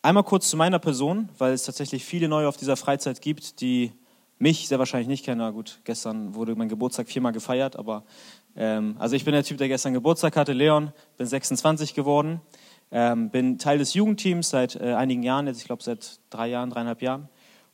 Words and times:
Einmal 0.00 0.22
kurz 0.22 0.48
zu 0.48 0.56
meiner 0.56 0.78
Person, 0.78 1.28
weil 1.38 1.52
es 1.52 1.64
tatsächlich 1.64 2.04
viele 2.04 2.28
neue 2.28 2.48
auf 2.48 2.56
dieser 2.56 2.76
Freizeit 2.76 3.20
gibt, 3.20 3.60
die 3.60 3.92
mich 4.38 4.68
sehr 4.68 4.78
wahrscheinlich 4.78 5.08
nicht 5.08 5.24
kennen. 5.24 5.38
Na 5.38 5.50
gut, 5.50 5.80
gestern 5.84 6.36
wurde 6.36 6.54
mein 6.54 6.68
Geburtstag 6.68 7.08
viermal 7.08 7.32
gefeiert, 7.32 7.74
aber 7.74 8.04
ähm, 8.54 8.94
also 9.00 9.16
ich 9.16 9.24
bin 9.24 9.32
der 9.32 9.42
Typ, 9.42 9.58
der 9.58 9.66
gestern 9.66 9.94
Geburtstag 9.94 10.36
hatte, 10.36 10.52
Leon, 10.52 10.92
bin 11.16 11.26
26 11.26 11.94
geworden, 11.94 12.40
ähm, 12.92 13.30
bin 13.30 13.58
Teil 13.58 13.78
des 13.78 13.94
Jugendteams 13.94 14.50
seit 14.50 14.76
äh, 14.76 14.94
einigen 14.94 15.24
Jahren, 15.24 15.48
jetzt 15.48 15.58
ich 15.58 15.66
glaube 15.66 15.82
seit 15.82 16.20
drei 16.30 16.48
Jahren, 16.48 16.70
dreieinhalb 16.70 17.02
Jahren 17.02 17.28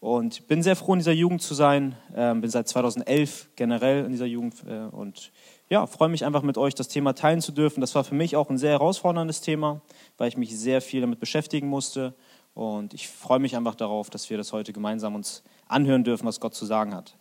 und 0.04 0.48
bin 0.48 0.62
sehr 0.62 0.76
froh 0.76 0.92
in 0.92 0.98
dieser 0.98 1.12
Jugend 1.12 1.40
zu 1.40 1.54
sein, 1.54 1.96
ähm, 2.14 2.42
bin 2.42 2.50
seit 2.50 2.68
2011 2.68 3.48
generell 3.56 4.04
in 4.04 4.12
dieser 4.12 4.26
Jugend 4.26 4.54
äh, 4.68 4.94
und 4.94 5.32
ja, 5.70 5.86
freue 5.86 6.10
mich 6.10 6.26
einfach 6.26 6.42
mit 6.42 6.58
euch 6.58 6.74
das 6.74 6.88
Thema 6.88 7.14
teilen 7.14 7.40
zu 7.40 7.52
dürfen. 7.52 7.80
Das 7.80 7.94
war 7.94 8.04
für 8.04 8.14
mich 8.14 8.36
auch 8.36 8.50
ein 8.50 8.58
sehr 8.58 8.72
herausforderndes 8.72 9.40
Thema, 9.40 9.80
weil 10.18 10.28
ich 10.28 10.36
mich 10.36 10.54
sehr 10.58 10.82
viel 10.82 11.00
damit 11.00 11.20
beschäftigen 11.20 11.68
musste. 11.68 12.12
Und 12.52 12.92
ich 12.92 13.08
freue 13.08 13.38
mich 13.38 13.56
einfach 13.56 13.74
darauf, 13.74 14.10
dass 14.10 14.28
wir 14.28 14.36
das 14.36 14.52
heute 14.52 14.74
gemeinsam 14.74 15.14
uns 15.14 15.42
anhören 15.68 16.04
dürfen, 16.04 16.26
was 16.26 16.38
Gott 16.38 16.54
zu 16.54 16.66
sagen 16.66 16.94
hat. 16.94 17.16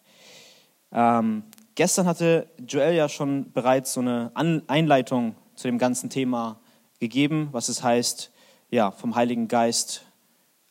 Ähm, 0.92 1.44
gestern 1.76 2.06
hatte 2.06 2.50
Joel 2.68 2.96
ja 2.96 3.08
schon 3.08 3.54
bereits 3.54 3.94
so 3.94 4.02
eine 4.02 4.32
An 4.34 4.62
Einleitung 4.68 5.36
zu 5.56 5.70
dem 5.70 5.78
ganzen 5.78 6.10
Thema 6.10 6.60
gegeben, 7.00 7.48
was 7.54 7.70
es 7.70 7.82
heißt, 7.82 8.30
ja, 8.72 8.92
vom 8.92 9.16
Heiligen 9.16 9.48
Geist 9.48 10.04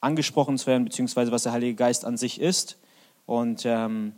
angesprochen 0.02 0.59
zu 0.59 0.66
werden, 0.66 0.84
beziehungsweise 0.84 1.33
was 1.33 1.45
der 1.45 1.52
Heilige 1.52 1.74
Geist 1.74 2.05
an 2.05 2.16
sich 2.16 2.41
ist. 2.41 2.79
Und 3.24 3.65
ähm, 3.65 4.12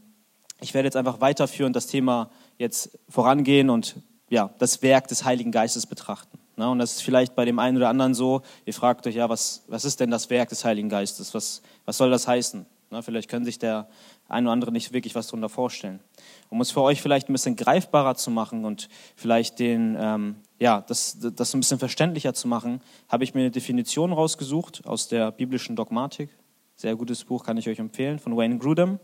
ich 0.60 0.74
werde 0.74 0.86
jetzt 0.86 0.96
einfach 0.96 1.20
weiterführen, 1.20 1.72
das 1.72 1.86
Thema 1.86 2.30
jetzt 2.58 2.98
vorangehen 3.08 3.70
und 3.70 3.96
ja, 4.30 4.50
das 4.58 4.82
Werk 4.82 5.08
des 5.08 5.24
Heiligen 5.24 5.52
Geistes 5.52 5.86
betrachten. 5.86 6.38
Na, 6.56 6.70
und 6.70 6.78
das 6.78 6.92
ist 6.92 7.02
vielleicht 7.02 7.34
bei 7.34 7.44
dem 7.44 7.58
einen 7.58 7.76
oder 7.76 7.88
anderen 7.88 8.14
so, 8.14 8.42
ihr 8.64 8.74
fragt 8.74 9.06
euch, 9.06 9.16
ja, 9.16 9.28
was, 9.28 9.64
was 9.66 9.84
ist 9.84 10.00
denn 10.00 10.10
das 10.10 10.30
Werk 10.30 10.48
des 10.48 10.64
Heiligen 10.64 10.88
Geistes? 10.88 11.34
Was, 11.34 11.62
was 11.84 11.96
soll 11.96 12.10
das 12.10 12.26
heißen? 12.28 12.64
Na, 12.90 13.02
vielleicht 13.02 13.28
können 13.28 13.44
sich 13.44 13.58
der 13.58 13.88
ein 14.28 14.44
oder 14.44 14.52
andere 14.52 14.72
nicht 14.72 14.92
wirklich 14.92 15.14
was 15.14 15.26
darunter 15.26 15.48
vorstellen. 15.48 16.00
Um 16.48 16.60
es 16.60 16.70
für 16.70 16.80
euch 16.80 17.02
vielleicht 17.02 17.28
ein 17.28 17.32
bisschen 17.32 17.56
greifbarer 17.56 18.14
zu 18.14 18.30
machen 18.30 18.64
und 18.64 18.88
vielleicht 19.16 19.58
den, 19.58 19.96
ähm, 19.98 20.36
ja, 20.58 20.82
das, 20.82 21.18
das 21.20 21.54
ein 21.54 21.60
bisschen 21.60 21.78
verständlicher 21.78 22.34
zu 22.34 22.48
machen, 22.48 22.80
habe 23.08 23.24
ich 23.24 23.34
mir 23.34 23.40
eine 23.40 23.50
Definition 23.50 24.12
rausgesucht 24.12 24.86
aus 24.86 25.08
der 25.08 25.32
biblischen 25.32 25.76
Dogmatik. 25.76 26.30
Sehr 26.76 26.96
gutes 26.96 27.24
Buch, 27.24 27.44
kann 27.44 27.56
ich 27.56 27.68
euch 27.68 27.78
empfehlen, 27.78 28.18
von 28.18 28.36
Wayne 28.36 28.58
Grudem. 28.58 28.98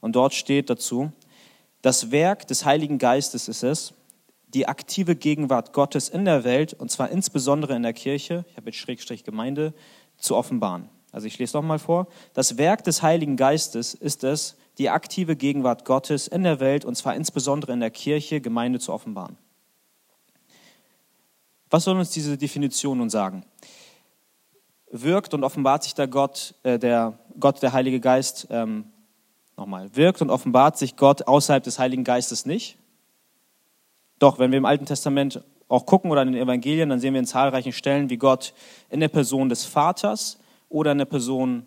Und 0.00 0.16
dort 0.16 0.34
steht 0.34 0.70
dazu, 0.70 1.12
das 1.82 2.10
Werk 2.10 2.46
des 2.46 2.64
Heiligen 2.64 2.98
Geistes 2.98 3.48
ist 3.48 3.62
es, 3.62 3.94
die 4.48 4.68
aktive 4.68 5.16
Gegenwart 5.16 5.72
Gottes 5.72 6.08
in 6.08 6.24
der 6.24 6.44
Welt, 6.44 6.74
und 6.74 6.90
zwar 6.90 7.10
insbesondere 7.10 7.74
in 7.74 7.82
der 7.82 7.92
Kirche, 7.92 8.44
ich 8.50 8.56
habe 8.56 8.66
jetzt 8.66 8.78
Schrägstrich 8.78 9.24
Gemeinde, 9.24 9.74
zu 10.16 10.36
offenbaren. 10.36 10.88
Also 11.12 11.26
ich 11.26 11.38
lese 11.38 11.56
nochmal 11.56 11.78
vor. 11.78 12.08
Das 12.34 12.58
Werk 12.58 12.84
des 12.84 13.02
Heiligen 13.02 13.36
Geistes 13.36 13.94
ist 13.94 14.24
es, 14.24 14.56
die 14.78 14.90
aktive 14.90 15.36
Gegenwart 15.36 15.84
Gottes 15.84 16.28
in 16.28 16.42
der 16.42 16.60
Welt, 16.60 16.84
und 16.84 16.96
zwar 16.96 17.14
insbesondere 17.14 17.72
in 17.72 17.80
der 17.80 17.90
Kirche, 17.90 18.40
Gemeinde 18.40 18.78
zu 18.78 18.92
offenbaren. 18.92 19.38
Was 21.70 21.84
soll 21.84 21.98
uns 21.98 22.10
diese 22.10 22.36
Definition 22.36 22.98
nun 22.98 23.10
sagen? 23.10 23.44
Wirkt 24.90 25.34
und 25.34 25.44
offenbart 25.44 25.82
sich 25.82 25.94
da 25.94 26.06
Gott, 26.06 26.54
äh, 26.62 26.78
der 26.78 27.18
Gott, 27.38 27.60
der 27.62 27.72
Heilige 27.72 28.00
Geist, 28.00 28.46
ähm, 28.50 28.86
Nochmal, 29.56 29.88
wirkt 29.96 30.20
und 30.20 30.28
offenbart 30.28 30.76
sich 30.76 30.96
Gott 30.96 31.26
außerhalb 31.26 31.64
des 31.64 31.78
Heiligen 31.78 32.04
Geistes 32.04 32.44
nicht. 32.44 32.76
Doch, 34.18 34.38
wenn 34.38 34.50
wir 34.50 34.58
im 34.58 34.66
Alten 34.66 34.84
Testament 34.84 35.42
auch 35.68 35.86
gucken 35.86 36.10
oder 36.10 36.22
in 36.22 36.32
den 36.32 36.42
Evangelien, 36.42 36.90
dann 36.90 37.00
sehen 37.00 37.14
wir 37.14 37.20
in 37.20 37.26
zahlreichen 37.26 37.72
Stellen, 37.72 38.10
wie 38.10 38.18
Gott 38.18 38.52
in 38.90 39.00
der 39.00 39.08
Person 39.08 39.48
des 39.48 39.64
Vaters 39.64 40.38
oder 40.68 40.92
in 40.92 40.98
der 40.98 41.06
Person 41.06 41.66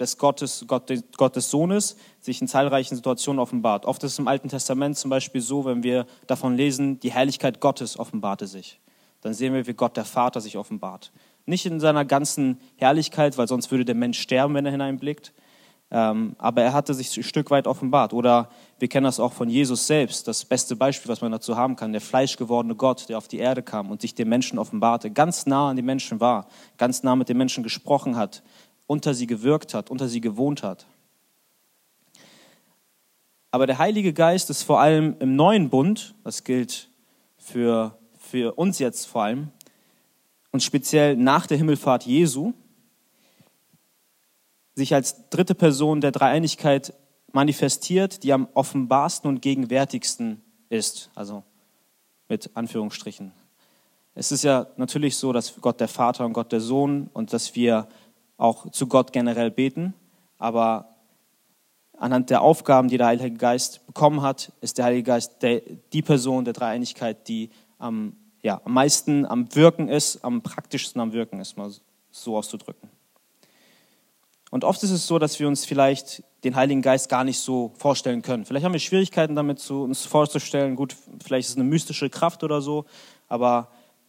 des 0.00 0.16
Gottes, 0.16 0.64
Gott, 0.66 0.90
Gott 1.18 1.36
des 1.36 1.50
Sohnes 1.50 1.96
sich 2.18 2.40
in 2.40 2.48
zahlreichen 2.48 2.96
Situationen 2.96 3.40
offenbart. 3.40 3.84
Oft 3.84 4.02
ist 4.04 4.12
es 4.12 4.18
im 4.18 4.26
Alten 4.26 4.48
Testament 4.48 4.96
zum 4.96 5.10
Beispiel 5.10 5.42
so, 5.42 5.66
wenn 5.66 5.82
wir 5.82 6.06
davon 6.26 6.56
lesen, 6.56 6.98
die 6.98 7.12
Herrlichkeit 7.12 7.60
Gottes 7.60 7.98
offenbarte 7.98 8.46
sich. 8.46 8.80
Dann 9.22 9.34
sehen 9.34 9.54
wir, 9.54 9.66
wie 9.66 9.74
Gott 9.74 9.96
der 9.96 10.04
Vater 10.04 10.40
sich 10.40 10.58
offenbart. 10.58 11.12
Nicht 11.46 11.66
in 11.66 11.80
seiner 11.80 12.04
ganzen 12.04 12.60
Herrlichkeit, 12.76 13.38
weil 13.38 13.48
sonst 13.48 13.70
würde 13.70 13.84
der 13.84 13.94
Mensch 13.94 14.20
sterben, 14.20 14.54
wenn 14.54 14.66
er 14.66 14.72
hineinblickt, 14.72 15.32
ähm, 15.94 16.36
aber 16.38 16.62
er 16.62 16.72
hatte 16.72 16.94
sich 16.94 17.14
ein 17.18 17.22
Stück 17.22 17.50
weit 17.50 17.66
offenbart. 17.66 18.14
Oder 18.14 18.48
wir 18.78 18.88
kennen 18.88 19.04
das 19.04 19.20
auch 19.20 19.34
von 19.34 19.50
Jesus 19.50 19.86
selbst, 19.86 20.26
das 20.26 20.44
beste 20.44 20.74
Beispiel, 20.74 21.10
was 21.10 21.20
man 21.20 21.32
dazu 21.32 21.56
haben 21.56 21.76
kann, 21.76 21.92
der 21.92 22.00
fleischgewordene 22.00 22.74
Gott, 22.74 23.10
der 23.10 23.18
auf 23.18 23.28
die 23.28 23.38
Erde 23.38 23.62
kam 23.62 23.90
und 23.90 24.00
sich 24.00 24.14
den 24.14 24.28
Menschen 24.28 24.58
offenbarte, 24.58 25.10
ganz 25.10 25.44
nah 25.44 25.68
an 25.68 25.76
die 25.76 25.82
Menschen 25.82 26.18
war, 26.18 26.46
ganz 26.78 27.02
nah 27.02 27.14
mit 27.14 27.28
den 27.28 27.36
Menschen 27.36 27.62
gesprochen 27.62 28.16
hat, 28.16 28.42
unter 28.86 29.12
sie 29.12 29.26
gewirkt 29.26 29.74
hat, 29.74 29.90
unter 29.90 30.08
sie 30.08 30.22
gewohnt 30.22 30.62
hat. 30.62 30.86
Aber 33.50 33.66
der 33.66 33.76
Heilige 33.76 34.14
Geist 34.14 34.48
ist 34.48 34.62
vor 34.62 34.80
allem 34.80 35.14
im 35.20 35.36
neuen 35.36 35.68
Bund, 35.68 36.14
das 36.24 36.42
gilt 36.42 36.88
für, 37.36 37.98
für 38.32 38.54
uns 38.54 38.78
jetzt 38.78 39.04
vor 39.04 39.24
allem, 39.24 39.50
und 40.52 40.62
speziell 40.62 41.16
nach 41.16 41.46
der 41.46 41.58
Himmelfahrt 41.58 42.06
Jesu, 42.06 42.54
sich 44.74 44.94
als 44.94 45.28
dritte 45.28 45.54
Person 45.54 46.00
der 46.00 46.12
Dreieinigkeit 46.12 46.94
manifestiert, 47.32 48.22
die 48.22 48.32
am 48.32 48.48
offenbarsten 48.54 49.28
und 49.28 49.42
gegenwärtigsten 49.42 50.40
ist. 50.70 51.10
Also 51.14 51.42
mit 52.26 52.50
Anführungsstrichen. 52.54 53.32
Es 54.14 54.32
ist 54.32 54.44
ja 54.44 54.66
natürlich 54.78 55.18
so, 55.18 55.34
dass 55.34 55.60
Gott 55.60 55.78
der 55.78 55.88
Vater 55.88 56.24
und 56.24 56.32
Gott 56.32 56.52
der 56.52 56.60
Sohn 56.62 57.10
und 57.12 57.34
dass 57.34 57.54
wir 57.54 57.86
auch 58.38 58.70
zu 58.70 58.86
Gott 58.86 59.12
generell 59.12 59.50
beten, 59.50 59.92
aber 60.38 60.96
anhand 61.98 62.30
der 62.30 62.40
Aufgaben, 62.40 62.88
die 62.88 62.96
der 62.96 63.08
Heilige 63.08 63.36
Geist 63.36 63.86
bekommen 63.86 64.22
hat, 64.22 64.52
ist 64.62 64.78
der 64.78 64.86
Heilige 64.86 65.02
Geist 65.02 65.36
die 65.92 66.02
Person 66.02 66.46
der 66.46 66.54
Dreieinigkeit, 66.54 67.28
die 67.28 67.50
am, 67.78 68.16
ja, 68.42 68.60
am 68.64 68.74
meisten 68.74 69.24
am 69.24 69.54
Wirken 69.54 69.88
ist, 69.88 70.24
am 70.24 70.42
praktischsten 70.42 71.00
am 71.00 71.12
Wirken 71.12 71.40
ist, 71.40 71.56
mal 71.56 71.70
so 72.10 72.36
auszudrücken. 72.36 72.90
Und 74.50 74.64
oft 74.64 74.82
ist 74.82 74.90
es 74.90 75.06
so, 75.06 75.18
dass 75.18 75.40
wir 75.40 75.48
uns 75.48 75.64
vielleicht 75.64 76.22
den 76.44 76.56
Heiligen 76.56 76.82
Geist 76.82 77.08
gar 77.08 77.24
nicht 77.24 77.38
so 77.38 77.72
vorstellen 77.76 78.20
können. 78.20 78.44
Vielleicht 78.44 78.64
haben 78.66 78.72
wir 78.72 78.80
Schwierigkeiten 78.80 79.34
damit, 79.34 79.60
zu, 79.60 79.82
uns 79.82 80.04
vorzustellen, 80.04 80.76
gut, 80.76 80.94
vielleicht 81.24 81.46
ist 81.46 81.52
es 81.52 81.56
eine 81.56 81.64
mystische 81.64 82.10
Kraft 82.10 82.44
oder 82.44 82.60
so, 82.60 82.84
aber 83.28 83.68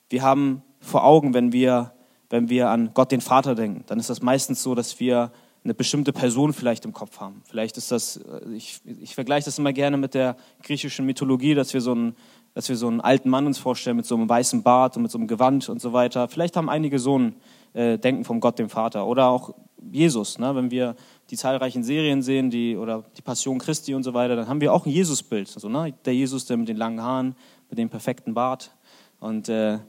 wir 0.10 0.22
haben 0.22 0.64
vor 0.82 1.06
Augen, 1.06 1.34
wenn 1.34 1.54
wir, 1.54 1.94
wenn 2.30 2.50
wir 2.50 2.70
an 2.70 2.94
Gott 2.94 3.12
den 3.12 3.22
Vater 3.22 3.56
denken, 3.56 3.84
dann 3.88 4.00
ist 4.00 4.10
das 4.10 4.22
meistens 4.22 4.62
so, 4.62 4.76
dass 4.76 5.00
wir 5.00 5.32
eine 5.64 5.74
bestimmte 5.74 6.12
Person 6.12 6.52
vielleicht 6.52 6.84
im 6.84 6.92
Kopf 6.92 7.20
haben. 7.22 7.42
Vielleicht 7.46 7.78
ist 7.78 7.92
das, 7.92 8.18
äh, 8.18 8.54
ich, 8.54 8.82
ich 8.86 9.16
vergleiche 9.16 9.46
das 9.46 9.60
immer 9.60 9.72
gerne 9.72 9.98
mit 9.98 10.14
der 10.14 10.36
griechischen 10.62 11.06
Mythologie, 11.06 11.56
dass 11.56 11.74
wir 11.74 11.80
so 11.80 11.92
einen, 11.92 12.16
dass 12.54 12.70
wir 12.70 12.76
so 12.76 12.88
einen 12.88 13.02
alten 13.02 13.30
Mann 13.30 13.48
uns 13.48 13.58
vorstellen 13.58 13.98
mit 13.98 14.06
so 14.06 14.16
einem 14.16 14.30
weißen 14.30 14.64
Bart 14.64 14.96
und 14.96 15.04
mit 15.04 15.12
so 15.12 15.18
einem 15.18 15.28
Gewand 15.28 15.70
und 15.70 15.82
so 15.82 15.94
weiter. 15.94 16.28
Vielleicht 16.28 16.56
haben 16.56 16.70
einige 16.70 17.00
so 17.00 17.18
ein 17.18 17.36
äh, 17.74 17.98
Denken 17.98 18.24
vom 18.24 18.40
Gott 18.40 18.60
dem 18.60 18.70
Vater. 18.70 19.08
Oder 19.08 19.28
auch 19.28 19.54
Jesus. 19.92 20.38
Ne? 20.40 20.56
Wenn 20.56 20.72
wir 20.72 20.96
die 21.30 21.38
zahlreichen 21.38 21.84
Serien 21.84 22.22
sehen, 22.22 22.50
die, 22.50 22.78
oder 22.78 23.04
die 23.18 23.22
Passion 23.22 23.58
Christi 23.60 23.96
und 23.96 24.04
so 24.04 24.14
weiter, 24.14 24.36
dann 24.36 24.48
haben 24.48 24.62
wir 24.62 24.74
auch 24.74 24.86
ein 24.86 24.92
Jesusbild. 24.92 25.52
Also, 25.56 25.70
ne? 25.70 25.94
Der 26.06 26.14
Jesus, 26.14 26.46
der 26.46 26.58
mit 26.58 26.68
den 26.68 26.78
langen 26.78 27.02
Haaren, 27.02 27.36
mit 27.70 27.80
dem 27.80 27.90
perfekten 27.90 28.34
Bart. 28.34 28.72
Und, 29.20 29.50
äh, 29.50 29.80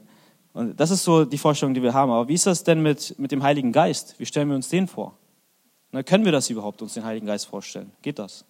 und 0.53 0.79
das 0.79 0.89
ist 0.89 1.03
so 1.03 1.25
die 1.25 1.37
Vorstellung, 1.37 1.73
die 1.73 1.83
wir 1.83 1.93
haben. 1.93 2.11
Aber 2.11 2.27
wie 2.27 2.33
ist 2.33 2.47
das 2.47 2.63
denn 2.63 2.81
mit, 2.81 3.15
mit 3.19 3.31
dem 3.31 3.43
Heiligen 3.43 3.71
Geist? 3.71 4.15
Wie 4.17 4.25
stellen 4.25 4.49
wir 4.49 4.55
uns 4.55 4.69
den 4.69 4.87
vor? 4.87 5.17
Ne? 5.91 6.03
Können 6.03 6.25
wir 6.25 6.31
das 6.31 6.49
überhaupt, 6.49 6.81
uns 6.81 6.93
den 6.95 7.03
Heiligen 7.03 7.27
Geist 7.27 7.45
vorstellen? 7.45 7.91
Geht 8.01 8.19
das? 8.19 8.45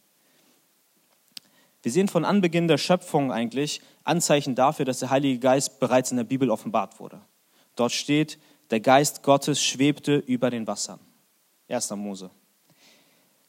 Wir 1.85 1.91
sehen 1.91 2.07
von 2.07 2.25
Anbeginn 2.25 2.67
der 2.67 2.79
Schöpfung 2.79 3.31
eigentlich 3.31 3.79
Anzeichen 4.03 4.55
dafür, 4.55 4.85
dass 4.85 4.97
der 4.97 5.11
Heilige 5.11 5.37
Geist 5.37 5.79
bereits 5.79 6.09
in 6.09 6.17
der 6.17 6.23
Bibel 6.23 6.49
offenbart 6.49 6.99
wurde. 6.99 7.21
Dort 7.75 7.91
steht, 7.91 8.39
der 8.71 8.79
Geist 8.79 9.21
Gottes 9.21 9.61
schwebte 9.63 10.15
über 10.15 10.49
den 10.49 10.65
Wassern. 10.65 10.99
1. 11.69 11.91
Mose. 11.91 12.31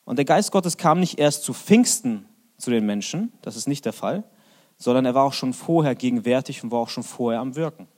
Und 0.05 0.17
der 0.17 0.27
Geist 0.27 0.53
Gottes 0.53 0.77
kam 0.77 1.01
nicht 1.01 1.19
erst 1.19 1.45
zu 1.45 1.55
Pfingsten 1.55 2.27
zu 2.59 2.71
den 2.71 2.85
Menschen, 2.85 3.33
das 3.41 3.57
ist 3.57 3.69
nicht 3.69 3.87
der 3.87 3.95
Fall, 3.95 4.23
sondern 4.77 5.07
er 5.07 5.15
war 5.15 5.25
auch 5.25 5.33
schon 5.33 5.55
vorher 5.55 5.95
gegenwärtig 5.95 6.63
und 6.63 6.71
war 6.71 6.81
auch 6.81 6.91
schon 6.91 7.05
vorher 7.05 7.41
am 7.41 7.57
Wirken. 7.57 7.89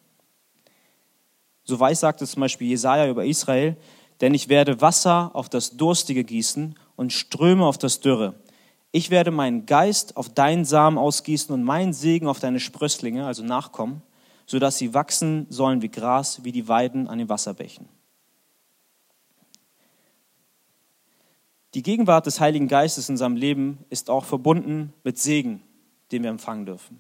So 1.64 1.81
weiß 1.81 1.99
sagte 1.99 2.25
zum 2.29 2.43
Beispiel 2.43 2.69
Jesaja 2.69 3.11
über 3.11 3.25
Israel, 3.25 3.76
denn 4.20 4.34
ich 4.34 4.49
werde 4.49 4.81
Wasser 4.81 5.32
auf 5.34 5.49
das 5.49 5.76
Durstige 5.76 6.23
gießen 6.23 6.79
und 6.94 7.12
Ströme 7.12 7.67
auf 7.67 7.76
das 7.76 7.99
Dürre. 7.99 8.37
Ich 8.90 9.11
werde 9.11 9.31
meinen 9.31 9.67
Geist 9.67 10.17
auf 10.17 10.29
deinen 10.29 10.64
Samen 10.64 10.96
ausgießen 10.96 11.55
und 11.55 11.62
meinen 11.62 11.93
Segen 11.93 12.26
auf 12.26 12.40
deine 12.40 12.61
Sprösslinge, 12.61 13.26
also 13.26 13.43
Nachkommen, 13.43 14.02
sodass 14.46 14.79
sie 14.79 14.94
wachsen 14.94 15.46
sollen 15.50 15.82
wie 15.82 15.90
Gras, 15.90 16.43
wie 16.43 16.52
die 16.52 16.69
Weiden 16.69 17.06
an 17.06 17.19
den 17.19 17.29
Wasserbächen. 17.29 17.88
Die 21.75 21.82
Gegenwart 21.82 22.25
des 22.25 22.40
Heiligen 22.40 22.67
Geistes 22.67 23.11
in 23.11 23.14
unserem 23.14 23.37
Leben 23.37 23.85
ist 23.90 24.08
auch 24.08 24.25
verbunden 24.25 24.94
mit 25.05 25.19
Segen, 25.19 25.62
den 26.11 26.23
wir 26.23 26.31
empfangen 26.31 26.64
dürfen. 26.64 26.99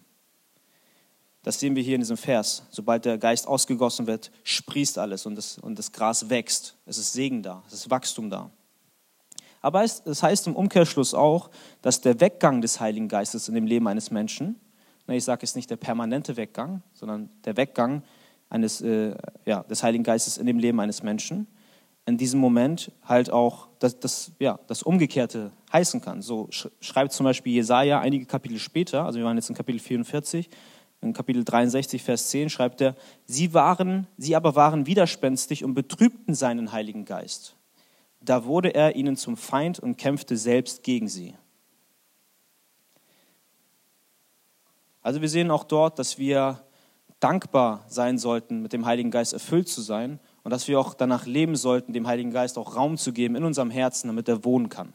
Das 1.42 1.58
sehen 1.58 1.74
wir 1.74 1.82
hier 1.82 1.94
in 1.94 2.02
diesem 2.02 2.18
Vers. 2.18 2.64
Sobald 2.70 3.06
der 3.06 3.16
Geist 3.16 3.46
ausgegossen 3.46 4.06
wird, 4.06 4.30
sprießt 4.44 4.98
alles 4.98 5.24
und 5.24 5.36
das, 5.36 5.56
und 5.56 5.78
das 5.78 5.92
Gras 5.92 6.28
wächst. 6.28 6.76
Es 6.84 6.98
ist 6.98 7.14
Segen 7.14 7.42
da, 7.42 7.62
es 7.66 7.72
ist 7.72 7.90
Wachstum 7.90 8.28
da. 8.28 8.50
Aber 9.60 9.82
es, 9.82 10.02
es 10.06 10.22
heißt 10.22 10.46
im 10.46 10.56
Umkehrschluss 10.56 11.14
auch, 11.14 11.50
dass 11.82 12.00
der 12.00 12.20
Weggang 12.20 12.60
des 12.60 12.80
Heiligen 12.80 13.08
Geistes 13.08 13.48
in 13.48 13.54
dem 13.54 13.66
Leben 13.66 13.88
eines 13.88 14.10
Menschen, 14.10 14.56
ich 15.06 15.24
sage 15.24 15.42
jetzt 15.42 15.56
nicht 15.56 15.70
der 15.70 15.76
permanente 15.76 16.36
Weggang, 16.36 16.82
sondern 16.92 17.30
der 17.44 17.56
Weggang 17.56 18.02
eines, 18.50 18.80
äh, 18.80 19.14
ja, 19.46 19.62
des 19.62 19.82
Heiligen 19.82 20.04
Geistes 20.04 20.38
in 20.38 20.46
dem 20.46 20.58
Leben 20.58 20.80
eines 20.80 21.02
Menschen, 21.02 21.46
in 22.06 22.16
diesem 22.16 22.40
Moment 22.40 22.90
halt 23.04 23.30
auch 23.30 23.68
das, 23.78 24.00
das, 24.00 24.32
ja, 24.38 24.58
das 24.66 24.82
Umgekehrte 24.82 25.52
heißen 25.72 26.00
kann. 26.00 26.22
So 26.22 26.48
schreibt 26.80 27.12
zum 27.12 27.24
Beispiel 27.24 27.52
Jesaja 27.52 28.00
einige 28.00 28.24
Kapitel 28.24 28.58
später, 28.58 29.04
also 29.04 29.18
wir 29.18 29.26
waren 29.26 29.36
jetzt 29.36 29.50
in 29.50 29.54
Kapitel 29.56 29.78
44, 29.78 30.48
in 31.00 31.12
Kapitel 31.12 31.44
63, 31.44 32.02
Vers 32.02 32.30
10 32.30 32.50
schreibt 32.50 32.80
er, 32.80 32.96
sie 33.26 33.54
waren, 33.54 34.06
sie 34.16 34.34
aber 34.34 34.56
waren 34.56 34.86
widerspenstig 34.86 35.64
und 35.64 35.74
betrübten 35.74 36.34
seinen 36.34 36.72
Heiligen 36.72 37.04
Geist. 37.04 37.57
Da 38.20 38.44
wurde 38.44 38.74
er 38.74 38.96
ihnen 38.96 39.16
zum 39.16 39.36
Feind 39.36 39.78
und 39.78 39.96
kämpfte 39.96 40.36
selbst 40.36 40.82
gegen 40.82 41.08
sie. 41.08 41.34
Also 45.02 45.20
wir 45.20 45.28
sehen 45.28 45.50
auch 45.50 45.64
dort, 45.64 45.98
dass 45.98 46.18
wir 46.18 46.64
dankbar 47.20 47.84
sein 47.88 48.18
sollten, 48.18 48.62
mit 48.62 48.72
dem 48.72 48.84
Heiligen 48.86 49.10
Geist 49.10 49.32
erfüllt 49.32 49.68
zu 49.68 49.80
sein 49.80 50.20
und 50.42 50.50
dass 50.50 50.68
wir 50.68 50.78
auch 50.78 50.94
danach 50.94 51.26
leben 51.26 51.56
sollten, 51.56 51.92
dem 51.92 52.06
Heiligen 52.06 52.30
Geist 52.30 52.58
auch 52.58 52.76
Raum 52.76 52.96
zu 52.96 53.12
geben 53.12 53.34
in 53.34 53.44
unserem 53.44 53.70
Herzen, 53.70 54.08
damit 54.08 54.28
er 54.28 54.44
wohnen 54.44 54.68
kann. 54.68 54.92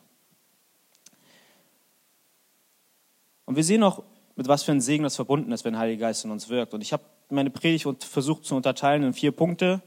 Und 3.45 3.55
wir 3.55 3.63
sehen 3.63 3.83
auch, 3.83 4.03
mit 4.35 4.47
was 4.47 4.63
für 4.63 4.71
einem 4.71 4.81
Segen 4.81 5.03
das 5.03 5.15
verbunden 5.15 5.51
ist, 5.51 5.63
wenn 5.63 5.73
der 5.73 5.81
Heilige 5.81 6.01
Geist 6.01 6.25
in 6.25 6.31
uns 6.31 6.49
wirkt. 6.49 6.73
Und 6.73 6.81
ich 6.81 6.91
habe 6.91 7.03
meine 7.29 7.49
Predigt 7.49 8.03
versucht 8.03 8.45
zu 8.45 8.55
unterteilen 8.55 9.03
in 9.03 9.13
vier 9.13 9.31
Punkte, 9.31 9.81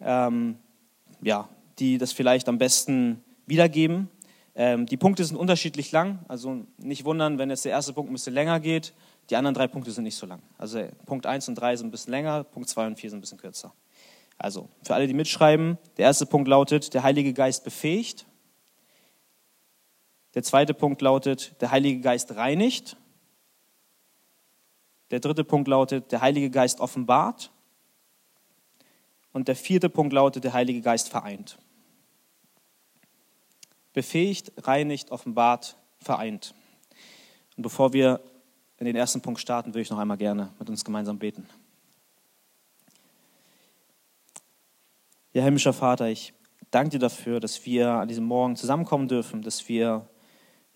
ähm, 0.00 0.58
ja, 1.20 1.48
die 1.78 1.98
das 1.98 2.12
vielleicht 2.12 2.48
am 2.48 2.58
besten 2.58 3.22
wiedergeben. 3.46 4.08
Ähm, 4.54 4.86
die 4.86 4.96
Punkte 4.96 5.24
sind 5.24 5.36
unterschiedlich 5.36 5.90
lang, 5.90 6.20
also 6.28 6.64
nicht 6.78 7.04
wundern, 7.04 7.38
wenn 7.38 7.50
jetzt 7.50 7.64
der 7.64 7.72
erste 7.72 7.92
Punkt 7.92 8.10
ein 8.10 8.14
bisschen 8.14 8.34
länger 8.34 8.60
geht. 8.60 8.94
Die 9.30 9.36
anderen 9.36 9.54
drei 9.54 9.66
Punkte 9.66 9.90
sind 9.90 10.04
nicht 10.04 10.16
so 10.16 10.26
lang. 10.26 10.42
Also 10.58 10.86
Punkt 11.06 11.26
1 11.26 11.48
und 11.48 11.54
3 11.54 11.76
sind 11.76 11.88
ein 11.88 11.90
bisschen 11.90 12.10
länger, 12.10 12.44
Punkt 12.44 12.68
2 12.68 12.86
und 12.88 12.98
4 12.98 13.10
sind 13.10 13.18
ein 13.18 13.20
bisschen 13.22 13.38
kürzer. 13.38 13.72
Also 14.36 14.68
für 14.82 14.94
alle, 14.94 15.06
die 15.06 15.14
mitschreiben, 15.14 15.78
der 15.96 16.06
erste 16.06 16.26
Punkt 16.26 16.48
lautet, 16.48 16.92
der 16.94 17.02
Heilige 17.02 17.32
Geist 17.32 17.64
befähigt. 17.64 18.26
Der 20.34 20.42
zweite 20.42 20.74
Punkt 20.74 21.00
lautet, 21.00 21.60
der 21.60 21.70
Heilige 21.70 22.00
Geist 22.00 22.34
reinigt. 22.36 22.96
Der 25.10 25.20
dritte 25.20 25.44
Punkt 25.44 25.68
lautet, 25.68 26.10
der 26.12 26.20
Heilige 26.20 26.50
Geist 26.50 26.80
offenbart. 26.80 27.50
Und 29.32 29.48
der 29.48 29.56
vierte 29.56 29.88
Punkt 29.88 30.12
lautet, 30.12 30.44
der 30.44 30.52
Heilige 30.52 30.80
Geist 30.80 31.08
vereint. 31.08 31.58
Befähigt, 33.94 34.52
reinigt, 34.58 35.10
offenbart, 35.10 35.78
vereint. 36.00 36.54
Und 37.56 37.62
bevor 37.62 37.94
wir 37.94 38.20
in 38.78 38.84
den 38.84 38.96
ersten 38.96 39.22
Punkt 39.22 39.40
starten, 39.40 39.70
würde 39.70 39.80
ich 39.80 39.90
noch 39.90 39.98
einmal 39.98 40.18
gerne 40.18 40.52
mit 40.58 40.68
uns 40.68 40.84
gemeinsam 40.84 41.18
beten. 41.18 41.48
Ja, 45.32 45.42
himmlischer 45.42 45.72
Vater, 45.72 46.08
ich 46.08 46.34
danke 46.70 46.90
dir 46.90 46.98
dafür, 46.98 47.40
dass 47.40 47.64
wir 47.64 47.88
an 47.88 48.08
diesem 48.08 48.24
Morgen 48.24 48.56
zusammenkommen 48.56 49.08
dürfen, 49.08 49.42
dass 49.42 49.68
wir 49.68 50.08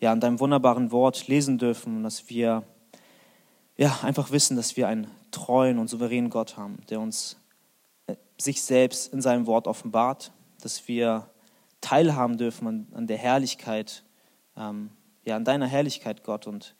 ja 0.00 0.12
an 0.12 0.20
deinem 0.20 0.40
wunderbaren 0.40 0.92
Wort 0.92 1.28
lesen 1.28 1.58
dürfen 1.58 1.98
und 1.98 2.02
dass 2.04 2.28
wir 2.30 2.62
ja 3.76 3.98
einfach 4.02 4.30
wissen, 4.30 4.56
dass 4.56 4.76
wir 4.76 4.88
einen 4.88 5.10
treuen 5.30 5.78
und 5.78 5.88
souveränen 5.88 6.30
Gott 6.30 6.56
haben, 6.56 6.78
der 6.88 7.00
uns 7.00 7.36
äh, 8.06 8.16
sich 8.36 8.62
selbst 8.62 9.12
in 9.12 9.20
seinem 9.20 9.46
Wort 9.46 9.66
offenbart, 9.66 10.32
dass 10.60 10.86
wir 10.88 11.28
teilhaben 11.88 12.36
dürfen 12.36 12.68
an, 12.68 12.86
an 12.92 13.06
der 13.06 13.16
Herrlichkeit, 13.16 14.04
ähm, 14.58 14.90
ja, 15.24 15.36
an 15.36 15.44
deiner 15.44 15.66
Herrlichkeit, 15.66 16.22
Gott, 16.22 16.46
und 16.46 16.74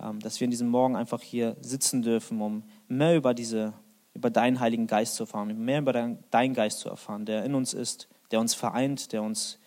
ähm, 0.00 0.18
dass 0.20 0.40
wir 0.40 0.46
in 0.46 0.50
diesem 0.50 0.68
Morgen 0.68 0.96
einfach 0.96 1.20
hier 1.20 1.56
sitzen 1.60 2.00
dürfen, 2.00 2.40
um 2.40 2.62
mehr 2.88 3.16
über 3.16 3.34
diese, 3.34 3.74
über 4.14 4.30
deinen 4.30 4.58
Heiligen 4.58 4.86
Geist 4.86 5.16
zu 5.16 5.24
erfahren, 5.24 5.62
mehr 5.62 5.80
über 5.80 5.92
dein, 5.92 6.24
deinen 6.30 6.54
Geist 6.54 6.78
zu 6.78 6.88
erfahren, 6.88 7.26
der 7.26 7.44
in 7.44 7.54
uns 7.54 7.74
ist, 7.74 8.08
der 8.30 8.40
uns 8.40 8.54
vereint, 8.54 9.12
der 9.12 9.22
uns 9.22 9.58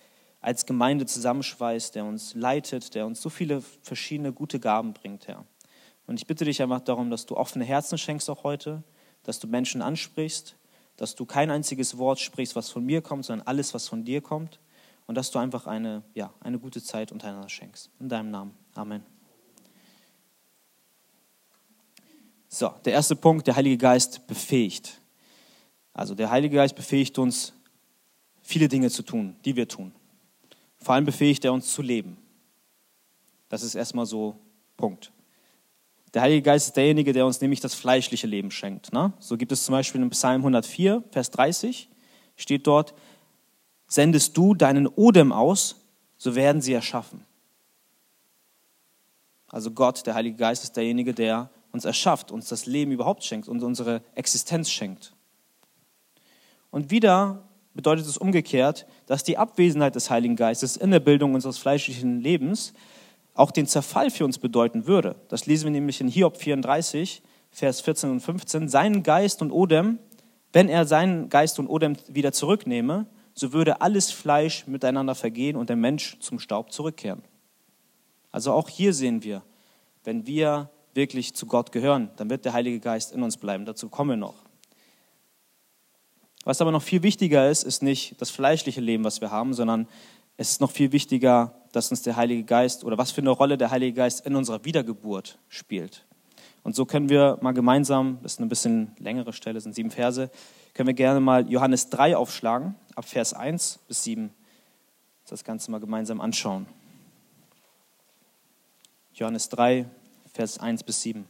als 0.41 0.65
Gemeinde 0.65 1.05
zusammenschweißt, 1.05 1.93
der 1.93 2.05
uns 2.05 2.33
leitet, 2.33 2.95
der 2.95 3.05
uns 3.05 3.21
so 3.21 3.29
viele 3.29 3.61
verschiedene 3.83 4.33
gute 4.33 4.59
Gaben 4.59 4.93
bringt, 4.93 5.27
Herr. 5.27 5.45
Und 6.07 6.19
ich 6.19 6.25
bitte 6.25 6.45
dich 6.45 6.63
einfach 6.63 6.81
darum, 6.81 7.11
dass 7.11 7.27
du 7.27 7.37
offene 7.37 7.63
Herzen 7.63 7.99
schenkst 7.99 8.27
auch 8.31 8.43
heute, 8.43 8.81
dass 9.21 9.39
du 9.39 9.47
Menschen 9.47 9.83
ansprichst, 9.83 10.55
dass 10.97 11.13
du 11.13 11.27
kein 11.27 11.51
einziges 11.51 11.99
Wort 11.99 12.19
sprichst, 12.19 12.55
was 12.55 12.71
von 12.71 12.83
mir 12.83 13.03
kommt, 13.03 13.25
sondern 13.25 13.45
alles, 13.45 13.75
was 13.75 13.87
von 13.87 14.03
dir 14.03 14.21
kommt. 14.21 14.59
Und 15.09 15.15
dass 15.15 15.31
du 15.31 15.39
einfach 15.39 15.65
eine, 15.65 16.03
ja, 16.13 16.31
eine 16.39 16.59
gute 16.59 16.83
Zeit 16.83 17.11
untereinander 17.11 17.49
schenkst. 17.49 17.89
In 17.99 18.09
deinem 18.09 18.29
Namen. 18.29 18.53
Amen. 18.75 19.03
So, 22.47 22.71
der 22.85 22.93
erste 22.93 23.15
Punkt, 23.15 23.47
der 23.47 23.55
Heilige 23.55 23.79
Geist 23.79 24.27
befähigt. 24.27 25.01
Also 25.93 26.13
der 26.13 26.29
Heilige 26.29 26.57
Geist 26.57 26.75
befähigt 26.75 27.17
uns, 27.17 27.53
viele 28.43 28.67
Dinge 28.67 28.91
zu 28.91 29.01
tun, 29.01 29.35
die 29.45 29.55
wir 29.55 29.67
tun. 29.67 29.95
Vor 30.77 30.93
allem 30.93 31.05
befähigt 31.05 31.43
er 31.43 31.53
uns 31.53 31.73
zu 31.73 31.81
leben. 31.81 32.15
Das 33.47 33.63
ist 33.63 33.73
erstmal 33.73 34.05
so 34.05 34.35
Punkt. 34.77 35.11
Der 36.13 36.21
Heilige 36.21 36.43
Geist 36.43 36.67
ist 36.67 36.77
derjenige, 36.77 37.13
der 37.13 37.25
uns 37.25 37.41
nämlich 37.41 37.61
das 37.61 37.73
fleischliche 37.73 38.27
Leben 38.27 38.51
schenkt. 38.51 38.93
Ne? 38.93 39.11
So 39.17 39.37
gibt 39.37 39.53
es 39.53 39.65
zum 39.65 39.73
Beispiel 39.73 40.03
in 40.03 40.11
Psalm 40.11 40.41
104, 40.41 41.03
Vers 41.09 41.31
30, 41.31 41.89
steht 42.35 42.67
dort, 42.67 42.93
sendest 43.89 44.37
du 44.37 44.53
deinen 44.53 44.87
Odem 44.87 45.33
aus, 45.33 45.75
so 46.17 46.35
werden 46.35 46.61
sie 46.61 46.73
erschaffen. 46.73 47.25
Also 49.49 49.71
Gott, 49.71 50.05
der 50.05 50.13
Heilige 50.13 50.37
Geist, 50.37 50.63
ist 50.63 50.77
derjenige, 50.77 51.13
der 51.13 51.49
uns 51.71 51.83
erschafft, 51.83 52.31
uns 52.31 52.47
das 52.47 52.65
Leben 52.65 52.91
überhaupt 52.91 53.23
schenkt 53.23 53.49
und 53.49 53.61
unsere 53.63 54.01
Existenz 54.15 54.69
schenkt. 54.69 55.13
Und 56.71 56.91
wieder 56.91 57.43
bedeutet 57.73 58.05
es 58.05 58.17
umgekehrt, 58.17 58.85
dass 59.07 59.23
die 59.23 59.37
Abwesenheit 59.37 59.95
des 59.95 60.09
Heiligen 60.09 60.35
Geistes 60.35 60.77
in 60.77 60.91
der 60.91 60.99
Bildung 60.99 61.33
unseres 61.33 61.57
fleischlichen 61.57 62.21
Lebens 62.21 62.73
auch 63.33 63.51
den 63.51 63.67
Zerfall 63.67 64.11
für 64.11 64.25
uns 64.25 64.37
bedeuten 64.37 64.85
würde. 64.85 65.15
Das 65.29 65.45
lesen 65.45 65.65
wir 65.65 65.71
nämlich 65.71 66.01
in 66.01 66.09
Hiob 66.09 66.37
34, 66.37 67.23
Vers 67.51 67.81
14 67.81 68.11
und 68.11 68.19
15. 68.19 68.67
Seinen 68.67 69.01
Geist 69.01 69.41
und 69.41 69.51
Odem, 69.51 69.97
wenn 70.51 70.69
er 70.69 70.85
seinen 70.85 71.29
Geist 71.29 71.57
und 71.57 71.67
Odem 71.67 71.95
wieder 72.07 72.33
zurücknehme, 72.33 73.07
so 73.39 73.53
würde 73.53 73.81
alles 73.81 74.11
Fleisch 74.11 74.67
miteinander 74.67 75.15
vergehen 75.15 75.55
und 75.55 75.69
der 75.69 75.77
Mensch 75.77 76.17
zum 76.19 76.39
Staub 76.39 76.71
zurückkehren. 76.71 77.23
Also 78.31 78.51
auch 78.51 78.67
hier 78.67 78.93
sehen 78.93 79.23
wir, 79.23 79.43
wenn 80.03 80.27
wir 80.27 80.69
wirklich 80.93 81.33
zu 81.33 81.45
Gott 81.45 81.71
gehören, 81.71 82.09
dann 82.17 82.29
wird 82.29 82.45
der 82.45 82.53
Heilige 82.53 82.79
Geist 82.79 83.13
in 83.13 83.23
uns 83.23 83.37
bleiben. 83.37 83.65
Dazu 83.65 83.89
kommen 83.89 84.11
wir 84.11 84.17
noch. 84.17 84.43
Was 86.43 86.61
aber 86.61 86.71
noch 86.71 86.81
viel 86.81 87.03
wichtiger 87.03 87.49
ist, 87.49 87.63
ist 87.63 87.81
nicht 87.83 88.19
das 88.19 88.29
fleischliche 88.29 88.81
Leben, 88.81 89.03
was 89.03 89.21
wir 89.21 89.31
haben, 89.31 89.53
sondern 89.53 89.87
es 90.37 90.51
ist 90.51 90.61
noch 90.61 90.71
viel 90.71 90.91
wichtiger, 90.91 91.53
dass 91.71 91.91
uns 91.91 92.01
der 92.01 92.15
Heilige 92.15 92.43
Geist 92.43 92.83
oder 92.83 92.97
was 92.97 93.11
für 93.11 93.21
eine 93.21 93.29
Rolle 93.29 93.57
der 93.57 93.71
Heilige 93.71 93.93
Geist 93.93 94.25
in 94.25 94.35
unserer 94.35 94.65
Wiedergeburt 94.65 95.37
spielt. 95.47 96.05
Und 96.63 96.75
so 96.75 96.85
können 96.85 97.09
wir 97.09 97.37
mal 97.41 97.53
gemeinsam, 97.53 98.19
das 98.21 98.33
ist 98.33 98.39
eine 98.39 98.47
bisschen 98.47 98.91
längere 98.99 99.33
Stelle, 99.33 99.61
sind 99.61 99.75
sieben 99.75 99.91
Verse, 99.91 100.29
können 100.79 100.87
wir 100.87 100.93
gerne 100.93 101.19
mal 101.19 101.51
Johannes 101.51 101.89
3 101.89 102.15
aufschlagen, 102.15 102.73
ab 102.95 103.03
Vers 103.03 103.33
1 103.33 103.79
bis 103.89 104.01
7. 104.05 104.33
Das 105.27 105.43
Ganze 105.43 105.69
mal 105.71 105.81
gemeinsam 105.81 106.21
anschauen. 106.21 106.67
Johannes 109.13 109.49
3, 109.49 109.89
Vers 110.33 110.57
1 110.57 110.83
bis 110.83 111.01
7. 111.01 111.27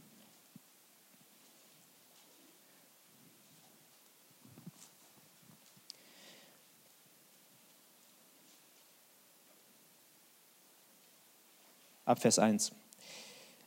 ab 12.05 12.21
Vers 12.21 12.37
1. 12.37 12.71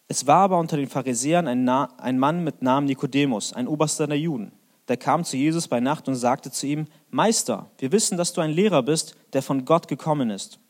Es 0.07 0.29
war 0.29 0.43
aber 0.45 0.61
unter 0.61 0.77
den 0.77 0.89
Pharisäern 0.89 1.49
ein, 1.49 1.69
ein 1.69 2.21
Mann 2.21 2.45
mit 2.45 2.63
Namen 2.63 2.87
Nikodemus, 2.87 3.53
ein 3.53 3.67
Oberster 3.67 4.07
der 4.07 4.21
Juden. 4.21 4.53
Der 4.93 4.99
kam 4.99 5.25
zu 5.25 5.39
Jesus 5.39 5.69
bei 5.69 5.81
Nacht 5.81 6.07
und 6.07 6.17
sagte 6.17 6.51
zu 6.51 6.67
ihm, 6.67 6.85
Meister, 7.09 7.71
wir 7.79 7.93
wissen, 7.93 8.19
dass 8.19 8.35
du 8.35 8.43
ein 8.43 8.51
Lehrer 8.51 8.83
bist, 8.83 9.17
der 9.33 9.41
von 9.41 9.65
Gott 9.65 9.89
gekommen 9.89 10.29
ist. 10.29 10.61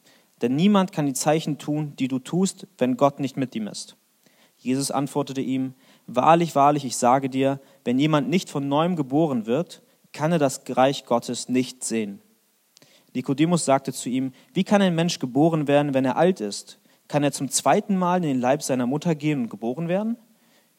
Denn 0.43 0.55
niemand 0.55 0.93
kann 0.93 1.07
die 1.07 1.13
Zeichen 1.13 1.59
tun, 1.59 1.95
die 1.99 2.07
du 2.07 2.21
tust, 2.21 2.69
wenn 2.79 2.97
Gott 2.97 3.19
nicht 3.19 3.37
mit 3.37 3.53
ihm 3.57 3.67
ist. 3.67 3.97
Jesus 4.57 4.93
antwortete 4.93 5.41
ihm, 5.41 5.75
Wahrlich, 6.07 6.55
wahrlich, 6.55 6.85
ich 6.85 6.97
sage 6.97 7.29
dir, 7.29 7.59
wenn 7.85 7.99
jemand 7.99 8.29
nicht 8.29 8.49
von 8.49 8.69
neuem 8.69 8.95
geboren 8.95 9.47
wird, 9.47 9.83
kann 10.13 10.31
er 10.31 10.39
das 10.39 10.63
Reich 10.69 11.05
Gottes 11.05 11.49
nicht 11.49 11.83
sehen. 11.83 12.23
Nikodemus 13.15 13.65
sagte 13.65 13.93
zu 13.93 14.09
ihm, 14.09 14.35
Wie 14.55 14.63
kann 14.63 14.83
ein 14.83 14.95
Mensch 14.95 15.19
geboren 15.19 15.67
werden, 15.67 15.95
wenn 15.95 16.05
er 16.05 16.17
alt 16.17 16.41
ist? 16.41 16.79
Kann 17.09 17.25
er 17.25 17.33
zum 17.33 17.51
zweiten 17.51 17.97
Mal 17.97 18.19
in 18.19 18.23
den 18.23 18.41
Leib 18.41 18.63
seiner 18.63 18.87
Mutter 18.87 19.17
gehen 19.17 19.41
und 19.41 19.49
geboren 19.49 19.89
werden? 19.89 20.17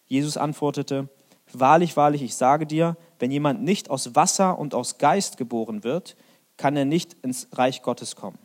Jesus 0.06 0.38
antwortete, 0.38 1.10
Wahrlich, 1.54 1.96
wahrlich, 1.96 2.22
ich 2.24 2.36
sage 2.36 2.66
dir, 2.66 2.98
wenn 3.20 3.32
jemand 3.32 3.62
nicht 3.62 3.90
aus 3.90 4.16
Wasser 4.16 4.58
und 4.58 4.74
aus 4.74 4.98
Geist 4.98 5.38
geboren 5.38 5.84
wird, 5.84 6.16
kann 6.58 6.76
er 6.76 6.86
nicht 6.86 7.14
ins 7.24 7.48
Reich 7.54 7.82
Gottes 7.82 8.16
kommen. 8.16 8.40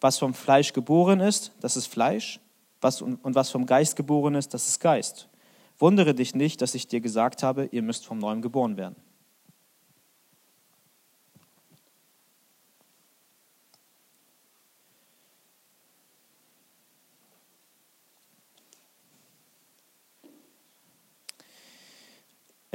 Was 0.00 0.18
vom 0.18 0.34
Fleisch 0.34 0.72
geboren 0.72 1.20
ist, 1.20 1.52
das 1.60 1.76
ist 1.76 1.86
Fleisch, 1.86 2.40
was, 2.80 3.02
und 3.02 3.34
was 3.34 3.50
vom 3.50 3.66
Geist 3.66 3.96
geboren 3.96 4.34
ist, 4.34 4.54
das 4.54 4.68
ist 4.68 4.80
Geist. 4.80 5.28
Wundere 5.78 6.14
dich 6.14 6.34
nicht, 6.34 6.62
dass 6.62 6.74
ich 6.74 6.88
dir 6.88 7.00
gesagt 7.00 7.42
habe, 7.42 7.66
ihr 7.72 7.82
müsst 7.82 8.06
vom 8.06 8.18
Neuem 8.18 8.42
geboren 8.42 8.76
werden. 8.76 8.96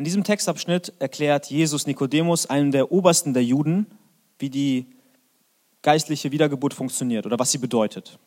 In 0.01 0.05
diesem 0.05 0.24
Textabschnitt 0.24 0.93
erklärt 0.98 1.51
Jesus 1.51 1.86
Nikodemus, 1.86 2.48
einem 2.48 2.72
der 2.72 2.91
Obersten 2.91 3.36
der 3.36 3.43
Juden, 3.43 3.86
wie 4.39 4.50
die 4.50 4.88
geistliche 5.84 6.31
Wiedergeburt 6.31 6.74
funktioniert 6.74 7.27
oder 7.27 7.38
was 7.38 7.51
sie 7.51 7.60
bedeutet. 7.60 8.17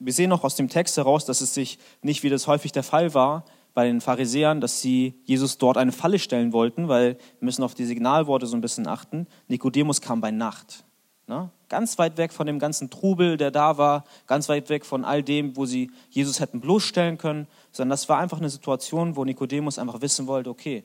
Wir 0.00 0.12
sehen 0.12 0.30
noch 0.30 0.42
aus 0.42 0.56
dem 0.56 0.68
Text 0.68 0.96
heraus, 0.96 1.24
dass 1.24 1.40
es 1.40 1.54
sich 1.54 1.78
nicht, 2.02 2.24
wie 2.24 2.28
das 2.28 2.48
häufig 2.48 2.72
der 2.72 2.82
Fall 2.82 3.14
war, 3.14 3.44
bei 3.72 3.86
den 3.86 4.00
Pharisäern, 4.00 4.60
dass 4.60 4.80
sie 4.80 5.14
Jesus 5.22 5.58
dort 5.58 5.76
eine 5.76 5.92
Falle 5.92 6.18
stellen 6.18 6.52
wollten, 6.52 6.88
weil 6.88 7.12
wir 7.38 7.44
müssen 7.44 7.62
auf 7.62 7.76
die 7.76 7.84
Signalworte 7.84 8.48
so 8.48 8.56
ein 8.56 8.60
bisschen 8.60 8.88
achten. 8.88 9.28
Nikodemus 9.46 10.00
kam 10.00 10.20
bei 10.20 10.32
Nacht. 10.32 10.82
Ne? 11.28 11.50
Ganz 11.68 11.98
weit 11.98 12.16
weg 12.16 12.32
von 12.32 12.48
dem 12.48 12.58
ganzen 12.58 12.90
Trubel, 12.90 13.36
der 13.36 13.52
da 13.52 13.78
war, 13.78 14.02
ganz 14.26 14.48
weit 14.48 14.68
weg 14.70 14.84
von 14.84 15.04
all 15.04 15.22
dem, 15.22 15.56
wo 15.56 15.66
sie 15.66 15.92
Jesus 16.10 16.40
hätten 16.40 16.60
bloßstellen 16.60 17.16
können, 17.16 17.46
sondern 17.70 17.90
das 17.90 18.08
war 18.08 18.18
einfach 18.18 18.38
eine 18.38 18.50
Situation, 18.50 19.14
wo 19.14 19.24
Nikodemus 19.24 19.78
einfach 19.78 20.00
wissen 20.00 20.26
wollte, 20.26 20.50
okay, 20.50 20.82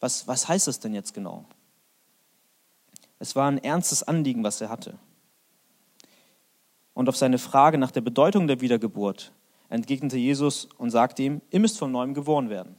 was, 0.00 0.26
was 0.26 0.48
heißt 0.48 0.66
das 0.66 0.80
denn 0.80 0.94
jetzt 0.94 1.14
genau? 1.14 1.44
Es 3.18 3.34
war 3.34 3.50
ein 3.50 3.58
ernstes 3.58 4.02
Anliegen, 4.02 4.44
was 4.44 4.60
er 4.60 4.68
hatte. 4.68 4.98
Und 6.94 7.08
auf 7.08 7.16
seine 7.16 7.38
Frage 7.38 7.78
nach 7.78 7.90
der 7.90 8.00
Bedeutung 8.00 8.46
der 8.46 8.60
Wiedergeburt 8.60 9.32
entgegnete 9.68 10.16
Jesus 10.16 10.66
und 10.78 10.90
sagte 10.90 11.22
ihm, 11.22 11.40
ihr 11.50 11.60
müsst 11.60 11.78
von 11.78 11.92
neuem 11.92 12.14
geboren 12.14 12.50
werden. 12.50 12.76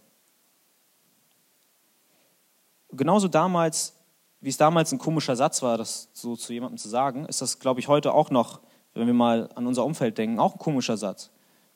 Genauso 2.91 3.27
damals, 3.27 3.95
wie 4.41 4.49
es 4.49 4.57
damals 4.57 4.91
ein 4.91 4.97
komischer 4.97 5.35
Satz 5.35 5.61
war, 5.61 5.77
das 5.77 6.09
so 6.13 6.35
zu 6.35 6.51
jemandem 6.53 6.77
zu 6.77 6.89
sagen, 6.89 7.25
ist 7.25 7.41
das, 7.41 7.59
glaube 7.59 7.79
ich, 7.79 7.87
heute 7.87 8.13
auch 8.13 8.31
noch, 8.31 8.61
wenn 8.93 9.05
wir 9.07 9.13
mal 9.13 9.49
an 9.55 9.67
unser 9.67 9.85
Umfeld 9.85 10.17
denken, 10.17 10.39
auch 10.39 10.53
ein 10.53 10.59
komischer 10.59 10.97
Satz. 10.97 11.29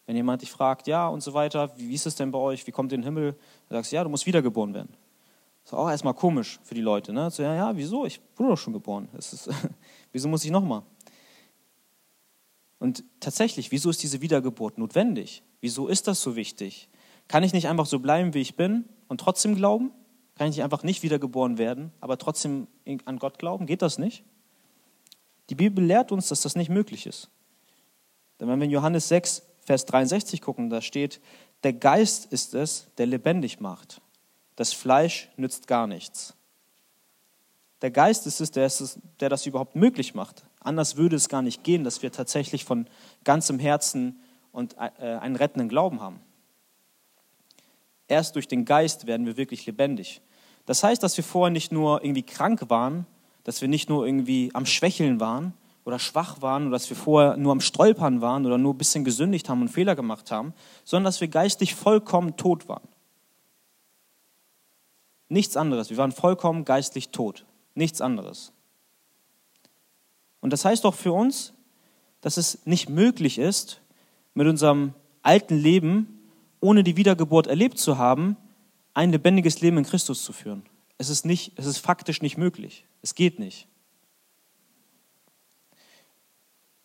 Wenn 0.06 0.16
jemand 0.16 0.42
dich 0.42 0.52
fragt, 0.52 0.88
ja 0.88 1.08
und 1.08 1.22
so 1.22 1.34
weiter, 1.34 1.72
wie 1.78 1.94
ist 1.94 2.08
es 2.08 2.16
denn 2.16 2.32
bei 2.32 2.40
euch, 2.40 2.66
wie 2.68 2.72
kommt 2.72 2.92
ihr 2.92 2.96
in 2.96 3.02
den 3.02 3.06
Himmel, 3.06 3.34
du 3.70 3.76
sagst, 3.76 3.92
ja, 3.92 4.04
du 4.04 4.10
musst 4.10 4.26
wiedergeboren 4.26 4.74
werden. 4.74 4.98
Das 5.64 5.72
ist 5.72 5.78
auch 5.78 5.90
erstmal 5.90 6.14
komisch 6.14 6.60
für 6.64 6.76
die 6.76 6.82
Leute. 6.82 7.14
Ne? 7.14 7.32
So, 7.32 7.42
ja, 7.44 7.56
ja, 7.56 7.78
wieso? 7.78 8.06
Ich 8.06 8.20
wurde 8.36 8.52
doch 8.52 8.58
schon 8.58 8.74
geboren. 8.74 9.08
Ist, 9.18 9.50
wieso 10.12 10.28
muss 10.28 10.44
ich 10.44 10.52
nochmal? 10.52 10.84
Und 12.80 13.06
tatsächlich, 13.22 13.72
wieso 13.72 13.90
ist 13.90 14.04
diese 14.04 14.22
Wiedergeburt 14.22 14.78
notwendig? 14.78 15.42
Wieso 15.62 15.88
ist 15.88 16.08
das 16.08 16.22
so 16.22 16.36
wichtig? 16.36 16.90
Kann 17.30 17.44
ich 17.44 17.54
nicht 17.54 17.70
einfach 17.70 17.86
so 17.86 18.00
bleiben, 18.00 18.34
wie 18.34 18.42
ich 18.42 18.58
bin 18.58 18.90
und 19.08 19.22
trotzdem 19.22 19.56
glauben? 19.56 19.92
Kann 20.36 20.50
ich 20.50 20.58
nicht 20.58 20.64
einfach 20.64 20.84
nicht 20.84 21.04
wiedergeboren 21.04 21.58
werden, 21.58 21.94
aber 22.02 22.18
trotzdem 22.18 22.68
an 23.06 23.20
Gott 23.20 23.40
glauben? 23.40 23.66
Geht 23.68 23.82
das 23.82 23.98
nicht? 23.98 24.26
Die 25.50 25.56
Bibel 25.56 25.84
lehrt 25.84 26.12
uns, 26.12 26.28
dass 26.28 26.42
das 26.42 26.56
nicht 26.56 26.70
möglich 26.70 27.06
ist. 27.06 27.30
Denn 28.40 28.50
wenn 28.50 28.60
wir 28.60 28.66
in 28.66 28.72
Johannes 28.72 29.08
6, 29.08 29.44
Vers 29.62 29.86
63 29.86 30.42
gucken, 30.42 30.70
da 30.70 30.82
steht, 30.82 31.22
der 31.64 31.72
Geist 31.72 32.26
ist 32.26 32.54
es, 32.54 32.88
der 32.98 33.06
lebendig 33.06 33.62
macht. 33.62 34.02
Das 34.56 34.74
Fleisch 34.74 35.30
nützt 35.38 35.68
gar 35.68 35.88
nichts. 35.88 36.36
Der 37.82 37.92
Geist 37.92 38.28
ist 38.28 38.40
es, 38.40 38.52
der, 38.52 38.66
ist 38.66 39.00
der 39.20 39.30
das 39.30 39.46
überhaupt 39.46 39.76
möglich 39.76 40.16
macht. 40.16 40.46
Anders 40.62 40.96
würde 40.96 41.18
es 41.18 41.28
gar 41.28 41.42
nicht 41.42 41.64
gehen, 41.64 41.84
dass 41.84 42.02
wir 42.02 42.12
tatsächlich 42.12 42.64
von 42.64 42.88
ganzem 43.24 43.60
Herzen 43.60 44.22
und 44.54 44.78
äh, 44.78 45.16
einen 45.16 45.36
rettenden 45.36 45.68
Glauben 45.68 46.00
haben. 46.00 46.22
Erst 48.08 48.36
durch 48.36 48.48
den 48.48 48.64
Geist 48.64 49.06
werden 49.08 49.26
wir 49.26 49.36
wirklich 49.36 49.66
lebendig. 49.66 50.22
Das 50.66 50.84
heißt, 50.84 51.04
dass 51.04 51.18
wir 51.18 51.24
vorher 51.24 51.52
nicht 51.52 51.72
nur 51.72 52.04
irgendwie 52.04 52.24
krank 52.24 52.70
waren, 52.70 53.06
dass 53.44 53.62
wir 53.62 53.68
nicht 53.68 53.90
nur 53.90 54.06
irgendwie 54.06 54.52
am 54.54 54.66
Schwächeln 54.66 55.20
waren 55.20 55.54
oder 55.84 56.00
schwach 56.00 56.42
waren 56.42 56.68
oder 56.68 56.74
dass 56.74 56.90
wir 56.90 56.96
vorher 56.96 57.36
nur 57.36 57.52
am 57.52 57.60
Stolpern 57.60 58.22
waren 58.22 58.46
oder 58.46 58.58
nur 58.58 58.74
ein 58.74 58.78
bisschen 58.78 59.04
gesündigt 59.04 59.50
haben 59.50 59.62
und 59.62 59.68
Fehler 59.68 59.96
gemacht 59.96 60.32
haben, 60.32 60.54
sondern 60.86 61.06
dass 61.06 61.20
wir 61.20 61.28
geistlich 61.28 61.76
vollkommen 61.76 62.38
tot 62.38 62.70
waren. 62.70 62.88
Nichts 65.34 65.58
anderes. 65.58 65.90
Wir 65.90 65.98
waren 65.98 66.12
vollkommen 66.12 66.64
geistlich 66.64 67.10
tot. 67.10 67.44
Nichts 67.74 68.02
anderes. 68.02 68.54
Und 70.42 70.54
das 70.54 70.64
heißt 70.64 70.86
doch 70.86 70.94
für 70.94 71.12
uns, 71.12 71.54
dass 72.22 72.38
es 72.38 72.68
nicht 72.68 72.88
möglich 72.88 73.40
ist, 73.40 73.82
mit 74.36 74.46
unserem 74.46 74.94
alten 75.24 75.58
Leben, 75.58 76.30
ohne 76.60 76.84
die 76.84 76.98
Wiedergeburt 76.98 77.48
erlebt 77.48 77.80
zu 77.80 77.98
haben, 77.98 78.38
ein 78.94 79.12
lebendiges 79.12 79.60
Leben 79.60 79.80
in 79.80 79.86
Christus 79.86 80.24
zu 80.24 80.34
führen. 80.34 80.68
Es 81.00 81.10
ist, 81.10 81.26
nicht, 81.26 81.54
es 81.56 81.66
ist 81.66 81.80
faktisch 81.80 82.22
nicht 82.22 82.38
möglich. 82.38 82.86
Es 83.02 83.16
geht 83.16 83.40
nicht. 83.40 83.68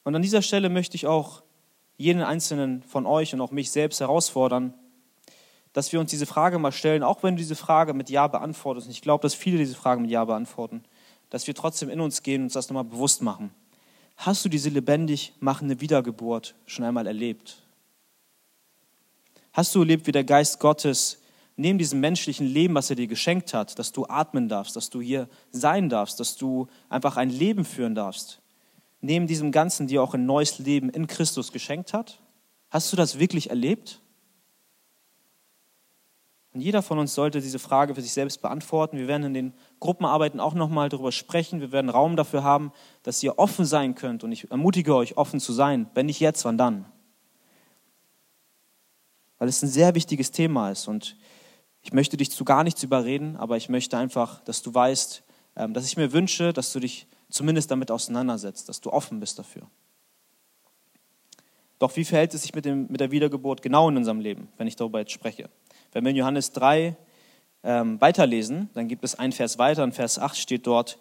Und 0.05 0.17
an 0.17 0.23
dieser 0.23 0.40
Stelle 0.40 0.71
möchte 0.71 0.97
ich 0.97 1.07
auch 1.07 1.43
jeden 1.99 2.23
einzelnen 2.23 2.83
von 2.83 3.05
euch 3.05 3.35
und 3.35 3.43
auch 3.43 3.50
mich 3.50 3.71
selbst 3.71 4.00
herausfordern, 4.00 4.73
dass 5.78 5.92
wir 5.92 6.00
uns 6.00 6.11
diese 6.11 6.26
Frage 6.26 6.58
mal 6.58 6.73
stellen, 6.73 7.04
auch 7.04 7.23
wenn 7.23 7.37
du 7.37 7.38
diese 7.38 7.54
Frage 7.54 7.94
mit 7.94 8.11
Ja 8.11 8.26
beantwortest. 8.26 8.88
Und 8.88 8.90
ich 8.90 9.00
glaube, 9.00 9.23
dass 9.23 9.35
viele 9.35 9.58
diese 9.58 9.76
Frage 9.76 10.00
mit 10.00 10.11
Ja 10.11 10.25
beantworten, 10.25 10.82
dass 11.30 11.47
wir 11.47 11.54
trotzdem 11.54 11.88
in 11.88 12.00
uns 12.00 12.25
gehen 12.25 12.40
und 12.40 12.47
uns 12.47 12.54
das 12.54 12.68
nochmal 12.68 12.82
bewusst 12.82 13.23
machen. 13.23 13.52
Hast 14.16 14.44
du 14.44 14.49
diese 14.49 14.70
lebendig 14.70 15.35
machende 15.38 15.80
Wiedergeburt 15.80 16.56
schon 16.66 16.85
einmal 16.85 17.06
erlebt? 17.06 17.62
Hast 19.52 19.73
du 19.73 19.78
erlebt, 19.78 20.08
wie 20.08 20.11
der 20.11 20.25
Geist 20.25 20.58
Gottes 20.58 21.23
neben 21.54 21.78
diesem 21.78 22.00
menschlichen 22.00 22.49
Leben, 22.49 22.75
was 22.75 22.90
er 22.90 22.97
dir 22.97 23.06
geschenkt 23.06 23.54
hat, 23.54 23.78
dass 23.78 23.92
du 23.92 24.04
atmen 24.04 24.49
darfst, 24.49 24.75
dass 24.75 24.90
du 24.90 25.00
hier 25.00 25.28
sein 25.52 25.88
darfst, 25.88 26.18
dass 26.18 26.37
du 26.37 26.66
einfach 26.88 27.16
ein 27.16 27.30
Leben 27.30 27.64
führen 27.64 27.94
darfst, 27.94 28.42
neben 29.00 29.28
diesem 29.28 29.52
Ganzen 29.52 29.87
dir 29.87 30.02
auch 30.02 30.14
ein 30.14 30.26
neues 30.26 30.58
Leben 30.58 30.90
in 30.90 31.06
Christus 31.06 31.52
geschenkt 31.52 31.92
hat? 31.92 32.18
Hast 32.68 32.92
du 32.92 32.97
das 32.97 33.20
wirklich 33.20 33.50
erlebt? 33.50 34.00
Und 36.58 36.62
jeder 36.62 36.82
von 36.82 36.98
uns 36.98 37.14
sollte 37.14 37.40
diese 37.40 37.60
Frage 37.60 37.94
für 37.94 38.02
sich 38.02 38.10
selbst 38.10 38.42
beantworten. 38.42 38.98
Wir 38.98 39.06
werden 39.06 39.26
in 39.26 39.32
den 39.32 39.54
Gruppenarbeiten 39.78 40.40
auch 40.40 40.54
nochmal 40.54 40.88
darüber 40.88 41.12
sprechen. 41.12 41.60
Wir 41.60 41.70
werden 41.70 41.88
Raum 41.88 42.16
dafür 42.16 42.42
haben, 42.42 42.72
dass 43.04 43.22
ihr 43.22 43.38
offen 43.38 43.64
sein 43.64 43.94
könnt. 43.94 44.24
Und 44.24 44.32
ich 44.32 44.50
ermutige 44.50 44.96
euch, 44.96 45.16
offen 45.16 45.38
zu 45.38 45.52
sein. 45.52 45.88
Wenn 45.94 46.06
nicht 46.06 46.18
jetzt, 46.18 46.44
wann 46.44 46.58
dann? 46.58 46.84
Weil 49.38 49.46
es 49.46 49.62
ein 49.62 49.68
sehr 49.68 49.94
wichtiges 49.94 50.32
Thema 50.32 50.72
ist. 50.72 50.88
Und 50.88 51.16
ich 51.82 51.92
möchte 51.92 52.16
dich 52.16 52.32
zu 52.32 52.44
gar 52.44 52.64
nichts 52.64 52.82
überreden, 52.82 53.36
aber 53.36 53.56
ich 53.56 53.68
möchte 53.68 53.96
einfach, 53.96 54.40
dass 54.40 54.60
du 54.60 54.74
weißt, 54.74 55.22
ähm, 55.54 55.74
dass 55.74 55.86
ich 55.86 55.96
mir 55.96 56.12
wünsche, 56.12 56.52
dass 56.52 56.72
du 56.72 56.80
dich 56.80 57.06
zumindest 57.30 57.70
damit 57.70 57.92
auseinandersetzt, 57.92 58.68
dass 58.68 58.80
du 58.80 58.90
offen 58.90 59.20
bist 59.20 59.38
dafür. 59.38 59.62
Doch 61.78 61.94
wie 61.94 62.04
verhält 62.04 62.34
es 62.34 62.42
sich 62.42 62.52
mit, 62.52 62.64
dem, 62.64 62.88
mit 62.88 62.98
der 62.98 63.12
Wiedergeburt 63.12 63.62
genau 63.62 63.88
in 63.88 63.96
unserem 63.96 64.18
Leben, 64.18 64.48
wenn 64.56 64.66
ich 64.66 64.74
darüber 64.74 64.98
jetzt 64.98 65.12
spreche? 65.12 65.48
Wenn 65.92 66.04
wir 66.04 66.11
in 66.11 66.16
Johannes 66.16 66.52
3 66.52 66.97
ähm, 67.62 68.00
weiterlesen, 68.00 68.71
dann 68.75 68.88
gibt 68.88 69.04
es 69.04 69.14
ein 69.14 69.33
Vers 69.33 69.59
weiter, 69.59 69.85
in 69.85 69.92
Vers 69.92 70.18
8 70.18 70.37
steht 70.37 70.66
dort, 70.66 70.99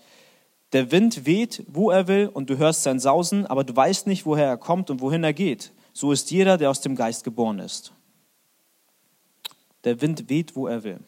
der 0.74 0.92
Wind 0.92 1.26
weht, 1.26 1.64
wo 1.68 1.92
er 1.92 2.08
will, 2.08 2.28
und 2.28 2.50
du 2.50 2.58
hörst 2.58 2.84
sein 2.84 3.00
Sausen, 3.00 3.46
aber 3.46 3.64
du 3.64 3.76
weißt 3.76 4.08
nicht, 4.08 4.26
woher 4.26 4.48
er 4.48 4.58
kommt 4.58 4.90
und 4.90 5.00
wohin 5.00 5.24
er 5.24 5.34
geht. 5.34 5.72
So 5.94 6.12
ist 6.12 6.30
jeder, 6.30 6.58
der 6.58 6.70
aus 6.70 6.82
dem 6.82 6.96
Geist 6.96 7.24
geboren 7.24 7.60
ist. 7.60 7.94
Der 9.84 10.02
Wind 10.02 10.30
weht, 10.30 10.56
wo 10.56 10.68
er 10.68 10.84
will. 10.84 11.00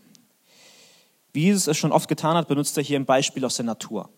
Wie 1.34 1.44
Jesus 1.44 1.68
es 1.68 1.78
schon 1.78 1.92
oft 1.92 2.08
getan 2.08 2.38
hat, 2.38 2.48
benutzt 2.48 2.78
er 2.78 2.84
hier 2.84 2.98
ein 2.98 3.06
Beispiel 3.06 3.44
aus 3.44 3.58
der 3.58 3.66
Natur, 3.66 4.10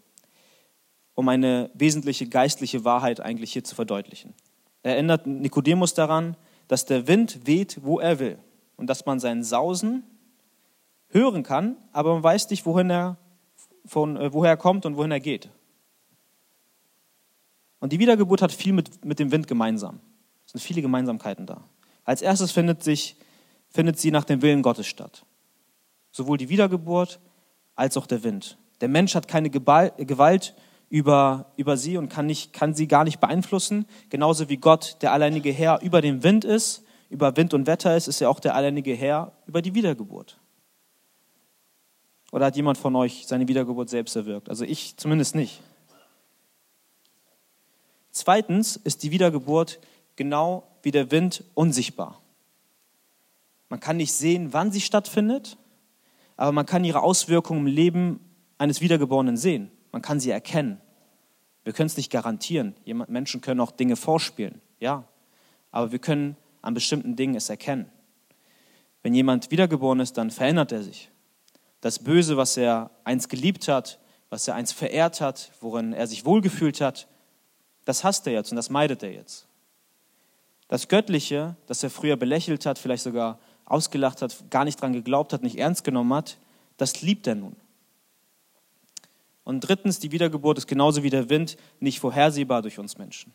um 1.15 1.27
eine 1.27 1.71
wesentliche 1.73 2.27
geistliche 2.27 2.85
Wahrheit 2.85 3.19
eigentlich 3.19 3.51
hier 3.51 3.63
zu 3.63 3.75
verdeutlichen. 3.75 4.33
Er 4.83 4.93
erinnert 4.93 5.25
Nikodemus 5.27 5.93
daran, 5.93 6.37
dass 6.67 6.85
der 6.85 7.07
Wind 7.07 7.47
weht, 7.47 7.79
wo 7.81 7.99
er 7.99 8.19
will 8.19 8.37
und 8.81 8.87
dass 8.87 9.05
man 9.05 9.19
sein 9.19 9.43
Sausen 9.43 10.01
hören 11.09 11.43
kann, 11.43 11.77
aber 11.91 12.15
man 12.15 12.23
weiß 12.23 12.49
nicht, 12.49 12.65
wohin 12.65 12.89
er, 12.89 13.17
von, 13.85 14.17
äh, 14.17 14.33
woher 14.33 14.49
er 14.49 14.57
kommt 14.57 14.87
und 14.87 14.97
wohin 14.97 15.11
er 15.11 15.19
geht. 15.19 15.51
Und 17.79 17.93
die 17.93 17.99
Wiedergeburt 17.99 18.41
hat 18.41 18.51
viel 18.51 18.73
mit, 18.73 19.05
mit 19.05 19.19
dem 19.19 19.31
Wind 19.31 19.47
gemeinsam. 19.47 19.99
Es 20.47 20.53
sind 20.53 20.61
viele 20.61 20.81
Gemeinsamkeiten 20.81 21.45
da. 21.45 21.63
Als 22.05 22.23
erstes 22.23 22.51
findet, 22.51 22.81
sich, 22.81 23.17
findet 23.69 23.99
sie 23.99 24.09
nach 24.09 24.23
dem 24.23 24.41
Willen 24.41 24.63
Gottes 24.63 24.87
statt. 24.87 25.27
Sowohl 26.09 26.39
die 26.39 26.49
Wiedergeburt 26.49 27.19
als 27.75 27.97
auch 27.97 28.07
der 28.07 28.23
Wind. 28.23 28.57
Der 28.81 28.89
Mensch 28.89 29.13
hat 29.13 29.27
keine 29.27 29.51
Gewalt 29.51 30.55
über, 30.89 31.51
über 31.55 31.77
sie 31.77 31.97
und 31.97 32.09
kann, 32.09 32.25
nicht, 32.25 32.51
kann 32.51 32.73
sie 32.73 32.87
gar 32.87 33.03
nicht 33.03 33.19
beeinflussen, 33.19 33.85
genauso 34.09 34.49
wie 34.49 34.57
Gott 34.57 34.97
der 35.03 35.13
alleinige 35.13 35.51
Herr 35.51 35.83
über 35.83 36.01
den 36.01 36.23
Wind 36.23 36.45
ist 36.45 36.83
über 37.11 37.35
Wind 37.35 37.53
und 37.53 37.67
Wetter 37.67 37.95
ist, 37.95 38.07
ist 38.07 38.21
er 38.21 38.29
auch 38.29 38.39
der 38.39 38.55
alleinige 38.55 38.95
Herr 38.95 39.33
über 39.45 39.61
die 39.61 39.75
Wiedergeburt. 39.75 40.39
Oder 42.31 42.45
hat 42.45 42.55
jemand 42.55 42.77
von 42.77 42.95
euch 42.95 43.27
seine 43.27 43.47
Wiedergeburt 43.47 43.89
selbst 43.89 44.15
erwirkt? 44.15 44.49
Also 44.49 44.63
ich 44.63 44.95
zumindest 44.95 45.35
nicht. 45.35 45.61
Zweitens 48.11 48.77
ist 48.77 49.03
die 49.03 49.11
Wiedergeburt 49.11 49.79
genau 50.15 50.63
wie 50.83 50.91
der 50.91 51.11
Wind 51.11 51.43
unsichtbar. 51.53 52.21
Man 53.67 53.81
kann 53.81 53.97
nicht 53.97 54.13
sehen, 54.13 54.53
wann 54.53 54.71
sie 54.71 54.81
stattfindet, 54.81 55.57
aber 56.37 56.51
man 56.53 56.65
kann 56.65 56.83
ihre 56.83 57.01
Auswirkungen 57.01 57.67
im 57.67 57.73
Leben 57.73 58.19
eines 58.57 58.79
Wiedergeborenen 58.81 59.37
sehen. 59.37 59.69
Man 59.91 60.01
kann 60.01 60.19
sie 60.19 60.31
erkennen. 60.31 60.79
Wir 61.63 61.73
können 61.73 61.87
es 61.87 61.97
nicht 61.97 62.11
garantieren. 62.11 62.75
Menschen 62.85 63.41
können 63.41 63.59
auch 63.59 63.71
Dinge 63.71 63.95
vorspielen, 63.95 64.61
ja. 64.79 65.03
Aber 65.71 65.91
wir 65.91 65.99
können 65.99 66.35
an 66.61 66.73
bestimmten 66.73 67.15
Dingen 67.15 67.35
es 67.35 67.49
erkennen. 67.49 67.89
Wenn 69.03 69.13
jemand 69.13 69.51
wiedergeboren 69.51 69.99
ist, 69.99 70.17
dann 70.17 70.31
verändert 70.31 70.71
er 70.71 70.83
sich. 70.83 71.09
Das 71.81 71.99
Böse, 71.99 72.37
was 72.37 72.57
er 72.57 72.91
einst 73.03 73.29
geliebt 73.29 73.67
hat, 73.67 73.99
was 74.29 74.47
er 74.47 74.55
einst 74.55 74.73
verehrt 74.73 75.21
hat, 75.21 75.51
worin 75.59 75.93
er 75.93 76.07
sich 76.07 76.25
wohlgefühlt 76.25 76.79
hat, 76.79 77.07
das 77.85 78.03
hasst 78.03 78.27
er 78.27 78.33
jetzt 78.33 78.51
und 78.51 78.55
das 78.55 78.69
meidet 78.69 79.01
er 79.03 79.11
jetzt. 79.11 79.47
Das 80.67 80.87
Göttliche, 80.87 81.55
das 81.65 81.83
er 81.83 81.89
früher 81.89 82.15
belächelt 82.15 82.65
hat, 82.65 82.77
vielleicht 82.77 83.03
sogar 83.03 83.39
ausgelacht 83.65 84.21
hat, 84.21 84.49
gar 84.49 84.63
nicht 84.63 84.79
dran 84.79 84.93
geglaubt 84.93 85.33
hat, 85.33 85.43
nicht 85.43 85.57
ernst 85.57 85.83
genommen 85.83 86.13
hat, 86.13 86.37
das 86.77 87.01
liebt 87.01 87.27
er 87.27 87.35
nun. 87.35 87.55
Und 89.43 89.61
drittens, 89.61 89.99
die 89.99 90.11
Wiedergeburt 90.11 90.57
ist 90.57 90.67
genauso 90.67 91.03
wie 91.03 91.09
der 91.09 91.29
Wind 91.29 91.57
nicht 91.79 91.99
vorhersehbar 91.99 92.61
durch 92.61 92.79
uns 92.79 92.97
Menschen. 92.97 93.33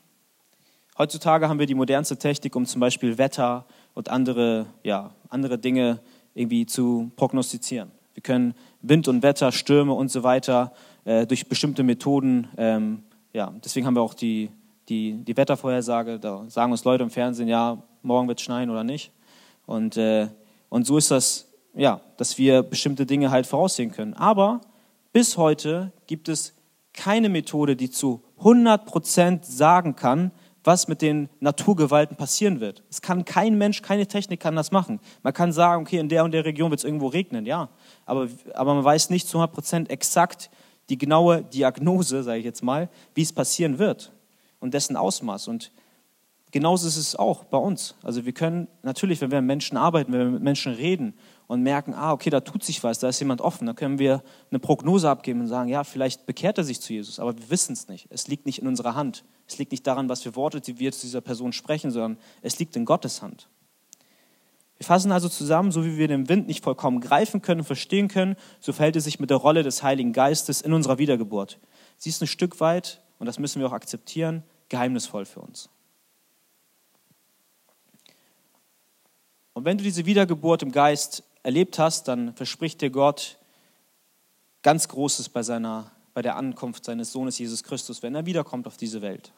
Heutzutage 0.98 1.48
haben 1.48 1.58
wir 1.58 1.66
die 1.66 1.74
modernste 1.74 2.16
Technik, 2.16 2.56
um 2.56 2.64
zum 2.64 2.80
Beispiel 2.80 3.18
Wetter 3.18 3.66
und 3.92 4.08
andere, 4.08 4.64
ja, 4.82 5.10
andere 5.28 5.58
Dinge 5.58 6.00
irgendwie 6.34 6.64
zu 6.64 7.10
prognostizieren. 7.16 7.90
Wir 8.14 8.22
können 8.22 8.54
Wind 8.80 9.06
und 9.06 9.22
Wetter, 9.22 9.52
Stürme 9.52 9.92
und 9.92 10.10
so 10.10 10.22
weiter 10.22 10.72
äh, 11.04 11.26
durch 11.26 11.48
bestimmte 11.48 11.82
Methoden, 11.82 12.48
ähm, 12.56 13.02
ja, 13.34 13.52
deswegen 13.62 13.86
haben 13.86 13.94
wir 13.94 14.00
auch 14.00 14.14
die, 14.14 14.48
die, 14.88 15.22
die 15.22 15.36
Wettervorhersage. 15.36 16.18
Da 16.18 16.44
sagen 16.48 16.72
uns 16.72 16.84
Leute 16.84 17.02
im 17.02 17.10
Fernsehen, 17.10 17.48
ja, 17.48 17.76
morgen 18.02 18.26
wird 18.26 18.38
es 18.38 18.44
schneien 18.46 18.70
oder 18.70 18.82
nicht. 18.82 19.12
Und, 19.66 19.98
äh, 19.98 20.28
und 20.70 20.86
so 20.86 20.96
ist 20.96 21.10
das, 21.10 21.52
ja, 21.74 22.00
dass 22.16 22.38
wir 22.38 22.62
bestimmte 22.62 23.04
Dinge 23.04 23.30
halt 23.30 23.46
voraussehen 23.46 23.92
können. 23.92 24.14
Aber 24.14 24.62
bis 25.12 25.36
heute 25.36 25.92
gibt 26.06 26.30
es 26.30 26.54
keine 26.94 27.28
Methode, 27.28 27.76
die 27.76 27.90
zu 27.90 28.22
100% 28.40 29.40
sagen 29.42 29.94
kann, 29.94 30.30
was 30.66 30.88
mit 30.88 31.00
den 31.00 31.28
Naturgewalten 31.40 32.16
passieren 32.16 32.60
wird. 32.60 32.82
Es 32.90 33.00
kann 33.00 33.24
kein 33.24 33.56
Mensch, 33.56 33.82
keine 33.82 34.06
Technik 34.06 34.40
kann 34.40 34.56
das 34.56 34.72
machen. 34.72 35.00
Man 35.22 35.32
kann 35.32 35.52
sagen, 35.52 35.82
okay, 35.82 35.98
in 35.98 36.08
der 36.08 36.24
und 36.24 36.32
der 36.32 36.44
Region 36.44 36.70
wird 36.70 36.80
es 36.80 36.84
irgendwo 36.84 37.06
regnen, 37.06 37.46
ja. 37.46 37.68
Aber, 38.04 38.28
aber 38.54 38.74
man 38.74 38.84
weiß 38.84 39.10
nicht 39.10 39.28
zu 39.28 39.38
100% 39.38 39.88
exakt 39.88 40.50
die 40.88 40.98
genaue 40.98 41.42
Diagnose, 41.42 42.22
sage 42.22 42.38
ich 42.38 42.44
jetzt 42.44 42.62
mal, 42.62 42.88
wie 43.14 43.22
es 43.22 43.32
passieren 43.32 43.78
wird 43.78 44.12
und 44.58 44.74
dessen 44.74 44.96
Ausmaß. 44.96 45.48
Und 45.48 45.72
genauso 46.50 46.88
ist 46.88 46.96
es 46.96 47.16
auch 47.16 47.44
bei 47.44 47.58
uns. 47.58 47.94
Also 48.02 48.24
wir 48.24 48.32
können 48.32 48.68
natürlich, 48.82 49.20
wenn 49.20 49.30
wir 49.30 49.40
mit 49.40 49.48
Menschen 49.48 49.76
arbeiten, 49.76 50.12
wenn 50.12 50.20
wir 50.20 50.30
mit 50.30 50.42
Menschen 50.42 50.72
reden 50.72 51.14
und 51.46 51.62
merken, 51.62 51.94
ah, 51.94 52.12
okay, 52.12 52.30
da 52.30 52.40
tut 52.40 52.64
sich 52.64 52.82
was, 52.82 52.98
da 52.98 53.08
ist 53.08 53.20
jemand 53.20 53.40
offen, 53.40 53.66
dann 53.66 53.76
können 53.76 53.98
wir 53.98 54.22
eine 54.50 54.58
Prognose 54.58 55.08
abgeben 55.08 55.40
und 55.40 55.46
sagen, 55.46 55.68
ja, 55.68 55.84
vielleicht 55.84 56.26
bekehrt 56.26 56.58
er 56.58 56.64
sich 56.64 56.80
zu 56.80 56.92
Jesus, 56.92 57.20
aber 57.20 57.36
wir 57.36 57.50
wissen 57.50 57.72
es 57.72 57.88
nicht. 57.88 58.06
Es 58.10 58.26
liegt 58.26 58.46
nicht 58.46 58.60
in 58.60 58.66
unserer 58.66 58.94
Hand. 58.94 59.24
Es 59.46 59.58
liegt 59.58 59.70
nicht 59.70 59.86
daran, 59.86 60.08
was 60.08 60.22
für 60.22 60.34
Worte 60.34 60.60
wir 60.78 60.92
zu 60.92 61.06
dieser 61.06 61.20
Person 61.20 61.52
sprechen, 61.52 61.90
sondern 61.90 62.18
es 62.42 62.58
liegt 62.58 62.74
in 62.76 62.84
Gottes 62.84 63.22
Hand. 63.22 63.48
Wir 64.78 64.84
fassen 64.84 65.12
also 65.12 65.28
zusammen, 65.28 65.72
so 65.72 65.84
wie 65.84 65.96
wir 65.96 66.08
den 66.08 66.28
Wind 66.28 66.48
nicht 66.48 66.62
vollkommen 66.62 67.00
greifen 67.00 67.40
können, 67.40 67.64
verstehen 67.64 68.08
können, 68.08 68.36
so 68.60 68.72
verhält 68.72 68.96
es 68.96 69.04
sich 69.04 69.20
mit 69.20 69.30
der 69.30 69.38
Rolle 69.38 69.62
des 69.62 69.82
Heiligen 69.82 70.12
Geistes 70.12 70.60
in 70.60 70.72
unserer 70.72 70.98
Wiedergeburt. 70.98 71.58
Sie 71.96 72.10
ist 72.10 72.20
ein 72.20 72.26
Stück 72.26 72.60
weit, 72.60 73.00
und 73.18 73.26
das 73.26 73.38
müssen 73.38 73.60
wir 73.60 73.68
auch 73.68 73.72
akzeptieren, 73.72 74.42
geheimnisvoll 74.68 75.24
für 75.24 75.40
uns. 75.40 75.70
Und 79.54 79.64
wenn 79.64 79.78
du 79.78 79.84
diese 79.84 80.04
Wiedergeburt 80.04 80.62
im 80.62 80.70
Geist 80.70 81.22
erlebt 81.46 81.78
hast, 81.78 82.08
dann 82.08 82.34
verspricht 82.34 82.80
dir 82.80 82.90
Gott 82.90 83.38
ganz 84.62 84.88
Großes 84.88 85.28
bei, 85.28 85.44
seiner, 85.44 85.92
bei 86.12 86.20
der 86.20 86.34
Ankunft 86.34 86.84
seines 86.84 87.12
Sohnes 87.12 87.38
Jesus 87.38 87.62
Christus, 87.62 88.02
wenn 88.02 88.16
er 88.16 88.26
wiederkommt 88.26 88.66
auf 88.66 88.76
diese 88.76 89.00
Welt. 89.00 89.32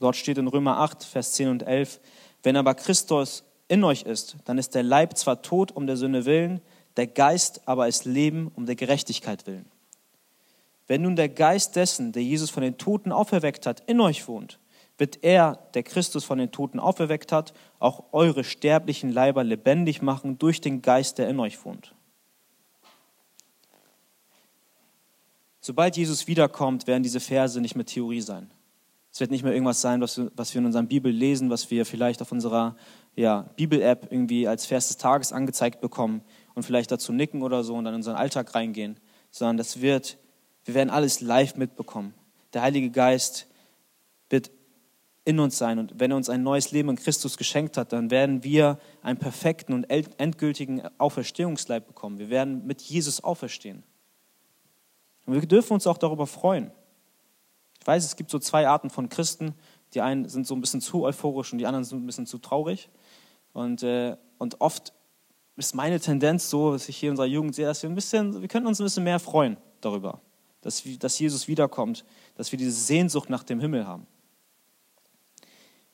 Dort 0.00 0.16
steht 0.16 0.38
in 0.38 0.48
Römer 0.48 0.78
8, 0.78 1.04
Vers 1.04 1.34
10 1.34 1.48
und 1.50 1.62
11, 1.62 2.00
wenn 2.42 2.56
aber 2.56 2.74
Christus 2.74 3.44
in 3.68 3.84
euch 3.84 4.04
ist, 4.04 4.36
dann 4.46 4.56
ist 4.56 4.74
der 4.74 4.82
Leib 4.82 5.18
zwar 5.18 5.42
tot 5.42 5.72
um 5.72 5.86
der 5.86 5.98
Sünde 5.98 6.24
willen, 6.24 6.62
der 6.96 7.06
Geist 7.06 7.60
aber 7.68 7.86
ist 7.86 8.06
Leben 8.06 8.50
um 8.54 8.64
der 8.64 8.74
Gerechtigkeit 8.74 9.46
willen. 9.46 9.66
Wenn 10.86 11.02
nun 11.02 11.16
der 11.16 11.28
Geist 11.28 11.76
dessen, 11.76 12.12
der 12.12 12.22
Jesus 12.22 12.48
von 12.48 12.62
den 12.62 12.78
Toten 12.78 13.12
auferweckt 13.12 13.66
hat, 13.66 13.80
in 13.80 14.00
euch 14.00 14.26
wohnt, 14.26 14.58
wird 15.02 15.24
er, 15.24 15.58
der 15.74 15.82
Christus 15.82 16.22
von 16.22 16.38
den 16.38 16.52
Toten 16.52 16.78
auferweckt 16.78 17.32
hat, 17.32 17.54
auch 17.80 18.04
eure 18.12 18.44
sterblichen 18.44 19.10
Leiber 19.10 19.42
lebendig 19.42 20.00
machen 20.00 20.38
durch 20.38 20.60
den 20.60 20.80
Geist, 20.80 21.18
der 21.18 21.28
in 21.28 21.40
euch 21.40 21.64
wohnt. 21.64 21.92
Sobald 25.60 25.96
Jesus 25.96 26.28
wiederkommt, 26.28 26.86
werden 26.86 27.02
diese 27.02 27.18
Verse 27.18 27.60
nicht 27.60 27.74
mehr 27.74 27.84
Theorie 27.84 28.20
sein. 28.20 28.52
Es 29.10 29.18
wird 29.18 29.32
nicht 29.32 29.42
mehr 29.42 29.52
irgendwas 29.52 29.80
sein, 29.80 30.00
was 30.00 30.18
wir, 30.18 30.30
was 30.36 30.54
wir 30.54 30.60
in 30.60 30.66
unserer 30.66 30.84
Bibel 30.84 31.10
lesen, 31.10 31.50
was 31.50 31.68
wir 31.72 31.84
vielleicht 31.84 32.22
auf 32.22 32.30
unserer 32.30 32.76
ja, 33.16 33.50
Bibel-App 33.56 34.06
irgendwie 34.08 34.46
als 34.46 34.66
Vers 34.66 34.86
des 34.86 34.98
Tages 34.98 35.32
angezeigt 35.32 35.80
bekommen 35.80 36.22
und 36.54 36.62
vielleicht 36.62 36.92
dazu 36.92 37.12
nicken 37.12 37.42
oder 37.42 37.64
so 37.64 37.74
und 37.74 37.82
dann 37.86 37.94
in 37.94 37.98
unseren 37.98 38.14
Alltag 38.14 38.54
reingehen, 38.54 39.00
sondern 39.32 39.56
das 39.56 39.80
wird, 39.80 40.18
wir 40.64 40.74
werden 40.74 40.90
alles 40.90 41.20
live 41.20 41.56
mitbekommen. 41.56 42.14
Der 42.52 42.62
Heilige 42.62 42.90
Geist 42.90 43.48
in 45.24 45.38
uns 45.38 45.56
sein. 45.56 45.78
Und 45.78 45.98
wenn 45.98 46.10
er 46.10 46.16
uns 46.16 46.28
ein 46.28 46.42
neues 46.42 46.72
Leben 46.72 46.88
in 46.88 46.96
Christus 46.96 47.36
geschenkt 47.36 47.76
hat, 47.76 47.92
dann 47.92 48.10
werden 48.10 48.42
wir 48.42 48.78
einen 49.02 49.18
perfekten 49.18 49.72
und 49.72 49.84
endgültigen 49.84 50.82
Auferstehungsleib 50.98 51.86
bekommen. 51.86 52.18
Wir 52.18 52.30
werden 52.30 52.66
mit 52.66 52.82
Jesus 52.82 53.22
auferstehen. 53.22 53.82
Und 55.26 55.34
wir 55.34 55.46
dürfen 55.46 55.74
uns 55.74 55.86
auch 55.86 55.98
darüber 55.98 56.26
freuen. 56.26 56.72
Ich 57.78 57.86
weiß, 57.86 58.04
es 58.04 58.16
gibt 58.16 58.30
so 58.30 58.38
zwei 58.38 58.68
Arten 58.68 58.90
von 58.90 59.08
Christen. 59.08 59.54
Die 59.94 60.00
einen 60.00 60.28
sind 60.28 60.46
so 60.46 60.54
ein 60.54 60.60
bisschen 60.60 60.80
zu 60.80 61.04
euphorisch 61.04 61.52
und 61.52 61.58
die 61.58 61.66
anderen 61.66 61.84
sind 61.84 62.02
ein 62.02 62.06
bisschen 62.06 62.26
zu 62.26 62.38
traurig. 62.38 62.88
Und, 63.52 63.82
äh, 63.82 64.16
und 64.38 64.60
oft 64.60 64.92
ist 65.56 65.74
meine 65.74 66.00
Tendenz 66.00 66.50
so, 66.50 66.72
dass 66.72 66.88
ich 66.88 66.96
hier 66.96 67.08
in 67.08 67.12
unserer 67.12 67.26
Jugend 67.26 67.54
sehe, 67.54 67.66
dass 67.66 67.82
wir 67.82 67.90
ein 67.90 67.94
bisschen, 67.94 68.40
wir 68.40 68.48
können 68.48 68.66
uns 68.66 68.80
ein 68.80 68.84
bisschen 68.84 69.04
mehr 69.04 69.20
freuen 69.20 69.56
darüber, 69.80 70.20
dass, 70.62 70.82
dass 70.98 71.18
Jesus 71.18 71.46
wiederkommt, 71.46 72.04
dass 72.34 72.50
wir 72.50 72.58
diese 72.58 72.72
Sehnsucht 72.72 73.30
nach 73.30 73.42
dem 73.42 73.60
Himmel 73.60 73.86
haben. 73.86 74.06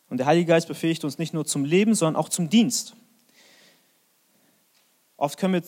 Und 0.08 0.18
der 0.18 0.26
Heilige 0.26 0.48
Geist 0.48 0.68
befähigt 0.68 1.04
uns 1.04 1.18
nicht 1.18 1.34
nur 1.34 1.44
zum 1.44 1.64
Leben, 1.64 1.94
sondern 1.94 2.16
auch 2.16 2.28
zum 2.28 2.48
Dienst. 2.48 2.94
Oft 5.16 5.38
können 5.38 5.54
wir 5.54 5.62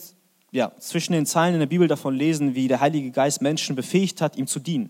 ja, 0.51 0.71
zwischen 0.79 1.13
den 1.13 1.25
Zeilen 1.25 1.53
in 1.53 1.59
der 1.59 1.67
Bibel 1.67 1.87
davon 1.87 2.15
lesen, 2.15 2.55
wie 2.55 2.67
der 2.67 2.81
Heilige 2.81 3.11
Geist 3.11 3.41
Menschen 3.41 3.75
befähigt 3.75 4.21
hat, 4.21 4.35
ihm 4.35 4.47
zu 4.47 4.59
dienen. 4.59 4.89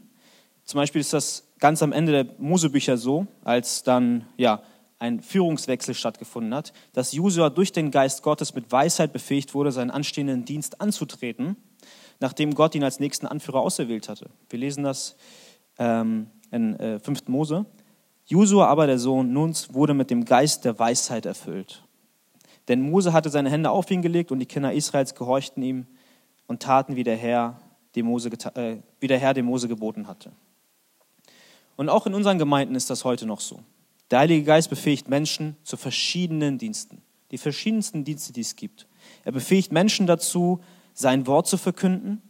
Zum 0.64 0.80
Beispiel 0.80 1.02
ist 1.02 1.14
das 1.14 1.48
ganz 1.60 1.84
am 1.84 1.92
Ende 1.92 2.12
der 2.12 2.36
Mosebücher 2.40 2.98
so, 2.98 3.28
als 3.44 3.84
dann 3.84 4.26
ja, 4.38 4.64
ein 5.00 5.22
Führungswechsel 5.22 5.96
stattgefunden 5.96 6.54
hat, 6.54 6.74
dass 6.94 7.12
Josua 7.12 7.50
durch 7.50 7.72
den 7.72 7.92
Geist 7.92 8.22
Gottes 8.22 8.54
mit 8.54 8.72
Weisheit 8.72 9.14
befähigt 9.14 9.54
wurde, 9.54 9.72
seinen 9.72 9.92
anstehenden 9.92 10.46
Dienst 10.46 10.80
anzutreten, 10.80 11.56
nachdem 12.20 12.54
Gott 12.54 12.76
ihn 12.76 12.84
als 12.84 13.00
nächsten 13.00 13.26
Anführer 13.26 13.62
auserwählt 13.62 14.10
hatte. 14.10 14.30
Wir 14.50 14.60
lesen 14.60 14.84
das 14.84 15.16
ähm, 15.80 16.28
in 16.52 16.80
äh, 16.80 17.00
5. 17.00 17.28
Mose. 17.28 17.66
Josua 18.32 18.68
aber, 18.68 18.88
der 18.88 18.98
Sohn 18.98 19.34
Nuns, 19.34 19.74
wurde 19.74 19.94
mit 19.94 20.10
dem 20.10 20.24
Geist 20.24 20.64
der 20.64 20.80
Weisheit 20.80 21.26
erfüllt. 21.26 21.84
Denn 22.70 22.82
Mose 22.82 23.12
hatte 23.12 23.30
seine 23.30 23.50
Hände 23.50 23.70
auf 23.70 23.92
ihn 23.92 24.02
gelegt 24.02 24.32
und 24.32 24.40
die 24.40 24.46
Kinder 24.46 24.72
Israels 24.72 25.16
gehorchten 25.16 25.62
ihm 25.62 25.86
und 26.48 26.62
taten, 26.62 26.96
wie 26.96 27.04
der 27.04 27.18
Herr 27.18 27.60
dem 27.96 28.06
Mose, 28.06 28.30
äh, 28.56 28.78
wie 29.02 29.08
der 29.08 29.20
Herr 29.20 29.34
dem 29.34 29.48
Mose 29.48 29.68
geboten 29.68 30.08
hatte. 30.08 30.32
Und 31.76 31.90
auch 31.90 32.08
in 32.08 32.14
unseren 32.14 32.38
Gemeinden 32.38 32.76
ist 32.76 32.90
das 32.90 33.04
heute 33.04 33.26
noch 33.26 33.42
so. 33.42 33.60
Der 34.12 34.20
Heilige 34.20 34.44
Geist 34.44 34.70
befähigt 34.70 35.10
Menschen 35.10 35.58
zu 35.64 35.76
verschiedenen 35.76 36.58
Diensten, 36.58 37.02
die 37.32 37.38
verschiedensten 37.38 38.06
Dienste, 38.06 38.32
die 38.32 38.42
es 38.42 38.56
gibt. 38.56 38.88
Er 39.26 39.34
befähigt 39.34 39.74
Menschen 39.74 40.08
dazu, 40.08 40.62
sein 40.94 41.28
Wort 41.28 41.48
zu 41.48 41.58
verkünden. 41.58 42.22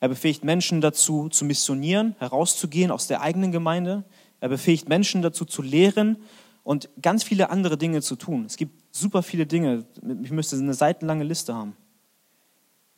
Er 0.00 0.08
befähigt 0.08 0.44
Menschen 0.44 0.82
dazu, 0.82 1.30
zu 1.30 1.46
missionieren, 1.46 2.16
herauszugehen 2.18 2.90
aus 2.90 3.06
der 3.06 3.22
eigenen 3.22 3.52
Gemeinde. 3.52 4.04
Er 4.44 4.50
befähigt 4.50 4.90
Menschen 4.90 5.22
dazu, 5.22 5.46
zu 5.46 5.62
lehren 5.62 6.18
und 6.64 6.90
ganz 7.00 7.24
viele 7.24 7.48
andere 7.48 7.78
Dinge 7.78 8.02
zu 8.02 8.14
tun. 8.14 8.44
Es 8.44 8.58
gibt 8.58 8.94
super 8.94 9.22
viele 9.22 9.46
Dinge. 9.46 9.86
Ich 10.22 10.30
müsste 10.32 10.56
eine 10.56 10.74
seitenlange 10.74 11.24
Liste 11.24 11.54
haben. 11.54 11.74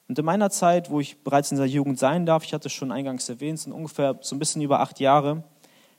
Und 0.09 0.19
in 0.19 0.25
meiner 0.25 0.51
Zeit, 0.51 0.91
wo 0.91 0.99
ich 0.99 1.23
bereits 1.23 1.53
in 1.53 1.57
der 1.57 1.69
Jugend 1.69 2.01
sein 2.01 2.27
darf, 2.27 2.43
ich 2.43 2.53
hatte 2.53 2.67
es 2.67 2.73
schon 2.73 2.91
eingangs 2.91 3.29
erwähnt, 3.29 3.61
sind 3.61 3.73
ungefähr 3.73 4.19
so 4.23 4.35
ein 4.35 4.41
bisschen 4.41 4.61
über 4.61 4.81
acht 4.81 4.99
Jahre, 4.99 5.45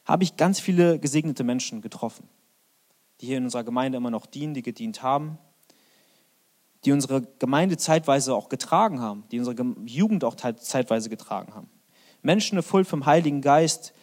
habe 0.03 0.23
ich 0.25 0.35
ganz 0.35 0.59
viele 0.59 0.99
gesegnete 0.99 1.45
Menschen 1.45 1.81
getroffen, 1.81 2.27
die 3.21 3.27
hier 3.27 3.37
in 3.37 3.45
unserer 3.45 3.63
Gemeinde 3.63 3.99
immer 3.99 4.11
noch 4.11 4.25
dienen, 4.25 4.53
die 4.53 4.63
gedient 4.63 5.01
haben, 5.01 5.37
die 6.83 6.91
unsere 6.91 7.21
Gemeinde 7.39 7.77
zeitweise 7.77 8.35
auch 8.35 8.49
getragen 8.49 8.99
haben, 8.99 9.23
die 9.31 9.39
unsere 9.39 9.55
Jugend 9.85 10.25
auch 10.25 10.35
zeitweise 10.35 11.07
getragen 11.07 11.55
haben. 11.55 11.69
Menschen 12.21 12.57
erfüllt 12.57 12.87
vom 12.87 13.05
Heiligen 13.05 13.39
Geist, 13.39 13.93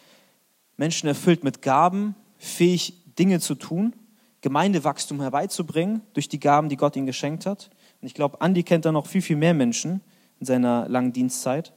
Menschen 0.77 1.07
erfüllt 1.07 1.43
mit 1.43 1.61
Gaben, 1.61 2.15
fähig 2.37 2.93
Dinge 3.17 3.39
zu 3.39 3.55
tun, 3.55 3.93
Gemeindewachstum 4.41 5.21
herbeizubringen 5.21 6.01
durch 6.13 6.29
die 6.29 6.39
Gaben, 6.39 6.69
die 6.69 6.77
Gott 6.77 6.95
ihnen 6.95 7.05
geschenkt 7.05 7.45
hat. 7.45 7.69
Und 8.01 8.07
ich 8.07 8.13
glaube, 8.13 8.41
Andi 8.41 8.63
kennt 8.63 8.85
da 8.85 8.91
noch 8.91 9.07
viel, 9.07 9.21
viel 9.21 9.37
mehr 9.37 9.53
Menschen 9.53 10.01
in 10.39 10.45
seiner 10.45 10.87
langen 10.87 11.13
Dienstzeit. 11.13 11.73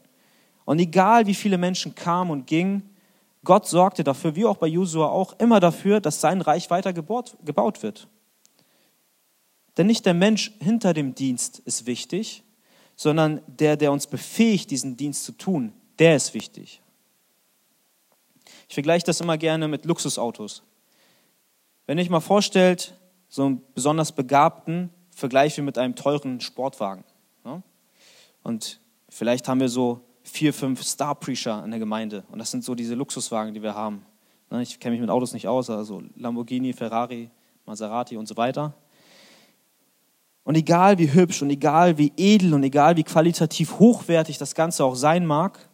Und 0.64 0.78
egal 0.78 1.26
wie 1.26 1.34
viele 1.34 1.56
Menschen 1.56 1.94
kamen 1.94 2.30
und 2.30 2.46
gingen, 2.46 2.90
Gott 3.44 3.66
sorgte 3.66 4.04
dafür, 4.04 4.36
wie 4.36 4.44
auch 4.44 4.58
bei 4.58 4.66
Josua 4.66 5.06
auch, 5.06 5.38
immer 5.38 5.60
dafür, 5.60 6.00
dass 6.00 6.20
sein 6.20 6.42
Reich 6.42 6.68
weiter 6.68 6.92
gebaut 6.92 7.82
wird. 7.82 8.08
Denn 9.78 9.86
nicht 9.86 10.04
der 10.04 10.14
Mensch 10.14 10.52
hinter 10.60 10.92
dem 10.92 11.14
Dienst 11.14 11.60
ist 11.60 11.86
wichtig, 11.86 12.42
sondern 12.96 13.40
der, 13.46 13.76
der 13.76 13.92
uns 13.92 14.08
befähigt, 14.08 14.70
diesen 14.72 14.96
Dienst 14.96 15.24
zu 15.24 15.32
tun, 15.32 15.72
der 16.00 16.16
ist 16.16 16.34
wichtig. 16.34 16.82
Ich 18.68 18.74
vergleiche 18.74 19.06
das 19.06 19.20
immer 19.20 19.38
gerne 19.38 19.66
mit 19.66 19.84
Luxusautos. 19.84 20.62
Wenn 21.86 21.98
ich 21.98 22.10
mal 22.10 22.20
vorstellt, 22.20 22.94
so 23.28 23.46
einen 23.46 23.62
besonders 23.74 24.12
Begabten 24.12 24.90
vergleiche 25.10 25.62
mit 25.62 25.78
einem 25.78 25.96
teuren 25.96 26.40
Sportwagen. 26.40 27.04
Und 28.42 28.80
vielleicht 29.08 29.48
haben 29.48 29.60
wir 29.60 29.68
so 29.68 30.00
vier, 30.22 30.54
fünf 30.54 30.82
Star 30.82 31.14
Preacher 31.14 31.62
in 31.64 31.70
der 31.70 31.80
Gemeinde. 31.80 32.24
Und 32.30 32.38
das 32.38 32.50
sind 32.50 32.64
so 32.64 32.74
diese 32.74 32.94
Luxuswagen, 32.94 33.52
die 33.52 33.62
wir 33.62 33.74
haben. 33.74 34.04
Ich 34.60 34.80
kenne 34.80 34.92
mich 34.92 35.00
mit 35.00 35.10
Autos 35.10 35.32
nicht 35.32 35.48
aus, 35.48 35.68
also 35.68 36.02
Lamborghini, 36.16 36.72
Ferrari, 36.72 37.30
Maserati 37.66 38.16
und 38.16 38.26
so 38.26 38.36
weiter. 38.36 38.74
Und 40.44 40.54
egal 40.54 40.98
wie 40.98 41.12
hübsch 41.12 41.42
und 41.42 41.50
egal 41.50 41.98
wie 41.98 42.12
edel 42.16 42.54
und 42.54 42.62
egal 42.62 42.96
wie 42.96 43.04
qualitativ 43.04 43.78
hochwertig 43.78 44.38
das 44.38 44.54
Ganze 44.54 44.84
auch 44.84 44.94
sein 44.94 45.26
mag, 45.26 45.67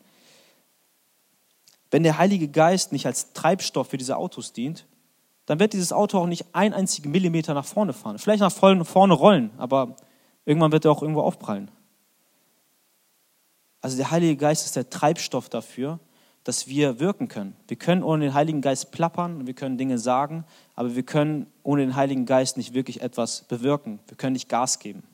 wenn 1.94 2.02
der 2.02 2.18
Heilige 2.18 2.48
Geist 2.48 2.90
nicht 2.90 3.06
als 3.06 3.34
Treibstoff 3.34 3.86
für 3.86 3.98
diese 3.98 4.16
Autos 4.16 4.52
dient, 4.52 4.84
dann 5.46 5.60
wird 5.60 5.74
dieses 5.74 5.92
Auto 5.92 6.18
auch 6.18 6.26
nicht 6.26 6.44
ein 6.52 6.74
einzigen 6.74 7.12
Millimeter 7.12 7.54
nach 7.54 7.64
vorne 7.64 7.92
fahren. 7.92 8.18
Vielleicht 8.18 8.40
nach 8.40 8.50
vorne 8.50 9.14
rollen, 9.14 9.52
aber 9.58 9.94
irgendwann 10.44 10.72
wird 10.72 10.84
er 10.86 10.90
auch 10.90 11.02
irgendwo 11.02 11.20
aufprallen. 11.20 11.70
Also 13.80 13.96
der 13.96 14.10
Heilige 14.10 14.34
Geist 14.34 14.66
ist 14.66 14.74
der 14.74 14.90
Treibstoff 14.90 15.48
dafür, 15.48 16.00
dass 16.42 16.66
wir 16.66 16.98
wirken 16.98 17.28
können. 17.28 17.54
Wir 17.68 17.76
können 17.76 18.02
ohne 18.02 18.24
den 18.24 18.34
Heiligen 18.34 18.60
Geist 18.60 18.90
plappern 18.90 19.36
und 19.36 19.46
wir 19.46 19.54
können 19.54 19.78
Dinge 19.78 19.98
sagen, 20.00 20.44
aber 20.74 20.96
wir 20.96 21.04
können 21.04 21.46
ohne 21.62 21.82
den 21.82 21.94
Heiligen 21.94 22.26
Geist 22.26 22.56
nicht 22.56 22.74
wirklich 22.74 23.02
etwas 23.02 23.42
bewirken. 23.42 24.00
Wir 24.08 24.16
können 24.16 24.32
nicht 24.32 24.48
Gas 24.48 24.80
geben. 24.80 25.04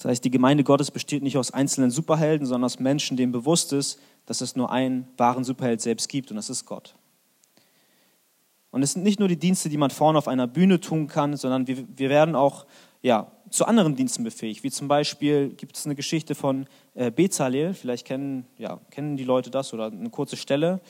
Das 0.00 0.12
heißt, 0.12 0.24
die 0.24 0.30
Gemeinde 0.30 0.64
Gottes 0.64 0.90
besteht 0.90 1.22
nicht 1.22 1.36
aus 1.36 1.50
einzelnen 1.50 1.90
Superhelden, 1.90 2.46
sondern 2.46 2.64
aus 2.64 2.78
Menschen, 2.78 3.18
denen 3.18 3.32
bewusst 3.32 3.74
ist, 3.74 4.00
dass 4.24 4.40
es 4.40 4.56
nur 4.56 4.72
einen 4.72 5.06
wahren 5.18 5.44
Superheld 5.44 5.82
selbst 5.82 6.08
gibt 6.08 6.30
und 6.30 6.36
das 6.36 6.48
ist 6.48 6.64
Gott. 6.64 6.94
Und 8.70 8.82
es 8.82 8.92
sind 8.92 9.02
nicht 9.02 9.18
nur 9.18 9.28
die 9.28 9.36
Dienste, 9.36 9.68
die 9.68 9.76
man 9.76 9.90
vorne 9.90 10.16
auf 10.16 10.26
einer 10.26 10.46
Bühne 10.46 10.80
tun 10.80 11.06
kann, 11.06 11.36
sondern 11.36 11.66
wir, 11.66 11.84
wir 11.98 12.08
werden 12.08 12.34
auch 12.34 12.64
ja, 13.02 13.30
zu 13.50 13.66
anderen 13.66 13.94
Diensten 13.94 14.24
befähigt. 14.24 14.62
Wie 14.62 14.70
zum 14.70 14.88
Beispiel 14.88 15.50
gibt 15.50 15.76
es 15.76 15.84
eine 15.84 15.94
Geschichte 15.94 16.34
von 16.34 16.66
äh, 16.94 17.10
Bezalel, 17.10 17.74
vielleicht 17.74 18.06
kennen, 18.06 18.46
ja, 18.56 18.80
kennen 18.90 19.18
die 19.18 19.24
Leute 19.24 19.50
das 19.50 19.74
oder 19.74 19.86
eine 19.86 20.08
kurze 20.08 20.38
Stelle, 20.38 20.80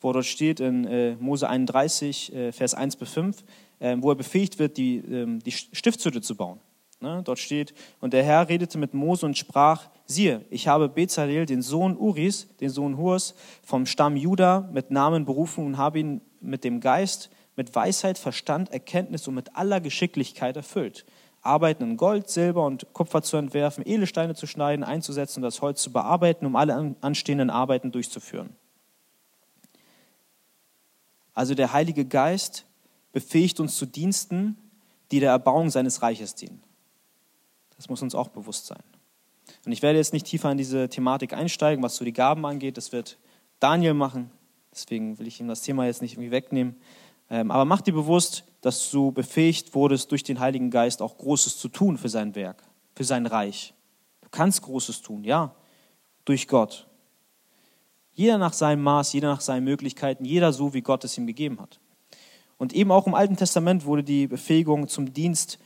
wo 0.00 0.12
dort 0.12 0.26
steht 0.26 0.60
in 0.60 0.84
äh, 0.84 1.16
Mose 1.18 1.48
31, 1.48 2.32
äh, 2.32 2.52
Vers 2.52 2.74
1 2.74 2.94
bis 2.94 3.10
5, 3.10 3.42
äh, 3.80 3.96
wo 3.98 4.12
er 4.12 4.16
befähigt 4.16 4.60
wird, 4.60 4.76
die, 4.76 4.98
ähm, 4.98 5.40
die 5.40 5.50
Stiftshütte 5.50 6.20
zu 6.20 6.36
bauen. 6.36 6.60
Ne? 7.00 7.22
Dort 7.24 7.38
steht, 7.38 7.74
und 8.00 8.12
der 8.12 8.22
Herr 8.22 8.48
redete 8.48 8.78
mit 8.78 8.94
Mose 8.94 9.26
und 9.26 9.38
sprach, 9.38 9.88
siehe, 10.06 10.44
ich 10.50 10.68
habe 10.68 10.88
Bezalel, 10.88 11.46
den 11.46 11.62
Sohn 11.62 11.96
Uris, 11.96 12.48
den 12.60 12.68
Sohn 12.68 12.96
Hurs, 12.96 13.34
vom 13.62 13.86
Stamm 13.86 14.16
Juda 14.16 14.68
mit 14.72 14.90
Namen 14.90 15.24
berufen 15.24 15.66
und 15.66 15.78
habe 15.78 15.98
ihn 15.98 16.20
mit 16.40 16.64
dem 16.64 16.80
Geist, 16.80 17.30
mit 17.56 17.74
Weisheit, 17.74 18.18
Verstand, 18.18 18.72
Erkenntnis 18.72 19.26
und 19.28 19.34
mit 19.34 19.56
aller 19.56 19.80
Geschicklichkeit 19.80 20.56
erfüllt 20.56 21.04
Arbeiten 21.42 21.82
in 21.82 21.96
Gold, 21.96 22.28
Silber 22.28 22.66
und 22.66 22.92
Kupfer 22.92 23.22
zu 23.22 23.36
entwerfen, 23.36 23.86
Edelsteine 23.86 24.34
zu 24.34 24.46
schneiden, 24.46 24.84
einzusetzen 24.84 25.38
und 25.38 25.44
das 25.44 25.62
Holz 25.62 25.82
zu 25.82 25.92
bearbeiten, 25.92 26.44
um 26.44 26.56
alle 26.56 26.94
anstehenden 27.00 27.50
Arbeiten 27.50 27.92
durchzuführen. 27.92 28.54
Also 31.32 31.54
der 31.54 31.72
Heilige 31.72 32.04
Geist 32.04 32.66
befähigt 33.12 33.60
uns 33.60 33.76
zu 33.76 33.86
Diensten, 33.86 34.58
die 35.10 35.20
der 35.20 35.30
Erbauung 35.30 35.70
seines 35.70 36.02
Reiches 36.02 36.34
dienen. 36.34 36.62
Das 37.80 37.88
muss 37.88 38.02
uns 38.02 38.14
auch 38.14 38.28
bewusst 38.28 38.66
sein. 38.66 38.82
Und 39.64 39.72
ich 39.72 39.80
werde 39.80 39.96
jetzt 39.96 40.12
nicht 40.12 40.26
tiefer 40.26 40.52
in 40.52 40.58
diese 40.58 40.90
Thematik 40.90 41.32
einsteigen, 41.32 41.82
was 41.82 41.96
so 41.96 42.04
die 42.04 42.12
Gaben 42.12 42.44
angeht. 42.44 42.76
Das 42.76 42.92
wird 42.92 43.16
Daniel 43.58 43.94
machen. 43.94 44.30
Deswegen 44.70 45.18
will 45.18 45.26
ich 45.26 45.40
ihm 45.40 45.48
das 45.48 45.62
Thema 45.62 45.86
jetzt 45.86 46.02
nicht 46.02 46.12
irgendwie 46.12 46.30
wegnehmen. 46.30 46.76
Ähm, 47.30 47.50
aber 47.50 47.64
mach 47.64 47.80
dir 47.80 47.94
bewusst, 47.94 48.44
dass 48.60 48.90
du 48.90 49.12
befähigt 49.12 49.74
wurdest, 49.74 50.10
durch 50.10 50.22
den 50.22 50.40
Heiligen 50.40 50.70
Geist 50.70 51.00
auch 51.00 51.16
Großes 51.16 51.56
zu 51.56 51.68
tun 51.68 51.96
für 51.96 52.10
sein 52.10 52.34
Werk, 52.34 52.62
für 52.94 53.04
sein 53.04 53.24
Reich. 53.24 53.72
Du 54.20 54.28
kannst 54.30 54.60
Großes 54.60 55.00
tun, 55.00 55.24
ja, 55.24 55.54
durch 56.26 56.48
Gott. 56.48 56.86
Jeder 58.12 58.36
nach 58.36 58.52
seinem 58.52 58.82
Maß, 58.82 59.14
jeder 59.14 59.28
nach 59.28 59.40
seinen 59.40 59.64
Möglichkeiten, 59.64 60.26
jeder 60.26 60.52
so, 60.52 60.74
wie 60.74 60.82
Gott 60.82 61.02
es 61.04 61.16
ihm 61.16 61.26
gegeben 61.26 61.58
hat. 61.58 61.80
Und 62.58 62.74
eben 62.74 62.92
auch 62.92 63.06
im 63.06 63.14
Alten 63.14 63.38
Testament 63.38 63.86
wurde 63.86 64.04
die 64.04 64.26
Befähigung 64.26 64.86
zum 64.86 65.14
Dienst 65.14 65.58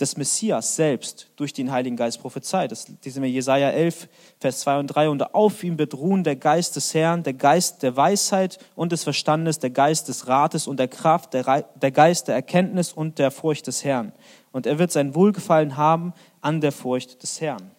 des 0.00 0.16
Messias 0.16 0.76
selbst 0.76 1.28
durch 1.34 1.52
den 1.52 1.72
Heiligen 1.72 1.96
Geist 1.96 2.20
prophezeit. 2.20 2.70
Das 2.70 2.86
lesen 3.04 3.22
wir 3.22 3.30
Jesaja 3.30 3.70
11, 3.70 4.08
Vers 4.38 4.60
2 4.60 4.78
und 4.78 4.86
3. 4.86 5.08
Und 5.08 5.34
auf 5.34 5.64
ihm 5.64 5.76
wird 5.76 5.94
ruhen 5.94 6.22
der 6.22 6.36
Geist 6.36 6.76
des 6.76 6.94
Herrn, 6.94 7.24
der 7.24 7.34
Geist 7.34 7.82
der 7.82 7.96
Weisheit 7.96 8.58
und 8.76 8.92
des 8.92 9.02
Verstandes, 9.02 9.58
der 9.58 9.70
Geist 9.70 10.08
des 10.08 10.28
Rates 10.28 10.68
und 10.68 10.78
der 10.78 10.86
Kraft, 10.86 11.34
der, 11.34 11.62
der 11.74 11.90
Geist 11.90 12.28
der 12.28 12.36
Erkenntnis 12.36 12.92
und 12.92 13.18
der 13.18 13.32
Furcht 13.32 13.66
des 13.66 13.82
Herrn. 13.82 14.12
Und 14.52 14.66
er 14.66 14.78
wird 14.78 14.92
sein 14.92 15.16
Wohlgefallen 15.16 15.76
haben 15.76 16.12
an 16.40 16.60
der 16.60 16.72
Furcht 16.72 17.22
des 17.22 17.40
Herrn. 17.40 17.72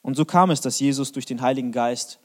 Und 0.00 0.16
so 0.16 0.24
kam 0.24 0.50
es, 0.50 0.60
dass 0.62 0.80
Jesus 0.80 1.12
durch 1.12 1.26
den 1.26 1.42
Heiligen 1.42 1.72
Geist 1.72 2.20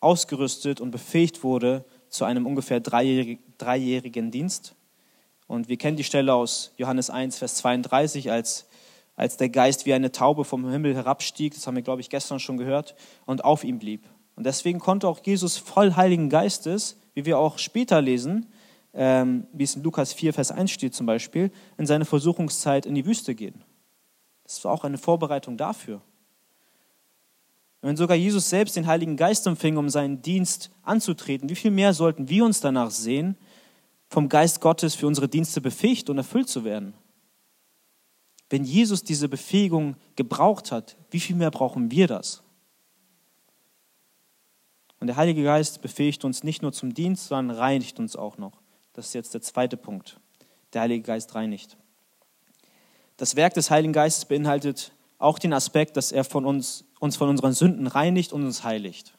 ausgerüstet 0.00 0.80
und 0.80 0.90
befähigt 0.90 1.44
wurde, 1.44 1.84
zu 2.08 2.24
einem 2.24 2.46
ungefähr 2.46 2.80
dreijährigen 2.80 3.45
Dienst. 3.58 4.74
Und 5.46 5.68
wir 5.68 5.76
kennen 5.76 5.96
die 5.96 6.04
Stelle 6.04 6.34
aus 6.34 6.72
Johannes 6.76 7.10
1, 7.10 7.38
Vers 7.38 7.56
32, 7.56 8.30
als, 8.30 8.66
als 9.14 9.36
der 9.36 9.48
Geist 9.48 9.86
wie 9.86 9.94
eine 9.94 10.12
Taube 10.12 10.44
vom 10.44 10.68
Himmel 10.68 10.94
herabstieg, 10.94 11.54
das 11.54 11.66
haben 11.66 11.76
wir, 11.76 11.82
glaube 11.82 12.00
ich, 12.00 12.10
gestern 12.10 12.40
schon 12.40 12.56
gehört, 12.56 12.94
und 13.26 13.44
auf 13.44 13.64
ihm 13.64 13.78
blieb. 13.78 14.04
Und 14.34 14.44
deswegen 14.44 14.78
konnte 14.80 15.08
auch 15.08 15.20
Jesus 15.24 15.56
voll 15.56 15.94
Heiligen 15.94 16.28
Geistes, 16.28 16.98
wie 17.14 17.24
wir 17.24 17.38
auch 17.38 17.58
später 17.58 18.02
lesen, 18.02 18.46
ähm, 18.92 19.46
wie 19.52 19.64
es 19.64 19.76
in 19.76 19.82
Lukas 19.82 20.12
4, 20.12 20.34
Vers 20.34 20.50
1 20.50 20.70
steht 20.70 20.94
zum 20.94 21.06
Beispiel, 21.06 21.50
in 21.78 21.86
seine 21.86 22.04
Versuchungszeit 22.04 22.86
in 22.86 22.94
die 22.94 23.06
Wüste 23.06 23.34
gehen. 23.34 23.62
Das 24.44 24.64
war 24.64 24.72
auch 24.72 24.84
eine 24.84 24.98
Vorbereitung 24.98 25.56
dafür. 25.56 26.00
Wenn 27.82 27.96
sogar 27.96 28.16
Jesus 28.16 28.48
selbst 28.48 28.76
den 28.76 28.86
Heiligen 28.86 29.16
Geist 29.16 29.46
empfing, 29.46 29.76
um 29.76 29.88
seinen 29.90 30.22
Dienst 30.22 30.70
anzutreten, 30.82 31.48
wie 31.48 31.54
viel 31.54 31.70
mehr 31.70 31.92
sollten 31.92 32.28
wir 32.28 32.44
uns 32.44 32.60
danach 32.60 32.90
sehen, 32.90 33.36
vom 34.08 34.28
Geist 34.28 34.60
Gottes 34.60 34.94
für 34.94 35.06
unsere 35.06 35.28
Dienste 35.28 35.60
befähigt 35.60 36.10
und 36.10 36.18
erfüllt 36.18 36.48
zu 36.48 36.64
werden? 36.64 36.94
Wenn 38.48 38.64
Jesus 38.64 39.02
diese 39.02 39.28
Befähigung 39.28 39.96
gebraucht 40.14 40.70
hat, 40.70 40.96
wie 41.10 41.20
viel 41.20 41.36
mehr 41.36 41.50
brauchen 41.50 41.90
wir 41.90 42.06
das? 42.06 42.42
Und 45.00 45.08
der 45.08 45.16
Heilige 45.16 45.42
Geist 45.42 45.82
befähigt 45.82 46.24
uns 46.24 46.42
nicht 46.42 46.62
nur 46.62 46.72
zum 46.72 46.94
Dienst, 46.94 47.26
sondern 47.26 47.56
reinigt 47.56 47.98
uns 47.98 48.16
auch 48.16 48.38
noch. 48.38 48.62
Das 48.92 49.06
ist 49.06 49.14
jetzt 49.14 49.34
der 49.34 49.42
zweite 49.42 49.76
Punkt. 49.76 50.18
Der 50.72 50.82
Heilige 50.82 51.02
Geist 51.02 51.34
reinigt. 51.34 51.76
Das 53.16 53.36
Werk 53.36 53.54
des 53.54 53.70
Heiligen 53.70 53.92
Geistes 53.92 54.24
beinhaltet 54.24 54.92
auch 55.18 55.38
den 55.38 55.52
Aspekt, 55.52 55.96
dass 55.96 56.12
er 56.12 56.24
von 56.24 56.44
uns, 56.44 56.84
uns 57.00 57.16
von 57.16 57.28
unseren 57.28 57.52
Sünden 57.52 57.86
reinigt 57.86 58.32
und 58.32 58.44
uns 58.44 58.64
heiligt. 58.64 59.14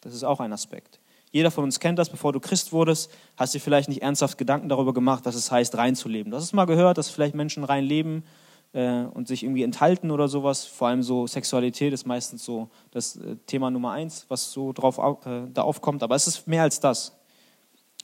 Das 0.00 0.14
ist 0.14 0.24
auch 0.24 0.40
ein 0.40 0.52
Aspekt. 0.52 1.00
Jeder 1.32 1.50
von 1.50 1.64
uns 1.64 1.80
kennt 1.80 1.98
das, 1.98 2.08
bevor 2.08 2.32
du 2.32 2.40
Christ 2.40 2.72
wurdest, 2.72 3.10
hast 3.36 3.54
du 3.54 3.60
vielleicht 3.60 3.88
nicht 3.88 4.02
ernsthaft 4.02 4.38
Gedanken 4.38 4.68
darüber 4.68 4.94
gemacht, 4.94 5.26
dass 5.26 5.34
es 5.34 5.50
heißt, 5.50 5.76
rein 5.76 5.94
zu 5.94 6.08
leben. 6.08 6.30
Du 6.30 6.36
hast 6.36 6.44
es 6.44 6.52
mal 6.52 6.64
gehört, 6.64 6.98
dass 6.98 7.10
vielleicht 7.10 7.34
Menschen 7.34 7.64
rein 7.64 7.84
leben 7.84 8.24
äh, 8.72 9.02
und 9.02 9.28
sich 9.28 9.42
irgendwie 9.42 9.62
enthalten 9.62 10.10
oder 10.10 10.28
sowas. 10.28 10.64
Vor 10.64 10.88
allem 10.88 11.02
so 11.02 11.26
Sexualität 11.26 11.92
ist 11.92 12.06
meistens 12.06 12.44
so 12.44 12.68
das 12.90 13.16
äh, 13.16 13.36
Thema 13.46 13.70
Nummer 13.70 13.92
eins, 13.92 14.26
was 14.28 14.52
so 14.52 14.72
drauf, 14.72 14.98
äh, 15.26 15.42
da 15.52 15.62
aufkommt. 15.62 16.02
Aber 16.02 16.14
es 16.14 16.26
ist 16.26 16.46
mehr 16.46 16.62
als 16.62 16.80
das. 16.80 17.12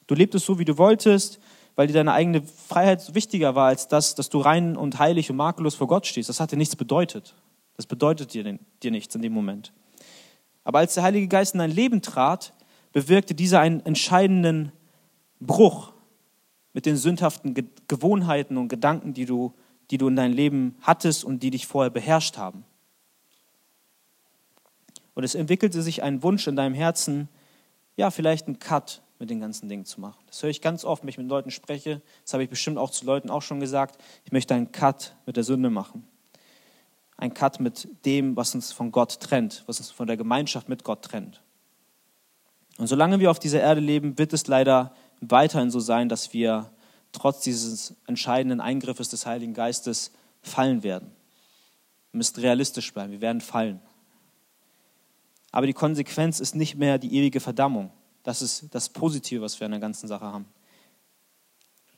Du 0.06 0.14
lebtest 0.14 0.46
so, 0.46 0.58
wie 0.58 0.64
du 0.64 0.76
wolltest 0.76 1.40
weil 1.74 1.87
dir 1.87 1.94
deine 1.94 2.12
eigene 2.12 2.42
Freiheit 2.42 3.14
wichtiger 3.14 3.54
war 3.54 3.68
als 3.68 3.88
das, 3.88 4.14
dass 4.14 4.28
du 4.28 4.38
rein 4.38 4.76
und 4.76 4.98
heilig 4.98 5.30
und 5.30 5.37
makellos 5.37 5.74
vor 5.74 5.87
Gott 5.87 6.06
stehst. 6.06 6.28
Das 6.28 6.40
hat 6.40 6.52
dir 6.52 6.56
nichts 6.56 6.76
bedeutet. 6.76 7.35
Das 7.76 7.87
bedeutet 7.87 8.35
dir, 8.35 8.58
dir 8.82 8.90
nichts 8.90 9.14
in 9.14 9.22
dem 9.22 9.32
Moment. 9.32 9.72
Aber 10.64 10.80
als 10.80 10.94
der 10.94 11.02
Heilige 11.02 11.28
Geist 11.28 11.54
in 11.54 11.58
dein 11.58 11.70
Leben 11.70 12.02
trat, 12.02 12.52
bewirkte 12.92 13.35
dieser 13.35 13.61
einen 13.61 13.85
entscheidenden 13.85 14.72
Bruch 15.40 15.92
mit 16.72 16.87
den 16.87 16.96
sündhaften 16.96 17.55
Gewohnheiten 17.88 18.57
und 18.57 18.68
Gedanken, 18.68 19.14
die 19.14 19.26
du, 19.26 19.52
die 19.90 19.98
du 19.98 20.09
in 20.09 20.16
deinem 20.16 20.35
Leben 20.35 20.76
hattest 20.81 21.24
und 21.24 21.42
die 21.42 21.50
dich 21.50 21.66
vorher 21.66 21.90
beherrscht 21.90 22.38
haben. 22.38 22.64
Und 25.14 25.24
es 25.24 25.35
entwickelte 25.35 25.83
sich 25.83 26.02
ein 26.02 26.22
Wunsch 26.22 26.46
in 26.46 26.57
deinem 26.57 26.74
Herzen, 26.74 27.28
ja, 27.96 28.11
vielleicht 28.11 28.46
einen 28.46 28.59
Cut 28.59 29.02
mit 29.18 29.28
den 29.28 29.40
ganzen 29.40 29.68
Dingen 29.68 29.85
zu 29.85 30.00
machen. 30.00 30.18
Das 30.26 30.42
höre 30.42 30.50
ich 30.50 30.62
ganz 30.62 30.85
oft, 30.85 31.02
wenn 31.02 31.09
ich 31.09 31.18
mit 31.18 31.28
Leuten 31.28 31.50
spreche. 31.50 32.00
Das 32.24 32.33
habe 32.33 32.42
ich 32.42 32.50
bestimmt 32.50 32.78
auch 32.78 32.90
zu 32.90 33.05
Leuten 33.05 33.28
auch 33.28 33.42
schon 33.42 33.61
gesagt. 33.61 34.02
Ich 34.24 34.33
möchte 34.33 34.55
einen 34.55 34.72
Cut 34.72 35.14
mit 35.26 35.37
der 35.37 35.44
Sünde 35.44 35.68
machen. 35.68 36.07
Ein 37.18 37.35
Cut 37.35 37.61
mit 37.61 37.88
dem, 38.07 38.35
was 38.35 38.55
uns 38.55 38.72
von 38.72 38.90
Gott 38.90 39.20
trennt, 39.20 39.64
was 39.66 39.78
uns 39.78 39.90
von 39.90 40.07
der 40.07 40.16
Gemeinschaft 40.16 40.68
mit 40.68 40.83
Gott 40.83 41.02
trennt. 41.02 41.41
Und 42.78 42.87
solange 42.87 43.20
wir 43.20 43.30
auf 43.30 43.38
dieser 43.38 43.61
Erde 43.61 43.80
leben, 43.80 44.18
wird 44.18 44.32
es 44.32 44.46
leider 44.46 44.94
weiterhin 45.20 45.70
so 45.70 45.80
sein, 45.80 46.08
dass 46.08 46.32
wir 46.32 46.70
trotz 47.12 47.40
dieses 47.40 47.94
entscheidenden 48.06 48.61
Eingriffes 48.61 49.08
des 49.08 49.26
Heiligen 49.26 49.54
Geistes 49.54 50.12
fallen 50.42 50.82
werden. 50.82 51.12
Wir 52.11 52.18
müssen 52.18 52.40
realistisch 52.40 52.92
bleiben, 52.92 53.12
wir 53.12 53.20
werden 53.20 53.40
fallen. 53.40 53.80
Aber 55.50 55.66
die 55.66 55.74
Konsequenz 55.74 56.40
ist 56.40 56.54
nicht 56.54 56.76
mehr 56.76 56.98
die 56.98 57.14
ewige 57.14 57.40
Verdammung. 57.40 57.90
Das 58.22 58.40
ist 58.40 58.74
das 58.74 58.88
Positive, 58.88 59.42
was 59.42 59.61
wir 59.61 59.66
an 59.66 59.72
der 59.72 59.80
ganzen 59.80 60.08
Sache 60.08 60.24
haben. 60.24 60.46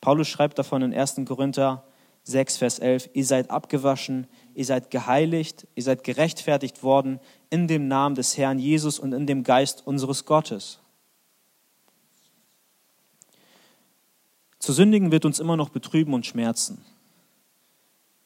Paulus 0.00 0.28
schreibt 0.28 0.58
davon 0.58 0.82
in 0.82 0.92
1. 0.92 1.20
Korinther 1.24 1.84
6, 2.24 2.56
Vers 2.56 2.78
11, 2.78 3.10
ihr 3.12 3.24
seid 3.26 3.50
abgewaschen, 3.50 4.26
ihr 4.54 4.64
seid 4.64 4.90
geheiligt, 4.90 5.66
ihr 5.74 5.82
seid 5.82 6.04
gerechtfertigt 6.04 6.82
worden 6.82 7.20
in 7.50 7.68
dem 7.68 7.86
Namen 7.86 8.14
des 8.14 8.38
Herrn 8.38 8.58
Jesus 8.58 8.98
und 8.98 9.12
in 9.12 9.26
dem 9.26 9.44
Geist 9.44 9.86
unseres 9.86 10.24
Gottes. 10.24 10.80
Zu 14.58 14.72
sündigen 14.72 15.12
wird 15.12 15.26
uns 15.26 15.38
immer 15.38 15.58
noch 15.58 15.68
betrüben 15.68 16.14
und 16.14 16.24
schmerzen. 16.24 16.82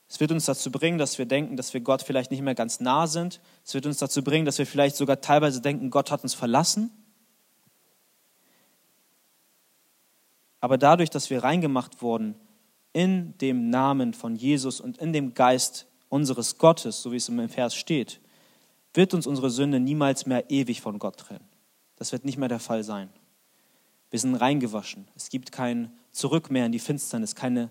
Es 0.08 0.20
wird 0.20 0.30
uns 0.30 0.46
dazu 0.46 0.70
bringen, 0.70 0.96
dass 0.96 1.18
wir 1.18 1.26
denken, 1.26 1.56
dass 1.56 1.74
wir 1.74 1.80
Gott 1.80 2.02
vielleicht 2.02 2.30
nicht 2.30 2.42
mehr 2.42 2.54
ganz 2.54 2.78
nah 2.78 3.08
sind. 3.08 3.40
Es 3.64 3.74
wird 3.74 3.84
uns 3.84 3.98
dazu 3.98 4.22
bringen, 4.22 4.46
dass 4.46 4.58
wir 4.58 4.66
vielleicht 4.66 4.94
sogar 4.94 5.20
teilweise 5.20 5.60
denken, 5.60 5.90
Gott 5.90 6.12
hat 6.12 6.22
uns 6.22 6.34
verlassen. 6.34 6.90
Aber 10.60 10.78
dadurch, 10.78 11.10
dass 11.10 11.28
wir 11.30 11.42
reingemacht 11.42 12.00
wurden 12.00 12.36
in 12.92 13.36
dem 13.38 13.70
Namen 13.70 14.14
von 14.14 14.36
Jesus 14.36 14.80
und 14.80 14.98
in 14.98 15.12
dem 15.12 15.34
Geist 15.34 15.86
unseres 16.08 16.58
Gottes, 16.58 17.02
so 17.02 17.12
wie 17.12 17.16
es 17.16 17.28
im 17.28 17.48
Vers 17.48 17.74
steht, 17.74 18.20
wird 18.94 19.14
uns 19.14 19.26
unsere 19.26 19.50
Sünde 19.50 19.80
niemals 19.80 20.26
mehr 20.26 20.50
ewig 20.50 20.80
von 20.80 20.98
Gott 20.98 21.18
trennen. 21.18 21.46
Das 21.96 22.12
wird 22.12 22.24
nicht 22.24 22.38
mehr 22.38 22.48
der 22.48 22.60
Fall 22.60 22.82
sein. 22.84 23.10
Wir 24.10 24.18
sind 24.18 24.34
reingewaschen. 24.34 25.08
Es 25.14 25.28
gibt 25.28 25.52
kein 25.52 25.92
Zurück 26.10 26.50
mehr 26.50 26.66
in 26.66 26.72
die 26.72 26.78
Finsternis, 26.78 27.34
keine, 27.34 27.70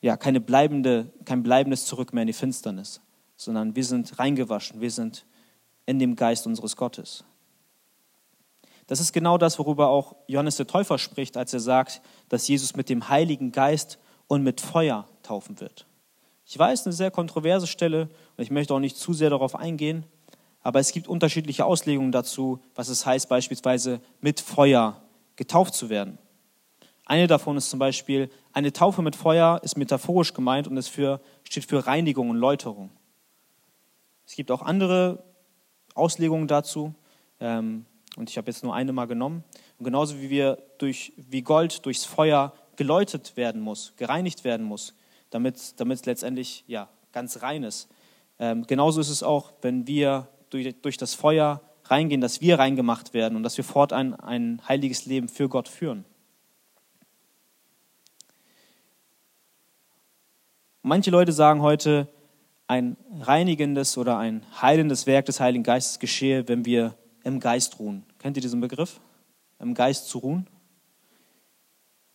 ja, 0.00 0.16
keine 0.16 0.40
bleibende, 0.40 1.12
kein 1.24 1.42
bleibendes 1.42 1.86
Zurück 1.86 2.12
mehr 2.12 2.22
in 2.22 2.28
die 2.28 2.32
Finsternis, 2.32 3.00
sondern 3.36 3.74
wir 3.74 3.84
sind 3.84 4.18
reingewaschen. 4.18 4.80
Wir 4.80 4.90
sind 4.90 5.26
in 5.86 5.98
dem 5.98 6.14
Geist 6.14 6.46
unseres 6.46 6.76
Gottes. 6.76 7.24
Das 8.86 9.00
ist 9.00 9.12
genau 9.12 9.36
das, 9.36 9.58
worüber 9.58 9.88
auch 9.88 10.16
Johannes 10.28 10.56
der 10.56 10.66
Täufer 10.66 10.96
spricht, 10.96 11.36
als 11.36 11.52
er 11.52 11.60
sagt, 11.60 12.00
dass 12.28 12.48
Jesus 12.48 12.74
mit 12.74 12.88
dem 12.88 13.08
Heiligen 13.08 13.52
Geist 13.52 13.98
und 14.28 14.44
mit 14.44 14.60
Feuer 14.60 15.06
taufen 15.22 15.60
wird. 15.60 15.86
Ich 16.46 16.58
weiß, 16.58 16.86
eine 16.86 16.92
sehr 16.92 17.10
kontroverse 17.10 17.66
Stelle 17.66 18.08
und 18.36 18.44
ich 18.44 18.50
möchte 18.50 18.72
auch 18.72 18.78
nicht 18.78 18.96
zu 18.96 19.12
sehr 19.12 19.30
darauf 19.30 19.56
eingehen, 19.56 20.04
aber 20.62 20.80
es 20.80 20.92
gibt 20.92 21.08
unterschiedliche 21.08 21.64
Auslegungen 21.64 22.12
dazu, 22.12 22.60
was 22.74 22.88
es 22.88 23.04
heißt, 23.04 23.28
beispielsweise 23.28 24.00
mit 24.20 24.40
Feuer 24.40 25.02
getauft 25.36 25.74
zu 25.74 25.90
werden. 25.90 26.18
Eine 27.04 27.26
davon 27.26 27.56
ist 27.56 27.70
zum 27.70 27.78
Beispiel, 27.78 28.30
eine 28.52 28.72
Taufe 28.72 29.02
mit 29.02 29.16
Feuer 29.16 29.60
ist 29.62 29.76
metaphorisch 29.76 30.34
gemeint 30.34 30.68
und 30.68 30.76
es 30.76 30.88
für, 30.88 31.20
steht 31.42 31.64
für 31.64 31.86
Reinigung 31.86 32.30
und 32.30 32.36
Läuterung. 32.36 32.90
Es 34.26 34.34
gibt 34.34 34.50
auch 34.50 34.60
andere 34.60 35.24
Auslegungen 35.94 36.48
dazu. 36.48 36.94
Ähm, 37.40 37.86
und 38.16 38.28
ich 38.30 38.36
habe 38.36 38.50
jetzt 38.50 38.64
nur 38.64 38.74
eine 38.74 38.92
mal 38.92 39.06
genommen. 39.06 39.44
Und 39.78 39.84
genauso 39.84 40.20
wie 40.20 40.28
wir 40.28 40.58
durch, 40.78 41.12
wie 41.16 41.42
Gold 41.42 41.84
durchs 41.86 42.04
Feuer 42.04 42.52
geläutet 42.78 43.36
werden 43.36 43.60
muss, 43.60 43.92
gereinigt 43.96 44.44
werden 44.44 44.64
muss, 44.64 44.94
damit, 45.30 45.56
es 45.56 46.06
letztendlich 46.06 46.64
ja, 46.68 46.88
ganz 47.12 47.42
rein 47.42 47.64
ist. 47.64 47.88
Ähm, 48.38 48.66
genauso 48.66 49.00
ist 49.00 49.10
es 49.10 49.22
auch, 49.22 49.52
wenn 49.60 49.86
wir 49.88 50.28
durch, 50.48 50.80
durch 50.80 50.96
das 50.96 51.12
Feuer 51.12 51.60
reingehen, 51.84 52.20
dass 52.20 52.40
wir 52.40 52.58
reingemacht 52.58 53.12
werden 53.14 53.34
und 53.34 53.42
dass 53.42 53.56
wir 53.56 53.64
fortan 53.64 54.14
ein 54.14 54.62
heiliges 54.68 55.06
Leben 55.06 55.28
für 55.28 55.48
Gott 55.48 55.68
führen. 55.68 56.04
Manche 60.82 61.10
Leute 61.10 61.32
sagen 61.32 61.60
heute, 61.60 62.06
ein 62.68 62.96
reinigendes 63.20 63.98
oder 63.98 64.18
ein 64.18 64.44
heilendes 64.62 65.06
Werk 65.06 65.26
des 65.26 65.40
Heiligen 65.40 65.64
Geistes 65.64 65.98
geschehe, 65.98 66.46
wenn 66.46 66.64
wir 66.64 66.94
im 67.24 67.40
Geist 67.40 67.80
ruhen. 67.80 68.04
Kennt 68.18 68.36
ihr 68.36 68.42
diesen 68.42 68.60
Begriff? 68.60 69.00
Im 69.58 69.74
Geist 69.74 70.08
zu 70.08 70.18
ruhen? 70.18 70.46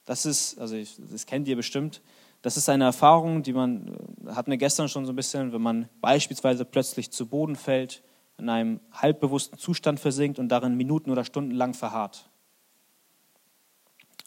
Das 0.05 0.25
ist, 0.25 0.59
also 0.59 0.75
ich, 0.75 0.97
das 1.11 1.25
kennt 1.25 1.47
ihr 1.47 1.55
bestimmt, 1.55 2.01
das 2.43 2.57
ist 2.57 2.67
eine 2.67 2.83
Erfahrung, 2.83 3.41
die 3.41 3.53
man, 3.53 3.95
äh, 4.27 4.31
hatten 4.33 4.51
wir 4.51 4.57
gestern 4.57 4.89
schon 4.89 5.05
so 5.05 5.13
ein 5.13 5.15
bisschen, 5.15 5.53
wenn 5.53 5.61
man 5.61 5.89
beispielsweise 6.01 6.65
plötzlich 6.65 7.11
zu 7.11 7.25
Boden 7.25 7.55
fällt, 7.55 8.03
in 8.37 8.49
einem 8.49 8.79
halbbewussten 8.91 9.57
Zustand 9.57 9.99
versinkt 9.99 10.39
und 10.39 10.49
darin 10.49 10.75
Minuten 10.75 11.09
oder 11.09 11.23
Stunden 11.23 11.51
lang 11.51 11.73
verharrt. 11.73 12.29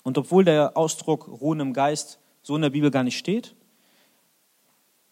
Und 0.02 0.16
obwohl 0.16 0.44
der 0.44 0.76
Ausdruck 0.76 1.28
Ruhen 1.28 1.60
im 1.60 1.72
Geist 1.72 2.18
so 2.42 2.56
in 2.56 2.62
der 2.62 2.70
Bibel 2.70 2.90
gar 2.90 3.02
nicht 3.02 3.18
steht, 3.18 3.54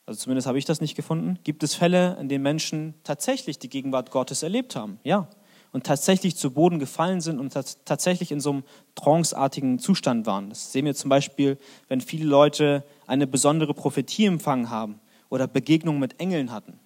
also 0.07 0.21
zumindest 0.21 0.47
habe 0.47 0.59
ich 0.59 0.65
das 0.65 0.81
nicht 0.81 0.95
gefunden, 0.95 1.39
gibt 1.45 1.63
es 1.63 1.75
Fälle, 1.75 2.17
in 2.21 2.29
denen 2.29 2.43
Menschen 2.43 2.95
tatsächlich 3.05 3.59
die 3.59 3.71
Gegenwart 3.71 4.11
Gottes 4.11 4.43
erlebt 4.43 4.77
haben. 4.77 4.99
Ja, 5.03 5.29
und 5.75 5.85
tatsächlich 5.85 6.37
zu 6.37 6.53
Boden 6.53 6.79
gefallen 6.79 7.21
sind 7.21 7.41
und 7.41 7.53
tatsächlich 7.85 8.31
in 8.31 8.39
so 8.39 8.51
einem 8.51 8.63
tranceartigen 8.95 9.81
Zustand 9.81 10.25
waren. 10.25 10.51
Das 10.51 10.71
sehen 10.71 10.85
wir 10.85 10.95
zum 10.95 11.09
Beispiel, 11.09 11.59
wenn 11.89 12.01
viele 12.01 12.27
Leute 12.27 12.85
eine 13.09 13.27
besondere 13.27 13.75
Prophetie 13.75 14.27
empfangen 14.27 14.71
haben 14.71 15.01
oder 15.31 15.49
Begegnungen 15.49 15.99
mit 15.99 16.21
Engeln 16.21 16.53
hatten. 16.53 16.79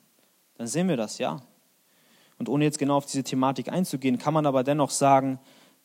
Dann 0.56 0.66
sehen 0.66 0.88
wir 0.88 0.96
das, 0.96 1.18
ja. 1.18 1.42
Und 2.38 2.48
ohne 2.48 2.64
jetzt 2.64 2.78
genau 2.78 2.96
auf 2.96 3.04
diese 3.04 3.22
Thematik 3.22 3.70
einzugehen, 3.70 4.16
kann 4.16 4.32
man 4.32 4.46
aber 4.46 4.64
dennoch 4.64 4.90
sagen, 4.90 5.38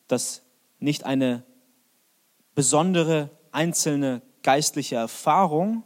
dass 0.08 0.40
nicht 0.78 1.04
eine 1.04 1.44
besondere 2.54 3.28
einzelne 3.52 4.22
geistliche 4.42 4.96
Erfahrung 4.96 5.82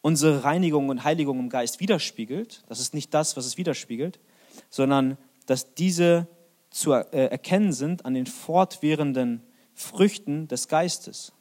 unsere 0.00 0.44
Reinigung 0.44 0.88
und 0.88 1.04
Heiligung 1.04 1.40
im 1.40 1.50
Geist 1.50 1.78
widerspiegelt. 1.78 2.64
Das 2.68 2.80
ist 2.80 2.94
nicht 2.94 3.12
das, 3.12 3.36
was 3.36 3.44
es 3.44 3.58
widerspiegelt, 3.58 4.18
sondern 4.70 5.18
dass 5.44 5.74
diese 5.74 6.26
zu 6.70 6.92
äh, 6.92 7.26
erkennen 7.26 7.72
sind 7.72 8.04
an 8.04 8.14
den 8.14 8.26
fortwährenden 8.26 9.42
Früchten 9.74 10.48
des 10.48 10.68
Geistes. 10.68 11.32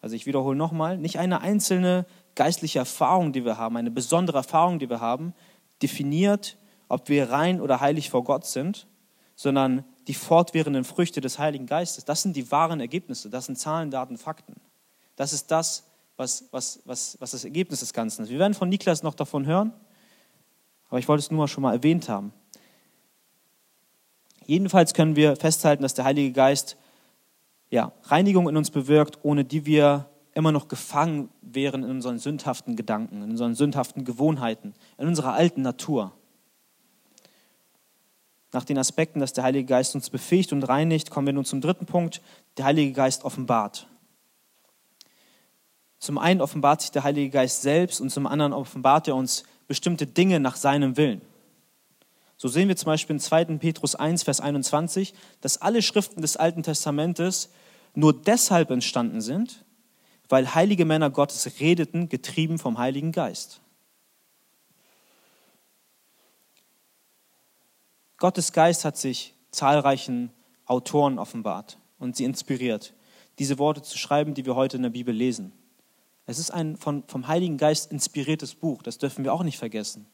Also 0.00 0.16
ich 0.16 0.26
wiederhole 0.26 0.56
nochmal, 0.56 0.98
nicht 0.98 1.18
eine 1.18 1.40
einzelne 1.40 2.06
geistliche 2.34 2.78
Erfahrung, 2.78 3.32
die 3.32 3.44
wir 3.44 3.56
haben, 3.56 3.76
eine 3.76 3.90
besondere 3.90 4.38
Erfahrung, 4.38 4.78
die 4.78 4.90
wir 4.90 5.00
haben, 5.00 5.34
definiert, 5.82 6.58
ob 6.88 7.08
wir 7.08 7.30
rein 7.30 7.60
oder 7.60 7.80
heilig 7.80 8.10
vor 8.10 8.24
Gott 8.24 8.44
sind, 8.44 8.86
sondern 9.34 9.84
die 10.06 10.14
fortwährenden 10.14 10.84
Früchte 10.84 11.20
des 11.20 11.38
Heiligen 11.38 11.66
Geistes. 11.66 12.04
Das 12.04 12.22
sind 12.22 12.36
die 12.36 12.50
wahren 12.50 12.80
Ergebnisse, 12.80 13.30
das 13.30 13.46
sind 13.46 13.58
Zahlen, 13.58 13.90
Daten, 13.90 14.18
Fakten. 14.18 14.56
Das 15.16 15.32
ist 15.32 15.50
das, 15.50 15.84
was, 16.16 16.44
was, 16.50 16.80
was, 16.84 17.16
was 17.20 17.30
das 17.32 17.44
Ergebnis 17.44 17.80
des 17.80 17.92
Ganzen 17.92 18.22
ist. 18.22 18.30
Wir 18.30 18.38
werden 18.38 18.54
von 18.54 18.68
Niklas 18.68 19.02
noch 19.02 19.14
davon 19.14 19.46
hören, 19.46 19.72
aber 20.88 20.98
ich 20.98 21.08
wollte 21.08 21.20
es 21.20 21.30
nur 21.30 21.38
mal 21.38 21.48
schon 21.48 21.62
mal 21.62 21.72
erwähnt 21.72 22.08
haben. 22.08 22.32
Jedenfalls 24.46 24.94
können 24.94 25.16
wir 25.16 25.36
festhalten, 25.36 25.82
dass 25.82 25.94
der 25.94 26.04
Heilige 26.04 26.32
Geist 26.32 26.76
ja, 27.70 27.92
Reinigung 28.04 28.48
in 28.48 28.56
uns 28.56 28.70
bewirkt, 28.70 29.18
ohne 29.22 29.44
die 29.44 29.66
wir 29.66 30.08
immer 30.34 30.52
noch 30.52 30.68
gefangen 30.68 31.30
wären 31.40 31.84
in 31.84 31.90
unseren 31.90 32.18
sündhaften 32.18 32.76
Gedanken, 32.76 33.22
in 33.22 33.30
unseren 33.30 33.54
sündhaften 33.54 34.04
Gewohnheiten, 34.04 34.74
in 34.98 35.06
unserer 35.06 35.32
alten 35.34 35.62
Natur. 35.62 36.12
Nach 38.52 38.64
den 38.64 38.78
Aspekten, 38.78 39.18
dass 39.18 39.32
der 39.32 39.44
Heilige 39.44 39.66
Geist 39.66 39.94
uns 39.94 40.10
befähigt 40.10 40.52
und 40.52 40.62
reinigt, 40.62 41.10
kommen 41.10 41.26
wir 41.26 41.32
nun 41.32 41.44
zum 41.44 41.60
dritten 41.60 41.86
Punkt. 41.86 42.20
Der 42.56 42.64
Heilige 42.64 42.92
Geist 42.92 43.24
offenbart. 43.24 43.88
Zum 45.98 46.18
einen 46.18 46.40
offenbart 46.40 46.82
sich 46.82 46.90
der 46.92 47.02
Heilige 47.02 47.30
Geist 47.30 47.62
selbst 47.62 48.00
und 48.00 48.10
zum 48.10 48.26
anderen 48.26 48.52
offenbart 48.52 49.08
er 49.08 49.16
uns 49.16 49.44
bestimmte 49.66 50.06
Dinge 50.06 50.38
nach 50.38 50.56
seinem 50.56 50.96
Willen. 50.96 51.22
So 52.36 52.48
sehen 52.48 52.68
wir 52.68 52.76
zum 52.76 52.86
Beispiel 52.86 53.14
in 53.14 53.20
2. 53.20 53.44
Petrus 53.58 53.94
1, 53.94 54.24
Vers 54.24 54.40
21, 54.40 55.14
dass 55.40 55.60
alle 55.60 55.82
Schriften 55.82 56.20
des 56.20 56.36
Alten 56.36 56.62
Testamentes 56.62 57.50
nur 57.94 58.12
deshalb 58.12 58.70
entstanden 58.70 59.20
sind, 59.20 59.64
weil 60.28 60.54
heilige 60.54 60.84
Männer 60.84 61.10
Gottes 61.10 61.60
redeten, 61.60 62.08
getrieben 62.08 62.58
vom 62.58 62.78
Heiligen 62.78 63.12
Geist. 63.12 63.60
Gottes 68.16 68.52
Geist 68.52 68.84
hat 68.84 68.96
sich 68.96 69.34
zahlreichen 69.50 70.30
Autoren 70.66 71.18
offenbart 71.18 71.78
und 71.98 72.16
sie 72.16 72.24
inspiriert, 72.24 72.94
diese 73.38 73.58
Worte 73.58 73.82
zu 73.82 73.98
schreiben, 73.98 74.34
die 74.34 74.46
wir 74.46 74.56
heute 74.56 74.76
in 74.76 74.82
der 74.82 74.90
Bibel 74.90 75.14
lesen. 75.14 75.52
Es 76.26 76.38
ist 76.38 76.50
ein 76.50 76.76
vom 76.76 77.28
Heiligen 77.28 77.58
Geist 77.58 77.92
inspiriertes 77.92 78.54
Buch, 78.54 78.82
das 78.82 78.98
dürfen 78.98 79.24
wir 79.24 79.32
auch 79.34 79.42
nicht 79.42 79.58
vergessen. 79.58 80.06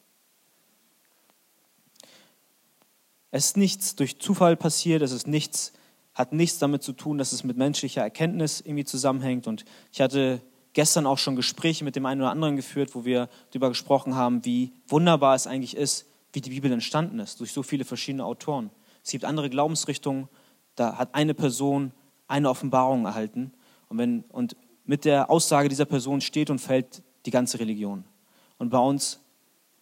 Es 3.31 3.47
ist 3.47 3.57
nichts 3.57 3.95
durch 3.95 4.19
Zufall 4.19 4.57
passiert, 4.57 5.01
es 5.01 5.13
ist 5.13 5.25
nichts, 5.25 5.71
hat 6.13 6.33
nichts 6.33 6.59
damit 6.59 6.83
zu 6.83 6.91
tun, 6.91 7.17
dass 7.17 7.31
es 7.31 7.45
mit 7.45 7.57
menschlicher 7.57 8.01
Erkenntnis 8.01 8.59
irgendwie 8.59 8.83
zusammenhängt. 8.83 9.47
Und 9.47 9.63
ich 9.93 10.01
hatte 10.01 10.41
gestern 10.73 11.05
auch 11.05 11.17
schon 11.17 11.37
Gespräche 11.37 11.85
mit 11.85 11.95
dem 11.95 12.05
einen 12.05 12.21
oder 12.21 12.31
anderen 12.31 12.57
geführt, 12.57 12.93
wo 12.93 13.05
wir 13.05 13.29
darüber 13.51 13.69
gesprochen 13.69 14.15
haben, 14.15 14.43
wie 14.43 14.73
wunderbar 14.87 15.35
es 15.35 15.47
eigentlich 15.47 15.77
ist, 15.77 16.05
wie 16.33 16.41
die 16.41 16.49
Bibel 16.49 16.71
entstanden 16.71 17.19
ist, 17.19 17.39
durch 17.39 17.53
so 17.53 17.63
viele 17.63 17.85
verschiedene 17.85 18.25
Autoren. 18.25 18.69
Es 19.03 19.11
gibt 19.11 19.25
andere 19.25 19.49
Glaubensrichtungen, 19.49 20.27
da 20.75 20.97
hat 20.97 21.15
eine 21.15 21.33
Person 21.33 21.91
eine 22.27 22.49
Offenbarung 22.49 23.05
erhalten 23.05 23.53
und, 23.89 23.97
wenn, 23.97 24.21
und 24.29 24.55
mit 24.85 25.05
der 25.05 25.29
Aussage 25.29 25.69
dieser 25.69 25.85
Person 25.85 26.21
steht 26.21 26.49
und 26.49 26.59
fällt 26.59 27.01
die 27.25 27.31
ganze 27.31 27.59
Religion. 27.59 28.03
Und 28.57 28.69
bei 28.69 28.77
uns 28.77 29.20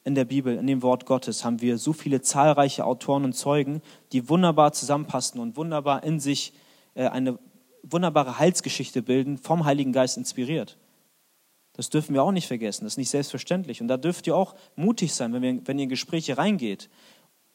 in 0.04 0.16
der 0.16 0.26
Bibel, 0.26 0.58
in 0.58 0.68
dem 0.68 0.82
Wort 0.82 1.06
Gottes, 1.06 1.44
haben 1.44 1.62
wir 1.62 1.78
so 1.78 1.94
viele 1.94 2.22
zahlreiche 2.22 2.86
Autoren 2.86 3.26
und 3.26 3.34
Zeugen, 3.34 3.82
die 4.12 4.30
wunderbar 4.30 4.72
zusammenpassen 4.72 5.40
und 5.40 5.58
wunderbar 5.58 6.04
in 6.04 6.20
sich 6.20 6.54
äh, 6.96 7.08
eine 7.08 7.38
wunderbare 7.84 8.40
Heilsgeschichte 8.40 9.02
bilden, 9.02 9.38
vom 9.38 9.66
Heiligen 9.66 9.94
Geist 9.94 10.18
inspiriert. 10.18 10.78
Das 11.74 11.90
dürfen 11.90 12.14
wir 12.14 12.24
auch 12.24 12.32
nicht 12.32 12.48
vergessen, 12.48 12.84
das 12.84 12.94
ist 12.94 12.98
nicht 12.98 13.10
selbstverständlich. 13.10 13.82
Und 13.82 13.88
da 13.88 13.98
dürft 13.98 14.28
ihr 14.28 14.36
auch 14.36 14.56
mutig 14.76 15.14
sein, 15.14 15.32
wenn, 15.34 15.42
wir, 15.42 15.62
wenn 15.66 15.80
ihr 15.80 15.84
in 15.84 15.90
Gespräche 15.90 16.38
reingeht. 16.38 16.90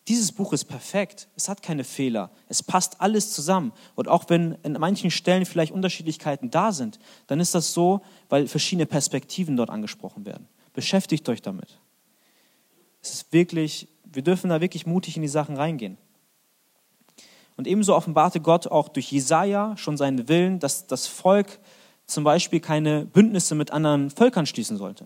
Dieses 0.08 0.32
Buch 0.32 0.52
ist 0.52 0.66
perfekt, 0.66 1.28
es 1.34 1.48
hat 1.48 1.62
keine 1.62 1.84
Fehler, 1.84 2.30
es 2.48 2.62
passt 2.62 3.00
alles 3.00 3.32
zusammen. 3.32 3.72
Und 3.94 4.08
auch 4.08 4.24
wenn 4.28 4.52
in 4.62 4.72
manchen 4.72 5.10
Stellen 5.10 5.46
vielleicht 5.46 5.72
Unterschiedlichkeiten 5.72 6.50
da 6.50 6.72
sind, 6.72 6.98
dann 7.26 7.40
ist 7.40 7.54
das 7.54 7.72
so, 7.72 8.02
weil 8.28 8.46
verschiedene 8.46 8.86
Perspektiven 8.86 9.56
dort 9.56 9.70
angesprochen 9.70 10.26
werden. 10.26 10.46
Beschäftigt 10.74 11.28
euch 11.28 11.40
damit. 11.40 11.80
Es 13.04 13.12
ist 13.12 13.32
wirklich, 13.34 13.88
wir 14.04 14.22
dürfen 14.22 14.48
da 14.48 14.62
wirklich 14.62 14.86
mutig 14.86 15.16
in 15.16 15.22
die 15.22 15.28
Sachen 15.28 15.56
reingehen. 15.56 15.98
Und 17.56 17.66
ebenso 17.66 17.94
offenbarte 17.94 18.40
Gott 18.40 18.66
auch 18.66 18.88
durch 18.88 19.12
Jesaja 19.12 19.76
schon 19.76 19.98
seinen 19.98 20.26
Willen, 20.26 20.58
dass 20.58 20.86
das 20.86 21.06
Volk 21.06 21.60
zum 22.06 22.24
Beispiel 22.24 22.60
keine 22.60 23.04
Bündnisse 23.04 23.54
mit 23.54 23.70
anderen 23.70 24.10
Völkern 24.10 24.46
schließen 24.46 24.78
sollte. 24.78 25.04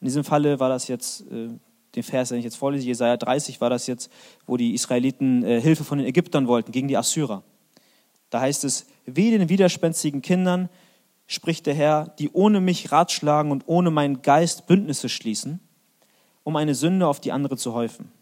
In 0.00 0.06
diesem 0.06 0.22
Falle 0.22 0.60
war 0.60 0.68
das 0.68 0.86
jetzt, 0.86 1.22
äh, 1.32 1.48
den 1.94 2.02
Vers, 2.02 2.28
den 2.28 2.38
ich 2.38 2.44
jetzt 2.44 2.56
vorlese, 2.56 2.86
Jesaja 2.86 3.16
30, 3.16 3.62
war 3.62 3.70
das 3.70 3.86
jetzt, 3.86 4.10
wo 4.46 4.58
die 4.58 4.74
Israeliten 4.74 5.42
äh, 5.44 5.62
Hilfe 5.62 5.84
von 5.84 5.96
den 5.96 6.06
Ägyptern 6.06 6.46
wollten 6.46 6.72
gegen 6.72 6.88
die 6.88 6.96
Assyrer. 6.98 7.42
Da 8.28 8.40
heißt 8.40 8.64
es: 8.64 8.86
Wehe 9.06 9.36
den 9.38 9.48
widerspenstigen 9.48 10.20
Kindern, 10.20 10.68
spricht 11.26 11.64
der 11.64 11.74
Herr, 11.74 12.14
die 12.18 12.30
ohne 12.30 12.60
mich 12.60 12.92
ratschlagen 12.92 13.50
und 13.50 13.64
ohne 13.66 13.90
meinen 13.90 14.20
Geist 14.20 14.66
Bündnisse 14.66 15.08
schließen, 15.08 15.60
um 16.44 16.56
eine 16.56 16.74
Sünde 16.74 17.08
auf 17.08 17.20
die 17.20 17.32
andere 17.32 17.56
zu 17.56 17.72
häufen. 17.72 18.12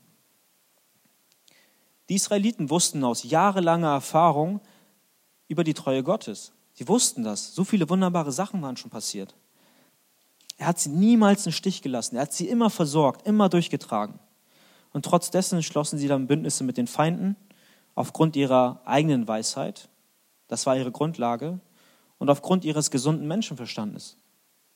Die 2.08 2.14
Israeliten 2.14 2.70
wussten 2.70 3.04
aus 3.04 3.24
jahrelanger 3.24 3.92
Erfahrung 3.92 4.60
über 5.48 5.64
die 5.64 5.74
Treue 5.74 6.02
Gottes. 6.02 6.52
Sie 6.74 6.88
wussten 6.88 7.22
das. 7.22 7.54
So 7.54 7.64
viele 7.64 7.88
wunderbare 7.88 8.32
Sachen 8.32 8.62
waren 8.62 8.76
schon 8.76 8.90
passiert. 8.90 9.34
Er 10.56 10.66
hat 10.66 10.78
sie 10.78 10.90
niemals 10.90 11.44
im 11.46 11.52
Stich 11.52 11.82
gelassen. 11.82 12.16
Er 12.16 12.22
hat 12.22 12.32
sie 12.32 12.48
immer 12.48 12.70
versorgt, 12.70 13.26
immer 13.26 13.48
durchgetragen. 13.48 14.18
Und 14.92 15.04
trotz 15.04 15.30
dessen 15.30 15.62
schlossen 15.62 15.98
sie 15.98 16.08
dann 16.08 16.26
Bündnisse 16.26 16.64
mit 16.64 16.76
den 16.76 16.86
Feinden 16.86 17.36
aufgrund 17.94 18.36
ihrer 18.36 18.80
eigenen 18.84 19.26
Weisheit. 19.26 19.88
Das 20.48 20.66
war 20.66 20.76
ihre 20.76 20.92
Grundlage. 20.92 21.60
Und 22.18 22.30
aufgrund 22.30 22.64
ihres 22.64 22.90
gesunden 22.90 23.26
Menschenverstandes. 23.26 24.16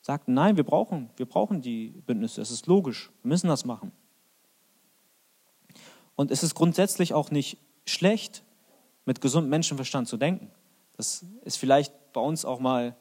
Sagten, 0.07 0.33
nein, 0.33 0.55
wir 0.55 0.63
brauchen, 0.63 1.09
wir 1.17 1.25
brauchen 1.25 1.61
die 1.61 1.89
Bündnisse. 2.05 2.41
Es 2.41 2.49
ist 2.49 2.65
logisch. 2.65 3.11
Wir 3.23 3.27
müssen 3.27 3.49
das 3.49 3.65
machen. 3.65 3.91
Und 6.15 6.31
es 6.31 6.43
ist 6.43 6.55
grundsätzlich 6.55 7.13
auch 7.13 7.29
nicht 7.29 7.57
schlecht, 7.85 8.45
mit 9.03 9.19
gesundem 9.19 9.49
Menschenverstand 9.49 10.07
zu 10.07 10.15
denken. 10.15 10.49
Das 10.95 11.25
ist 11.43 11.57
vielleicht 11.57 11.93
bei 12.13 12.21
uns 12.21 12.45
auch 12.45 12.61
mal, 12.61 12.95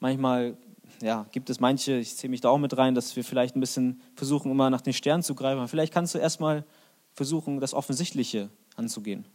manchmal, 0.00 0.56
ja, 1.00 1.26
gibt 1.30 1.48
es 1.48 1.60
manche, 1.60 1.92
ich 1.92 2.16
zähle 2.16 2.32
mich 2.32 2.40
da 2.40 2.48
auch 2.48 2.58
mit 2.58 2.76
rein, 2.76 2.96
dass 2.96 3.14
wir 3.14 3.22
vielleicht 3.22 3.54
ein 3.54 3.60
bisschen 3.60 4.02
versuchen, 4.16 4.50
immer 4.50 4.68
nach 4.68 4.80
den 4.80 4.94
Sternen 4.94 5.22
zu 5.22 5.36
greifen. 5.36 5.58
Aber 5.58 5.68
vielleicht 5.68 5.94
kannst 5.94 6.16
du 6.16 6.18
erstmal 6.18 6.64
versuchen, 7.12 7.60
das 7.60 7.72
Offensichtliche 7.72 8.50
anzugehen. 8.74 9.28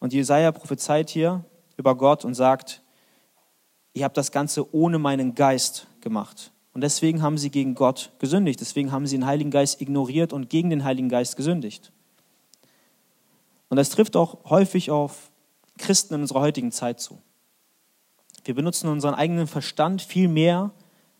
Und 0.00 0.12
Jesaja 0.12 0.50
prophezeit 0.50 1.08
hier 1.08 1.44
über 1.76 1.96
Gott 1.96 2.24
und 2.24 2.34
sagt, 2.34 2.81
ihr 3.94 4.04
habt 4.04 4.16
das 4.16 4.32
Ganze 4.32 4.74
ohne 4.74 4.98
meinen 4.98 5.34
Geist 5.34 5.86
gemacht. 6.00 6.52
Und 6.74 6.80
deswegen 6.80 7.22
haben 7.22 7.36
sie 7.36 7.50
gegen 7.50 7.74
Gott 7.74 8.12
gesündigt. 8.18 8.60
Deswegen 8.60 8.92
haben 8.92 9.06
sie 9.06 9.16
den 9.16 9.26
Heiligen 9.26 9.50
Geist 9.50 9.80
ignoriert 9.80 10.32
und 10.32 10.48
gegen 10.48 10.70
den 10.70 10.84
Heiligen 10.84 11.08
Geist 11.08 11.36
gesündigt. 11.36 11.92
Und 13.68 13.76
das 13.76 13.90
trifft 13.90 14.16
auch 14.16 14.44
häufig 14.50 14.90
auf 14.90 15.30
Christen 15.78 16.14
in 16.14 16.20
unserer 16.22 16.40
heutigen 16.40 16.72
Zeit 16.72 17.00
zu. 17.00 17.20
Wir 18.44 18.54
benutzen 18.54 18.88
unseren 18.88 19.14
eigenen 19.14 19.46
Verstand 19.46 20.02
viel 20.02 20.28
mehr, 20.28 20.72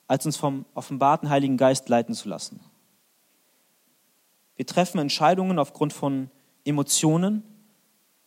als 0.06 0.26
uns 0.26 0.36
vom 0.36 0.64
offenbarten 0.74 1.28
Heiligen 1.28 1.56
Geist 1.56 1.88
leiten 1.88 2.14
zu 2.14 2.28
lassen. 2.28 2.60
Wir 4.56 4.66
treffen 4.66 4.98
Entscheidungen 4.98 5.58
aufgrund 5.58 5.92
von 5.92 6.30
Emotionen, 6.64 7.42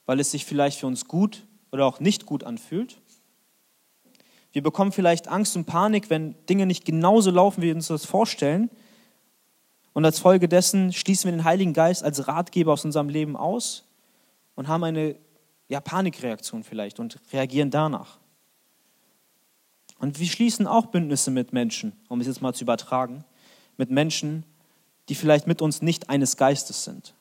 weil 0.06 0.20
es 0.20 0.32
sich 0.32 0.46
vielleicht 0.46 0.80
für 0.80 0.88
uns 0.88 1.06
gut 1.06 1.46
oder 1.72 1.86
auch 1.86 2.00
nicht 2.00 2.26
gut 2.26 2.44
anfühlt. 2.44 3.02
Wir 4.56 4.64
bekommen 4.64 4.94
vielleicht 4.94 5.28
Angst 5.28 5.58
und 5.58 5.66
Panik, 5.66 6.10
wenn 6.10 6.34
Dinge 6.48 6.66
nicht 6.66 6.86
genauso 6.86 7.30
laufen, 7.30 7.62
wie 7.62 7.68
wir 7.68 7.76
uns 7.76 7.88
das 7.88 8.06
vorstellen. 8.06 8.70
Und 9.92 10.06
als 10.06 10.20
Folge 10.20 10.48
dessen 10.48 10.94
schließen 10.94 11.30
wir 11.30 11.36
den 11.36 11.44
Heiligen 11.44 11.74
Geist 11.74 12.06
als 12.06 12.30
Ratgeber 12.30 12.72
aus 12.72 12.86
unserem 12.86 13.10
Leben 13.10 13.36
aus 13.36 13.84
und 14.56 14.70
haben 14.70 14.86
eine 14.86 15.18
ja, 15.68 15.82
Panikreaktion 15.82 16.64
vielleicht 16.64 17.02
und 17.02 17.20
reagieren 17.34 17.70
danach. 17.70 18.18
Und 20.00 20.20
wir 20.22 20.28
schließen 20.28 20.68
auch 20.68 20.86
Bündnisse 20.86 21.32
mit 21.32 21.52
Menschen, 21.52 21.92
um 22.08 22.22
es 22.22 22.28
jetzt 22.28 22.42
mal 22.42 22.54
zu 22.54 22.64
übertragen, 22.64 23.26
mit 23.76 23.92
Menschen, 23.92 24.46
die 25.10 25.16
vielleicht 25.16 25.48
mit 25.48 25.62
uns 25.62 25.82
nicht 25.82 26.10
eines 26.10 26.38
Geistes 26.38 26.86
sind. 26.86 27.14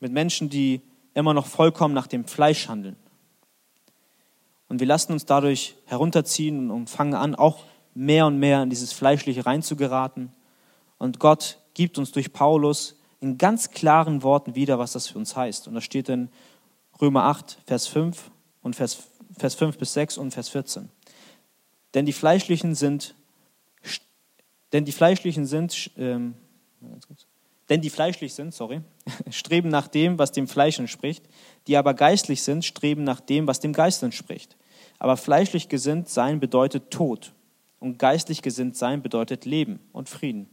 Mit 0.00 0.12
Menschen, 0.12 0.50
die 0.50 0.82
immer 1.14 1.32
noch 1.32 1.46
vollkommen 1.46 1.94
nach 1.94 2.06
dem 2.06 2.26
Fleisch 2.26 2.68
handeln. 2.68 2.96
Und 4.68 4.80
wir 4.80 4.86
lassen 4.86 5.12
uns 5.12 5.26
dadurch 5.26 5.76
herunterziehen 5.86 6.70
und 6.70 6.90
fangen 6.90 7.14
an, 7.14 7.34
auch 7.34 7.64
mehr 7.94 8.26
und 8.26 8.38
mehr 8.38 8.62
in 8.62 8.70
dieses 8.70 8.92
Fleischliche 8.92 9.46
reinzugeraten. 9.46 10.32
Und 10.98 11.20
Gott 11.20 11.58
gibt 11.74 11.98
uns 11.98 12.12
durch 12.12 12.32
Paulus 12.32 12.98
in 13.20 13.38
ganz 13.38 13.70
klaren 13.70 14.22
Worten 14.22 14.54
wieder, 14.54 14.78
was 14.78 14.92
das 14.92 15.06
für 15.08 15.18
uns 15.18 15.36
heißt. 15.36 15.68
Und 15.68 15.74
das 15.74 15.84
steht 15.84 16.08
in 16.08 16.28
Römer 17.00 17.24
8, 17.24 17.58
Vers 17.66 17.86
5 17.86 18.30
und 18.62 18.76
Vers, 18.76 18.98
Vers 19.36 19.54
5 19.54 19.78
bis 19.78 19.92
6 19.94 20.18
und 20.18 20.32
Vers 20.32 20.48
14. 20.48 20.88
Denn 21.94 22.06
die 22.06 22.12
Fleischlichen 22.12 22.74
sind, 22.74 23.14
denn 24.72 24.84
die 24.84 24.92
Fleischlichen 24.92 25.46
sind, 25.46 25.90
ähm, 25.96 26.34
denn 27.68 27.80
die 27.80 27.90
fleischlich 27.90 28.34
sind, 28.34 28.54
sorry, 28.54 28.80
streben 29.30 29.68
nach 29.68 29.88
dem, 29.88 30.18
was 30.18 30.32
dem 30.32 30.48
Fleisch 30.48 30.78
entspricht, 30.78 31.24
die 31.66 31.76
aber 31.76 31.94
geistlich 31.94 32.42
sind, 32.42 32.64
streben 32.64 33.04
nach 33.04 33.20
dem, 33.20 33.46
was 33.46 33.60
dem 33.60 33.72
Geist 33.72 34.02
entspricht. 34.02 34.56
Aber 34.98 35.16
fleischlich 35.16 35.68
gesinnt 35.68 36.08
sein 36.08 36.40
bedeutet 36.40 36.90
Tod 36.90 37.34
und 37.80 37.98
geistlich 37.98 38.42
gesinnt 38.42 38.76
sein 38.76 39.02
bedeutet 39.02 39.44
Leben 39.44 39.80
und 39.92 40.08
Frieden. 40.08 40.48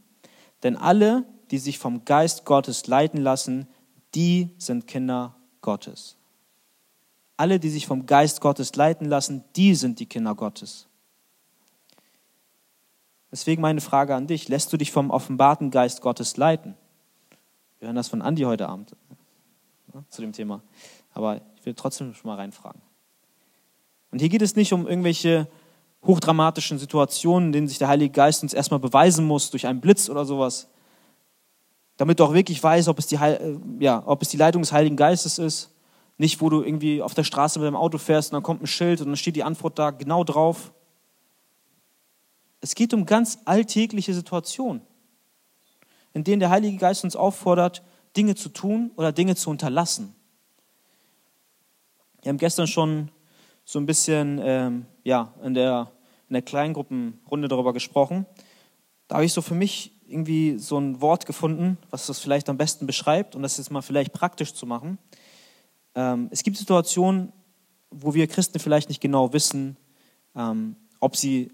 Denn 0.63 0.75
alle, 0.75 1.25
die 1.51 1.59
sich 1.59 1.79
vom 1.79 2.05
Geist 2.05 2.45
Gottes 2.45 2.87
leiten 2.87 3.21
lassen, 3.21 3.67
die 4.15 4.49
sind 4.57 4.87
Kinder 4.87 5.35
Gottes. 5.61 6.17
Alle, 7.37 7.59
die 7.59 7.69
sich 7.69 7.87
vom 7.87 8.05
Geist 8.05 8.41
Gottes 8.41 8.75
leiten 8.75 9.07
lassen, 9.07 9.43
die 9.55 9.75
sind 9.75 9.99
die 9.99 10.05
Kinder 10.05 10.35
Gottes. 10.35 10.87
Deswegen 13.31 13.61
meine 13.61 13.81
Frage 13.81 14.13
an 14.13 14.27
dich, 14.27 14.47
lässt 14.47 14.71
du 14.71 14.77
dich 14.77 14.91
vom 14.91 15.09
offenbarten 15.09 15.71
Geist 15.71 16.01
Gottes 16.01 16.37
leiten? 16.37 16.75
Wir 17.83 17.87
hören 17.87 17.97
das 17.97 18.07
von 18.07 18.21
Andi 18.21 18.43
heute 18.43 18.69
Abend 18.69 18.95
ne, 19.93 20.05
zu 20.07 20.21
dem 20.21 20.31
Thema. 20.31 20.61
Aber 21.11 21.41
ich 21.57 21.65
will 21.65 21.73
trotzdem 21.73 22.13
schon 22.13 22.29
mal 22.29 22.35
reinfragen. 22.35 22.81
Und 24.09 24.19
hier 24.19 24.29
geht 24.29 24.41
es 24.41 24.55
nicht 24.55 24.71
um 24.71 24.87
irgendwelche 24.87 25.49
hochdramatischen 26.01 26.79
Situationen, 26.79 27.47
in 27.47 27.51
denen 27.51 27.67
sich 27.67 27.79
der 27.79 27.89
Heilige 27.89 28.13
Geist 28.13 28.41
uns 28.41 28.53
erstmal 28.53 28.79
beweisen 28.79 29.25
muss 29.25 29.51
durch 29.51 29.67
einen 29.67 29.81
Blitz 29.81 30.09
oder 30.09 30.23
sowas, 30.23 30.69
damit 31.97 32.21
du 32.21 32.23
auch 32.23 32.33
wirklich 32.33 32.63
weißt, 32.63 32.87
ob 32.87 32.99
es 32.99 33.07
die, 33.07 33.15
äh, 33.15 33.57
ja, 33.79 34.01
ob 34.05 34.21
es 34.21 34.29
die 34.29 34.37
Leitung 34.37 34.61
des 34.61 34.71
Heiligen 34.71 34.95
Geistes 34.95 35.37
ist. 35.37 35.69
Nicht, 36.17 36.39
wo 36.39 36.49
du 36.49 36.63
irgendwie 36.63 37.01
auf 37.01 37.13
der 37.13 37.25
Straße 37.25 37.59
mit 37.59 37.67
dem 37.67 37.75
Auto 37.75 37.97
fährst 37.97 38.31
und 38.31 38.37
dann 38.37 38.43
kommt 38.43 38.63
ein 38.63 38.67
Schild 38.67 39.01
und 39.01 39.07
dann 39.07 39.17
steht 39.17 39.35
die 39.35 39.43
Antwort 39.43 39.77
da 39.77 39.91
genau 39.91 40.23
drauf. 40.23 40.71
Es 42.61 42.75
geht 42.75 42.93
um 42.93 43.05
ganz 43.05 43.39
alltägliche 43.43 44.13
Situationen 44.13 44.83
in 46.13 46.23
denen 46.23 46.39
der 46.39 46.49
Heilige 46.49 46.77
Geist 46.77 47.03
uns 47.03 47.15
auffordert, 47.15 47.83
Dinge 48.15 48.35
zu 48.35 48.49
tun 48.49 48.91
oder 48.95 49.11
Dinge 49.11 49.35
zu 49.35 49.49
unterlassen. 49.49 50.15
Wir 52.21 52.29
haben 52.29 52.37
gestern 52.37 52.67
schon 52.67 53.09
so 53.65 53.79
ein 53.79 53.85
bisschen 53.85 54.39
ähm, 54.41 54.85
ja, 55.03 55.33
in, 55.43 55.53
der, 55.53 55.91
in 56.29 56.33
der 56.33 56.41
Kleingruppenrunde 56.41 57.47
darüber 57.47 57.73
gesprochen. 57.73 58.25
Da 59.07 59.15
habe 59.15 59.25
ich 59.25 59.33
so 59.33 59.41
für 59.41 59.55
mich 59.55 59.91
irgendwie 60.07 60.57
so 60.57 60.77
ein 60.77 61.01
Wort 61.01 61.25
gefunden, 61.25 61.77
was 61.89 62.07
das 62.07 62.19
vielleicht 62.19 62.49
am 62.49 62.57
besten 62.57 62.85
beschreibt, 62.85 63.35
um 63.35 63.41
das 63.41 63.57
jetzt 63.57 63.71
mal 63.71 63.81
vielleicht 63.81 64.13
praktisch 64.13 64.53
zu 64.53 64.65
machen. 64.65 64.99
Ähm, 65.95 66.29
es 66.31 66.43
gibt 66.43 66.57
Situationen, 66.57 67.33
wo 67.89 68.13
wir 68.13 68.27
Christen 68.27 68.59
vielleicht 68.59 68.89
nicht 68.89 69.01
genau 69.01 69.33
wissen, 69.33 69.77
ähm, 70.35 70.75
ob, 70.99 71.15
sie, 71.15 71.51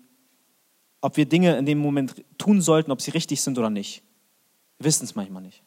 ob 1.01 1.17
wir 1.17 1.25
Dinge 1.25 1.57
in 1.57 1.65
dem 1.65 1.79
Moment 1.79 2.23
tun 2.37 2.61
sollten, 2.61 2.91
ob 2.91 3.01
sie 3.01 3.11
richtig 3.11 3.41
sind 3.41 3.57
oder 3.57 3.69
nicht. 3.69 4.03
Wir 4.79 4.85
wissen 4.85 5.03
es 5.03 5.15
manchmal 5.15 5.43
nicht. 5.43 5.61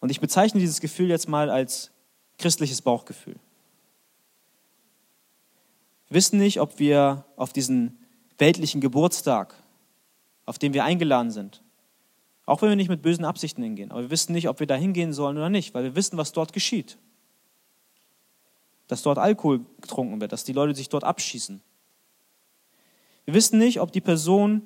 Und 0.00 0.10
ich 0.10 0.20
bezeichne 0.20 0.60
dieses 0.60 0.80
Gefühl 0.80 1.08
jetzt 1.08 1.28
mal 1.28 1.48
als 1.50 1.90
christliches 2.38 2.82
Bauchgefühl. 2.82 3.36
Wir 6.08 6.16
wissen 6.16 6.38
nicht, 6.38 6.60
ob 6.60 6.78
wir 6.78 7.24
auf 7.36 7.52
diesen 7.52 7.98
weltlichen 8.38 8.80
Geburtstag, 8.80 9.54
auf 10.46 10.58
den 10.58 10.72
wir 10.72 10.84
eingeladen 10.84 11.30
sind, 11.30 11.62
auch 12.46 12.62
wenn 12.62 12.70
wir 12.70 12.76
nicht 12.76 12.88
mit 12.88 13.02
bösen 13.02 13.24
Absichten 13.24 13.62
hingehen, 13.62 13.90
aber 13.90 14.02
wir 14.02 14.10
wissen 14.10 14.32
nicht, 14.32 14.48
ob 14.48 14.58
wir 14.58 14.66
da 14.66 14.74
hingehen 14.74 15.12
sollen 15.12 15.36
oder 15.36 15.50
nicht, 15.50 15.74
weil 15.74 15.84
wir 15.84 15.96
wissen, 15.96 16.16
was 16.16 16.32
dort 16.32 16.52
geschieht. 16.52 16.96
Dass 18.86 19.02
dort 19.02 19.18
Alkohol 19.18 19.66
getrunken 19.82 20.20
wird, 20.20 20.32
dass 20.32 20.44
die 20.44 20.54
Leute 20.54 20.74
sich 20.74 20.88
dort 20.88 21.04
abschießen. 21.04 21.60
Wir 23.26 23.34
wissen 23.34 23.58
nicht, 23.58 23.80
ob 23.80 23.92
die 23.92 24.00
Person, 24.00 24.62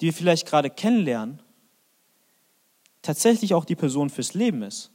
die 0.00 0.06
wir 0.06 0.12
vielleicht 0.12 0.46
gerade 0.46 0.68
kennenlernen, 0.68 1.40
tatsächlich 3.02 3.54
auch 3.54 3.64
die 3.64 3.76
Person 3.76 4.10
fürs 4.10 4.34
Leben 4.34 4.62
ist. 4.62 4.90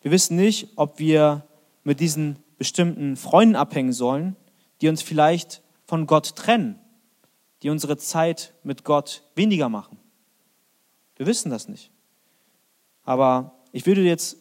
Wir 0.00 0.10
wissen 0.10 0.36
nicht, 0.36 0.70
ob 0.76 0.98
wir 0.98 1.46
mit 1.84 2.00
diesen 2.00 2.38
bestimmten 2.58 3.16
Freunden 3.16 3.56
abhängen 3.56 3.92
sollen, 3.92 4.36
die 4.80 4.88
uns 4.88 5.02
vielleicht 5.02 5.62
von 5.84 6.06
Gott 6.06 6.36
trennen, 6.36 6.78
die 7.62 7.70
unsere 7.70 7.96
Zeit 7.96 8.54
mit 8.62 8.84
Gott 8.84 9.22
weniger 9.34 9.68
machen. 9.68 9.98
Wir 11.16 11.26
wissen 11.26 11.50
das 11.50 11.68
nicht. 11.68 11.90
Aber 13.04 13.52
ich 13.72 13.86
würde 13.86 14.02
jetzt, 14.02 14.38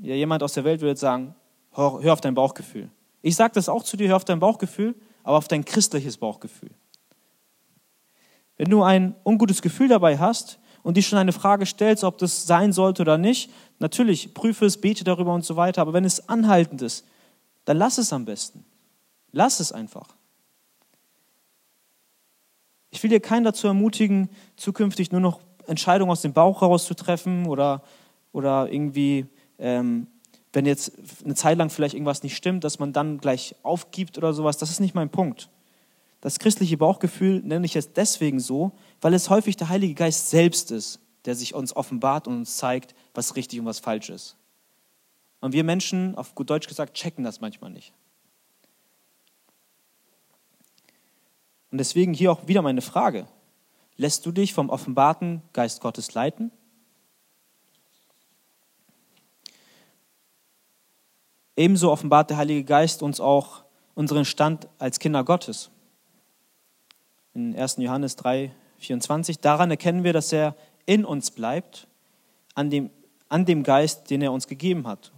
ja, 0.00 0.14
jemand 0.14 0.42
aus 0.42 0.54
der 0.54 0.64
Welt 0.64 0.80
würde 0.80 0.90
jetzt 0.90 1.00
sagen, 1.00 1.34
hör, 1.72 2.02
hör 2.02 2.12
auf 2.12 2.20
dein 2.20 2.34
Bauchgefühl. 2.34 2.90
Ich 3.22 3.36
sage 3.36 3.54
das 3.54 3.68
auch 3.68 3.82
zu 3.82 3.96
dir, 3.96 4.08
hör 4.08 4.16
auf 4.16 4.24
dein 4.24 4.40
Bauchgefühl, 4.40 4.94
aber 5.22 5.36
auf 5.36 5.48
dein 5.48 5.64
christliches 5.64 6.16
Bauchgefühl. 6.16 6.70
Wenn 8.58 8.70
du 8.70 8.82
ein 8.82 9.14
ungutes 9.24 9.62
Gefühl 9.62 9.88
dabei 9.88 10.18
hast 10.18 10.58
und 10.82 10.96
dich 10.96 11.06
schon 11.06 11.18
eine 11.18 11.32
Frage 11.32 11.64
stellst, 11.64 12.04
ob 12.04 12.18
das 12.18 12.46
sein 12.46 12.72
sollte 12.72 13.02
oder 13.02 13.16
nicht, 13.16 13.50
natürlich 13.78 14.34
prüfe 14.34 14.66
es, 14.66 14.80
bete 14.80 15.04
darüber 15.04 15.32
und 15.32 15.44
so 15.44 15.56
weiter, 15.56 15.80
aber 15.80 15.92
wenn 15.92 16.04
es 16.04 16.28
anhaltend 16.28 16.82
ist, 16.82 17.06
dann 17.64 17.76
lass 17.76 17.98
es 17.98 18.12
am 18.12 18.24
besten. 18.24 18.64
Lass 19.30 19.60
es 19.60 19.72
einfach. 19.72 20.08
Ich 22.90 23.02
will 23.02 23.10
dir 23.10 23.20
keinen 23.20 23.44
dazu 23.44 23.66
ermutigen, 23.66 24.28
zukünftig 24.56 25.12
nur 25.12 25.20
noch 25.20 25.40
Entscheidungen 25.66 26.10
aus 26.10 26.22
dem 26.22 26.32
Bauch 26.32 26.62
heraus 26.62 26.86
zu 26.86 26.94
treffen 26.94 27.46
oder, 27.46 27.82
oder 28.32 28.72
irgendwie, 28.72 29.26
ähm, 29.58 30.08
wenn 30.52 30.66
jetzt 30.66 30.92
eine 31.24 31.34
Zeit 31.34 31.58
lang 31.58 31.70
vielleicht 31.70 31.94
irgendwas 31.94 32.22
nicht 32.22 32.36
stimmt, 32.36 32.64
dass 32.64 32.78
man 32.78 32.92
dann 32.92 33.18
gleich 33.18 33.54
aufgibt 33.62 34.18
oder 34.18 34.32
sowas. 34.32 34.56
Das 34.56 34.70
ist 34.70 34.80
nicht 34.80 34.94
mein 34.94 35.10
Punkt. 35.10 35.50
Das 36.20 36.38
christliche 36.38 36.76
Bauchgefühl 36.76 37.40
nenne 37.42 37.66
ich 37.66 37.76
es 37.76 37.92
deswegen 37.92 38.40
so, 38.40 38.72
weil 39.00 39.14
es 39.14 39.30
häufig 39.30 39.56
der 39.56 39.68
Heilige 39.68 39.94
Geist 39.94 40.30
selbst 40.30 40.70
ist, 40.70 41.00
der 41.24 41.34
sich 41.34 41.54
uns 41.54 41.74
offenbart 41.76 42.26
und 42.26 42.38
uns 42.38 42.56
zeigt, 42.56 42.94
was 43.14 43.36
richtig 43.36 43.60
und 43.60 43.66
was 43.66 43.78
falsch 43.78 44.10
ist. 44.10 44.36
Und 45.40 45.52
wir 45.52 45.62
Menschen, 45.62 46.16
auf 46.16 46.34
gut 46.34 46.50
Deutsch 46.50 46.66
gesagt, 46.66 46.94
checken 46.94 47.22
das 47.22 47.40
manchmal 47.40 47.70
nicht. 47.70 47.92
Und 51.70 51.78
deswegen 51.78 52.14
hier 52.14 52.32
auch 52.32 52.48
wieder 52.48 52.62
meine 52.62 52.80
Frage. 52.80 53.28
Lässt 53.96 54.26
du 54.26 54.32
dich 54.32 54.54
vom 54.54 54.70
offenbarten 54.70 55.42
Geist 55.52 55.80
Gottes 55.80 56.14
leiten? 56.14 56.50
Ebenso 61.56 61.92
offenbart 61.92 62.30
der 62.30 62.36
Heilige 62.38 62.64
Geist 62.64 63.02
uns 63.02 63.20
auch 63.20 63.64
unseren 63.94 64.24
Stand 64.24 64.68
als 64.78 64.98
Kinder 64.98 65.24
Gottes 65.24 65.70
in 67.38 67.56
1. 67.56 67.76
Johannes 67.76 68.16
3, 68.16 68.50
24. 68.78 69.38
Daran 69.38 69.70
erkennen 69.70 70.02
wir, 70.02 70.12
dass 70.12 70.32
er 70.32 70.56
in 70.86 71.04
uns 71.04 71.30
bleibt, 71.30 71.86
an 72.54 72.68
dem, 72.68 72.90
an 73.28 73.44
dem 73.44 73.62
Geist, 73.62 74.10
den 74.10 74.22
er 74.22 74.32
uns 74.32 74.48
gegeben 74.48 74.86
hat. 74.86 75.12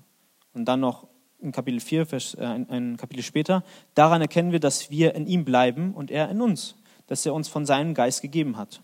Und 0.53 0.67
dann 0.67 0.81
noch 0.81 1.07
in 1.41 1.53
Kapitel 1.53 1.81
4, 1.81 2.05
Vers, 2.07 2.35
äh, 2.35 2.45
ein, 2.45 2.69
ein 2.69 2.97
Kapitel 2.99 3.23
später, 3.23 3.65
daran 3.95 4.21
erkennen 4.21 4.53
wir, 4.53 4.61
dass 4.61 4.91
wir 4.91 5.15
in 5.15 5.27
ihm 5.27 5.47
bleiben 5.47 5.95
und 5.95 6.11
er 6.11 6.29
in 6.29 6.43
uns, 6.43 6.75
dass 7.07 7.25
er 7.25 7.33
uns 7.33 7.49
von 7.49 7.65
seinem 7.65 7.95
Geist 7.95 8.21
gegeben 8.21 8.59
hat. 8.59 8.83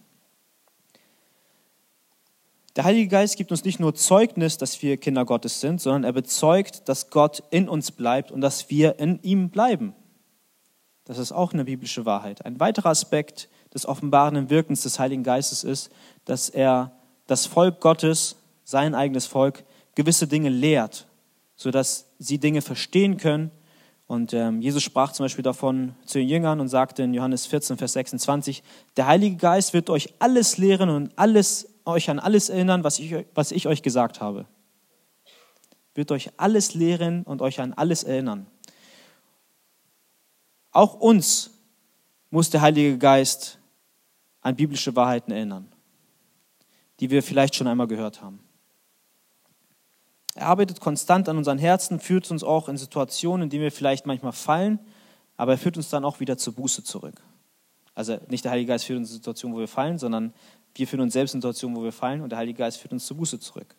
Der 2.75 2.85
Heilige 2.85 3.09
Geist 3.09 3.37
gibt 3.37 3.51
uns 3.51 3.65
nicht 3.65 3.81
nur 3.81 3.95
Zeugnis, 3.95 4.57
dass 4.57 4.81
wir 4.83 4.97
Kinder 4.97 5.27
Gottes 5.27 5.61
sind, 5.61 5.81
sondern 5.81 6.05
er 6.05 6.13
bezeugt, 6.13 6.89
dass 6.89 7.11
Gott 7.11 7.43
in 7.51 7.69
uns 7.69 7.91
bleibt 7.91 8.31
und 8.31 8.41
dass 8.41 8.71
wir 8.71 8.99
in 8.99 9.21
ihm 9.23 9.51
bleiben. 9.51 9.95
Das 11.07 11.19
ist 11.19 11.33
auch 11.33 11.53
eine 11.53 11.65
biblische 11.65 12.05
Wahrheit. 12.05 12.45
Ein 12.45 12.61
weiterer 12.61 12.91
Aspekt 12.91 13.49
des 13.73 13.87
offenbarenden 13.87 14.51
Wirkens 14.51 14.83
des 14.83 14.99
Heiligen 14.99 15.23
Geistes 15.23 15.65
ist, 15.65 15.91
dass 16.25 16.49
er 16.49 16.93
das 17.27 17.47
Volk 17.47 17.81
Gottes, 17.81 18.37
sein 18.65 18.95
eigenes 18.95 19.27
Volk, 19.27 19.65
gewisse 19.95 20.27
Dinge 20.27 20.49
lehrt, 20.49 21.07
sodass 21.55 22.07
sie 22.19 22.39
Dinge 22.39 22.61
verstehen 22.61 23.17
können. 23.19 23.53
Und 24.09 24.35
ähm, 24.35 24.61
Jesus 24.61 24.83
sprach 24.83 25.13
zum 25.13 25.25
Beispiel 25.25 25.45
davon 25.45 25.95
zu 26.05 26.19
den 26.19 26.29
Jüngern 26.29 26.61
und 26.61 26.69
sagte 26.69 27.05
in 27.05 27.15
Johannes 27.15 27.47
14, 27.47 27.77
Vers 27.77 27.93
26, 27.95 28.65
der 28.97 29.07
Heilige 29.07 29.37
Geist 29.37 29.75
wird 29.75 29.91
euch 29.91 30.13
alles 30.19 30.59
lehren 30.59 30.91
und 30.91 31.13
alles, 31.17 31.69
euch 31.85 32.11
an 32.11 32.19
alles 32.19 32.49
erinnern, 32.49 32.83
was 32.83 32.99
ich, 32.99 33.15
was 33.35 33.53
ich 33.53 33.69
euch 33.69 33.83
gesagt 33.83 34.21
habe. 34.21 34.47
Wird 35.95 36.11
euch 36.11 36.31
alles 36.37 36.75
lehren 36.75 37.23
und 37.23 37.43
euch 37.43 37.61
an 37.61 37.73
alles 37.73 38.03
erinnern. 38.03 38.47
Auch 40.77 40.93
uns 40.93 41.53
muss 42.29 42.51
der 42.51 42.61
Heilige 42.61 42.99
Geist 42.99 43.59
an 44.43 44.57
biblische 44.57 44.95
Wahrheiten 44.95 45.33
erinnern, 45.33 45.73
die 47.01 47.09
wir 47.09 47.23
vielleicht 47.23 47.55
schon 47.55 47.67
einmal 47.67 47.87
gehört 47.87 48.21
haben. 48.21 48.41
Er 50.35 50.49
arbeitet 50.49 50.81
konstant 50.81 51.31
an 51.31 51.39
unseren 51.39 51.57
Herzen, 51.57 51.99
führt 51.99 52.31
uns 52.31 52.45
auch 52.45 52.69
in 52.69 52.77
Situationen, 52.77 53.45
in 53.45 53.49
denen 53.49 53.63
wir 53.63 53.73
vielleicht 53.73 54.05
manchmal 54.05 54.33
fallen, 54.33 54.79
aber 55.39 55.53
er 55.53 55.59
führt 55.59 55.79
uns 55.79 55.89
dann 55.89 56.05
auch 56.05 56.21
wieder 56.21 56.37
zur 56.37 56.53
Buße 56.53 56.85
zurück. 56.85 57.23
Also 57.95 58.19
nicht 58.29 58.45
der 58.45 58.53
Heilige 58.53 58.69
Geist 58.69 58.85
führt 58.85 58.99
uns 58.99 59.09
in 59.09 59.17
Situationen, 59.17 59.57
wo 59.57 59.61
wir 59.61 59.69
fallen, 59.69 59.97
sondern 59.97 60.35
wir 60.75 60.87
führen 60.87 61.01
uns 61.01 61.15
selbst 61.15 61.35
in 61.35 61.41
Situationen, 61.41 61.75
wo 61.75 61.85
wir 61.85 61.93
fallen 61.93 62.21
und 62.21 62.29
der 62.29 62.39
Heilige 62.39 62.59
Geist 62.59 62.77
führt 62.77 62.93
uns 62.93 63.07
zur 63.07 63.17
Buße 63.17 63.41
zurück. 63.41 63.75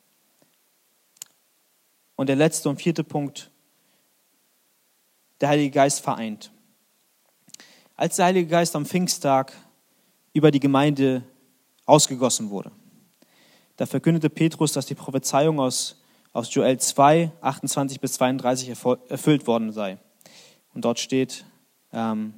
Und 2.15 2.25
der 2.25 2.37
letzte 2.37 2.69
und 2.69 2.81
vierte 2.81 3.03
Punkt, 3.03 3.51
der 5.39 5.49
Heilige 5.49 5.69
Geist 5.69 6.01
vereint. 6.01 6.51
Als 7.99 8.17
der 8.17 8.25
Heilige 8.25 8.47
Geist 8.47 8.75
am 8.75 8.85
Pfingsttag 8.85 9.53
über 10.31 10.51
die 10.51 10.59
Gemeinde 10.59 11.23
ausgegossen 11.87 12.51
wurde, 12.51 12.71
da 13.75 13.87
verkündete 13.87 14.29
Petrus, 14.29 14.71
dass 14.71 14.85
die 14.85 14.93
Prophezeiung 14.93 15.59
aus, 15.59 15.99
aus 16.31 16.53
Joel 16.53 16.79
2, 16.79 17.31
28 17.41 17.99
bis 17.99 18.13
32 18.13 18.69
erfüllt 18.69 19.47
worden 19.47 19.71
sei. 19.71 19.97
Und 20.75 20.85
dort 20.85 20.99
steht 20.99 21.43
ähm, 21.91 22.35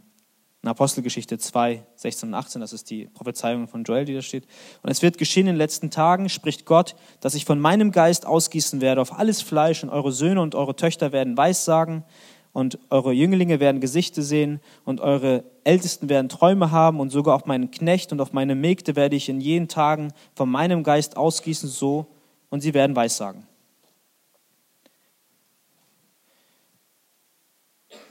in 0.64 0.70
Apostelgeschichte 0.70 1.38
2, 1.38 1.86
16 1.94 2.30
und 2.30 2.36
18, 2.36 2.62
das 2.62 2.72
ist 2.72 2.90
die 2.90 3.08
Prophezeiung 3.08 3.68
von 3.68 3.84
Joel, 3.84 4.06
die 4.06 4.14
da 4.14 4.22
steht. 4.22 4.48
Und 4.82 4.90
es 4.90 5.02
wird 5.02 5.18
geschehen 5.18 5.48
in 5.48 5.56
den 5.56 5.58
letzten 5.58 5.92
Tagen, 5.92 6.30
spricht 6.30 6.64
Gott, 6.64 6.96
dass 7.20 7.36
ich 7.36 7.44
von 7.44 7.60
meinem 7.60 7.92
Geist 7.92 8.26
ausgießen 8.26 8.80
werde 8.80 9.02
auf 9.02 9.20
alles 9.20 9.42
Fleisch 9.42 9.84
und 9.84 9.90
eure 9.90 10.14
Söhne 10.14 10.42
und 10.42 10.56
eure 10.56 10.78
Töchter 10.78 11.12
werden 11.12 11.36
Weissagen 11.36 12.06
und 12.54 12.80
eure 12.90 13.14
Jünglinge 13.14 13.60
werden 13.60 13.82
Gesichte 13.82 14.24
sehen 14.24 14.60
und 14.86 15.02
eure 15.02 15.44
Ältesten 15.64 16.10
werden 16.10 16.30
Träume 16.30 16.72
haben 16.72 17.00
und 17.00 17.10
sogar 17.12 17.36
auf 17.36 17.46
meinen 17.46 17.72
Knecht 17.72 18.12
und 18.12 18.22
auf 18.22 18.34
meine 18.34 18.56
Mägde 18.56 18.96
werde 18.96 19.16
ich 19.16 19.30
in 19.30 19.40
jenen 19.40 19.68
Tagen 19.68 20.12
von 20.36 20.50
meinem 20.50 20.84
Geist 20.84 21.16
ausgießen 21.16 21.70
so 21.70 22.08
und 22.50 22.62
sie 22.62 22.74
werden 22.74 22.96
Weissagen. 22.96 23.48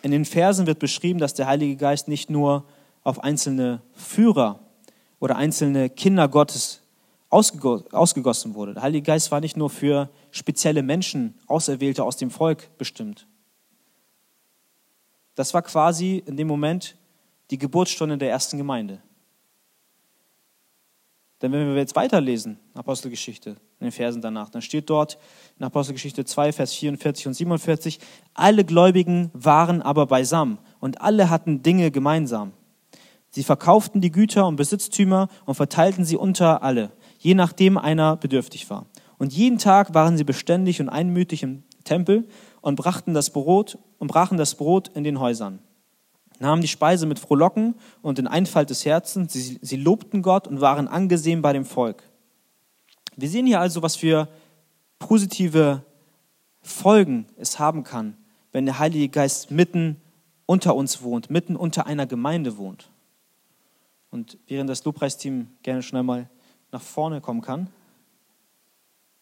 In 0.02 0.12
den 0.12 0.24
Versen 0.24 0.66
wird 0.66 0.78
beschrieben, 0.78 1.18
dass 1.18 1.34
der 1.34 1.46
Heilige 1.46 1.76
Geist 1.76 2.08
nicht 2.08 2.30
nur 2.30 2.64
auf 3.02 3.22
einzelne 3.22 3.82
Führer 3.94 4.60
oder 5.18 5.36
einzelne 5.36 5.90
Kinder 5.90 6.28
Gottes 6.28 6.80
ausgegossen 7.30 8.54
wurde. 8.54 8.74
Der 8.74 8.82
Heilige 8.82 9.04
Geist 9.04 9.30
war 9.30 9.40
nicht 9.40 9.56
nur 9.56 9.70
für 9.70 10.08
spezielle 10.30 10.82
Menschen, 10.82 11.34
Auserwählte 11.46 12.04
aus 12.04 12.16
dem 12.16 12.30
Volk 12.30 12.70
bestimmt, 12.78 13.26
das 15.38 15.54
war 15.54 15.62
quasi 15.62 16.20
in 16.26 16.36
dem 16.36 16.48
Moment 16.48 16.96
die 17.52 17.58
Geburtsstunde 17.58 18.18
der 18.18 18.28
ersten 18.28 18.58
Gemeinde. 18.58 19.00
Denn 21.40 21.52
wenn 21.52 21.68
wir 21.68 21.76
jetzt 21.76 21.94
weiterlesen, 21.94 22.58
Apostelgeschichte, 22.74 23.50
in 23.78 23.86
den 23.86 23.92
Versen 23.92 24.20
danach, 24.20 24.50
dann 24.50 24.62
steht 24.62 24.90
dort 24.90 25.16
in 25.56 25.64
Apostelgeschichte 25.64 26.24
2, 26.24 26.52
Vers 26.52 26.74
44 26.74 27.28
und 27.28 27.34
47, 27.34 28.00
alle 28.34 28.64
Gläubigen 28.64 29.30
waren 29.32 29.80
aber 29.80 30.06
beisammen 30.06 30.58
und 30.80 31.00
alle 31.00 31.30
hatten 31.30 31.62
Dinge 31.62 31.92
gemeinsam. 31.92 32.52
Sie 33.30 33.44
verkauften 33.44 34.00
die 34.00 34.10
Güter 34.10 34.44
und 34.44 34.56
Besitztümer 34.56 35.28
und 35.46 35.54
verteilten 35.54 36.04
sie 36.04 36.16
unter 36.16 36.64
alle, 36.64 36.90
je 37.20 37.34
nachdem 37.34 37.78
einer 37.78 38.16
bedürftig 38.16 38.68
war. 38.70 38.86
Und 39.18 39.32
jeden 39.32 39.58
Tag 39.58 39.94
waren 39.94 40.16
sie 40.16 40.24
beständig 40.24 40.80
und 40.80 40.88
einmütig 40.88 41.44
im 41.44 41.62
Tempel 41.84 42.28
und 42.60 42.74
brachten 42.74 43.14
das 43.14 43.30
Brot 43.30 43.78
und 43.98 44.08
brachen 44.08 44.38
das 44.38 44.54
Brot 44.54 44.88
in 44.88 45.04
den 45.04 45.20
Häusern 45.20 45.60
nahmen 46.40 46.62
die 46.62 46.68
Speise 46.68 47.06
mit 47.06 47.18
Frohlocken 47.18 47.74
und 48.02 48.18
in 48.18 48.26
Einfalt 48.26 48.70
des 48.70 48.84
Herzens. 48.84 49.32
Sie, 49.32 49.58
sie 49.60 49.76
lobten 49.76 50.22
Gott 50.22 50.46
und 50.46 50.60
waren 50.60 50.88
angesehen 50.88 51.42
bei 51.42 51.52
dem 51.52 51.64
Volk. 51.64 52.02
Wir 53.16 53.28
sehen 53.28 53.46
hier 53.46 53.60
also, 53.60 53.82
was 53.82 53.96
für 53.96 54.28
positive 54.98 55.84
Folgen 56.62 57.26
es 57.36 57.58
haben 57.58 57.82
kann, 57.82 58.16
wenn 58.52 58.66
der 58.66 58.78
Heilige 58.78 59.08
Geist 59.08 59.50
mitten 59.50 60.00
unter 60.46 60.74
uns 60.74 61.02
wohnt, 61.02 61.30
mitten 61.30 61.56
unter 61.56 61.86
einer 61.86 62.06
Gemeinde 62.06 62.56
wohnt. 62.56 62.90
Und 64.10 64.38
während 64.46 64.70
das 64.70 64.84
Lobpreisteam 64.84 65.48
gerne 65.62 65.82
schnell 65.82 66.02
mal 66.02 66.30
nach 66.72 66.80
vorne 66.80 67.20
kommen 67.20 67.42
kann. 67.42 67.68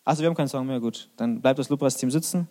Also 0.05 0.23
wir 0.23 0.29
haben 0.29 0.37
keinen 0.37 0.49
Song 0.49 0.67
mehr, 0.67 0.79
gut. 0.79 1.09
Dann 1.17 1.41
bleibt 1.41 1.59
das 1.59 1.69
Lobpreisteam 1.69 2.11
sitzen. 2.11 2.49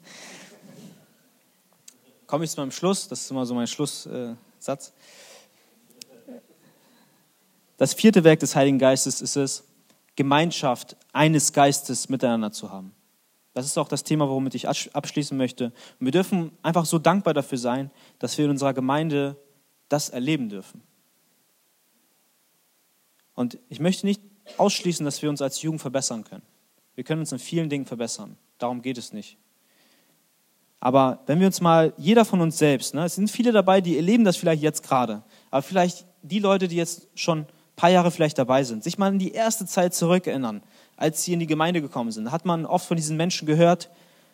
Komme 2.27 2.45
ich 2.45 2.51
zu 2.51 2.59
meinem 2.59 2.71
Schluss, 2.71 3.07
das 3.07 3.21
ist 3.21 3.31
immer 3.31 3.45
so 3.45 3.53
mein 3.53 3.67
Schluss. 3.67 4.05
Äh, 4.05 4.35
Satz. 4.59 4.93
Das 7.77 7.93
vierte 7.93 8.23
Werk 8.23 8.39
des 8.39 8.55
Heiligen 8.55 8.79
Geistes 8.79 9.21
ist 9.21 9.35
es, 9.35 9.63
Gemeinschaft 10.15 10.95
eines 11.13 11.53
Geistes 11.53 12.09
miteinander 12.09 12.51
zu 12.51 12.71
haben. 12.71 12.93
Das 13.53 13.65
ist 13.65 13.77
auch 13.77 13.87
das 13.87 14.03
Thema, 14.03 14.29
womit 14.29 14.55
ich 14.55 14.67
abschließen 14.67 15.37
möchte. 15.37 15.65
Und 15.99 16.05
wir 16.05 16.11
dürfen 16.11 16.51
einfach 16.61 16.85
so 16.85 16.99
dankbar 16.99 17.33
dafür 17.33 17.57
sein, 17.57 17.91
dass 18.19 18.37
wir 18.37 18.45
in 18.45 18.51
unserer 18.51 18.73
Gemeinde 18.73 19.37
das 19.87 20.09
erleben 20.09 20.49
dürfen. 20.49 20.81
Und 23.33 23.57
ich 23.69 23.79
möchte 23.79 24.05
nicht 24.05 24.21
ausschließen, 24.57 25.05
dass 25.05 25.21
wir 25.21 25.29
uns 25.29 25.41
als 25.41 25.61
Jugend 25.61 25.81
verbessern 25.81 26.23
können. 26.23 26.43
Wir 26.95 27.03
können 27.03 27.21
uns 27.21 27.31
in 27.31 27.39
vielen 27.39 27.69
Dingen 27.69 27.85
verbessern. 27.85 28.37
Darum 28.57 28.81
geht 28.81 28.97
es 28.97 29.13
nicht. 29.13 29.37
Aber 30.85 31.17
wenn 31.25 31.39
wir 31.39 31.47
uns 31.47 31.61
mal, 31.61 31.93
jeder 31.97 32.25
von 32.25 32.41
uns 32.41 32.59
selbst, 32.59 32.93
ne, 32.93 33.05
es 33.05 33.15
sind 33.15 33.31
viele 33.31 33.51
dabei, 33.51 33.81
die 33.81 33.95
erleben 33.95 34.23
das 34.23 34.37
vielleicht 34.37 34.61
jetzt 34.61 34.83
gerade, 34.83 35.23
aber 35.49 35.63
vielleicht 35.63 36.05
die 36.21 36.37
Leute, 36.37 36.67
die 36.67 36.75
jetzt 36.75 37.07
schon 37.15 37.39
ein 37.39 37.47
paar 37.75 37.89
Jahre 37.89 38.11
vielleicht 38.11 38.37
dabei 38.37 38.63
sind, 38.63 38.83
sich 38.83 38.99
mal 38.99 39.11
in 39.11 39.17
die 39.17 39.31
erste 39.31 39.65
Zeit 39.65 39.95
zurückerinnern, 39.95 40.61
als 40.95 41.23
sie 41.23 41.33
in 41.33 41.39
die 41.39 41.47
Gemeinde 41.47 41.81
gekommen 41.81 42.11
sind, 42.11 42.31
hat 42.31 42.45
man 42.45 42.67
oft 42.67 42.87
von 42.87 42.97
diesen 42.97 43.17
Menschen 43.17 43.47
gehört, 43.47 43.89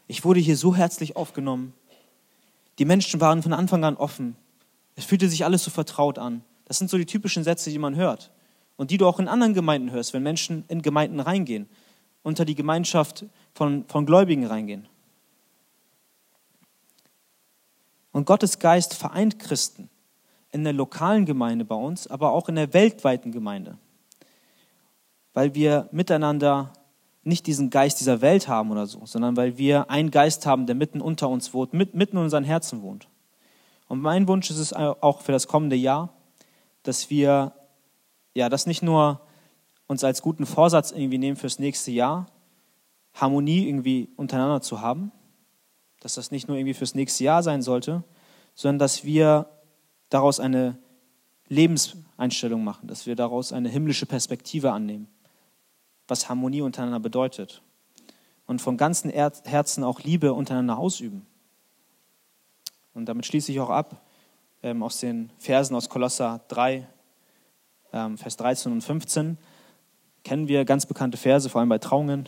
ich 0.07 0.25
wurde 0.25 0.41
hier 0.41 0.57
so 0.57 0.75
herzlich 0.75 1.15
aufgenommen. 1.15 1.71
Die 2.79 2.85
Menschen 2.85 3.21
waren 3.21 3.41
von 3.41 3.53
Anfang 3.53 3.85
an 3.85 3.95
offen. 3.95 4.35
Es 4.97 5.05
fühlte 5.05 5.29
sich 5.29 5.45
alles 5.45 5.63
so 5.63 5.71
vertraut 5.71 6.19
an. 6.19 6.43
Das 6.65 6.79
sind 6.79 6.89
so 6.89 6.97
die 6.97 7.05
typischen 7.05 7.45
Sätze, 7.45 7.69
die 7.69 7.79
man 7.79 7.95
hört. 7.95 8.29
Und 8.75 8.91
die 8.91 8.97
du 8.97 9.07
auch 9.07 9.19
in 9.19 9.29
anderen 9.29 9.53
Gemeinden 9.53 9.91
hörst, 9.91 10.13
wenn 10.13 10.23
Menschen 10.23 10.65
in 10.67 10.81
Gemeinden 10.81 11.21
reingehen, 11.21 11.69
unter 12.23 12.43
die 12.43 12.55
Gemeinschaft 12.55 13.23
von, 13.53 13.85
von 13.87 14.05
Gläubigen 14.05 14.45
reingehen. 14.45 14.89
Und 18.12 18.26
Gottes 18.26 18.59
Geist 18.59 18.93
vereint 18.93 19.39
Christen 19.39 19.89
in 20.51 20.64
der 20.64 20.74
lokalen 20.74 21.26
Gemeinde 21.26 21.66
bei 21.66 21.76
uns, 21.76 22.07
aber 22.07 22.32
auch 22.32 22.49
in 22.49 22.55
der 22.55 22.74
weltweiten 22.74 23.32
Gemeinde. 23.32 23.78
Weil 25.34 25.55
wir 25.55 25.88
miteinander 25.91 26.74
nicht 27.24 27.47
diesen 27.47 27.70
Geist 27.70 27.99
dieser 27.99 28.22
Welt 28.22 28.47
haben 28.47 28.72
oder 28.72 28.88
so, 28.88 29.05
sondern 29.05 29.38
weil 29.38 29.57
wir 29.57 29.89
einen 29.89 30.12
Geist 30.12 30.45
haben, 30.45 30.66
der 30.66 30.76
mitten 30.76 31.01
unter 31.01 31.30
uns 31.30 31.53
wohnt, 31.53 31.74
mitten 31.74 31.99
in 31.99 32.18
unseren 32.18 32.43
Herzen 32.43 32.82
wohnt. 32.82 33.07
Und 33.88 34.01
mein 34.01 34.28
Wunsch 34.28 34.49
ist 34.49 34.57
es 34.57 34.74
auch 34.74 35.22
für 35.22 35.32
das 35.32 35.47
kommende 35.47 35.76
Jahr, 35.76 36.09
dass 36.84 37.09
wir 37.09 37.53
ja 38.34 38.49
das 38.49 38.66
nicht 38.66 38.82
nur 38.82 39.22
uns 39.88 40.03
als 40.03 40.22
guten 40.22 40.45
Vorsatz 40.45 40.91
irgendwie 40.91 41.18
nehmen 41.18 41.38
fürs 41.38 41.59
nächste 41.59 41.91
Jahr, 41.91 42.26
Harmonie 43.14 43.68
irgendwie 43.68 44.09
untereinander 44.16 44.62
zu 44.62 44.82
haben, 44.82 45.12
dass 46.01 46.15
das 46.15 46.31
nicht 46.31 46.49
nur 46.49 46.57
irgendwie 46.57 46.73
fürs 46.73 46.95
nächste 46.95 47.23
Jahr 47.23 47.41
sein 47.41 47.61
sollte, 47.61 48.03
sondern 48.53 48.79
dass 48.79 49.05
wir 49.05 49.47
daraus 50.09 50.41
eine 50.41 50.77
Lebenseinstellung 51.47 52.63
machen, 52.63 52.87
dass 52.87 53.05
wir 53.05 53.15
daraus 53.15 53.53
eine 53.53 53.69
himmlische 53.69 54.05
Perspektive 54.05 54.73
annehmen, 54.73 55.07
was 56.07 56.27
Harmonie 56.27 56.61
untereinander 56.61 56.99
bedeutet 56.99 57.61
und 58.45 58.61
von 58.61 58.75
ganzem 58.77 59.11
Herzen 59.11 59.83
auch 59.83 60.01
Liebe 60.01 60.33
untereinander 60.33 60.77
ausüben. 60.77 61.25
Und 62.93 63.05
damit 63.05 63.25
schließe 63.25 63.51
ich 63.51 63.59
auch 63.59 63.69
ab 63.69 64.01
ähm, 64.63 64.83
aus 64.83 64.99
den 64.99 65.31
Versen 65.37 65.75
aus 65.75 65.87
Kolosser 65.87 66.41
3, 66.49 66.87
ähm, 67.93 68.17
Vers 68.17 68.37
13 68.37 68.71
und 68.71 68.81
15. 68.81 69.37
Kennen 70.23 70.47
wir 70.47 70.65
ganz 70.65 70.85
bekannte 70.85 71.17
Verse, 71.17 71.49
vor 71.49 71.61
allem 71.61 71.69
bei 71.69 71.77
Trauungen 71.77 72.27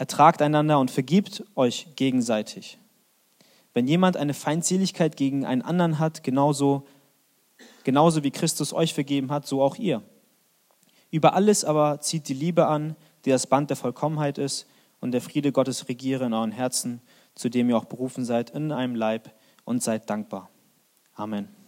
ertragt 0.00 0.40
einander 0.40 0.78
und 0.78 0.90
vergibt 0.90 1.44
euch 1.56 1.88
gegenseitig. 1.94 2.78
Wenn 3.74 3.86
jemand 3.86 4.16
eine 4.16 4.32
Feindseligkeit 4.32 5.14
gegen 5.14 5.44
einen 5.44 5.60
anderen 5.60 5.98
hat, 5.98 6.24
genauso, 6.24 6.86
genauso 7.84 8.24
wie 8.24 8.30
Christus 8.30 8.72
euch 8.72 8.94
vergeben 8.94 9.30
hat, 9.30 9.46
so 9.46 9.60
auch 9.60 9.76
ihr. 9.76 10.02
Über 11.10 11.34
alles 11.34 11.66
aber 11.66 12.00
zieht 12.00 12.28
die 12.28 12.34
Liebe 12.34 12.66
an, 12.66 12.96
die 13.26 13.30
das 13.30 13.46
Band 13.46 13.68
der 13.68 13.76
Vollkommenheit 13.76 14.38
ist, 14.38 14.66
und 15.02 15.12
der 15.12 15.20
Friede 15.20 15.52
Gottes 15.52 15.86
regiere 15.90 16.24
in 16.24 16.32
euren 16.32 16.52
Herzen, 16.52 17.02
zu 17.34 17.50
dem 17.50 17.68
ihr 17.68 17.76
auch 17.76 17.84
berufen 17.84 18.24
seid, 18.24 18.48
in 18.50 18.72
einem 18.72 18.94
Leib 18.94 19.30
und 19.64 19.82
seid 19.82 20.08
dankbar. 20.08 20.48
Amen. 21.14 21.59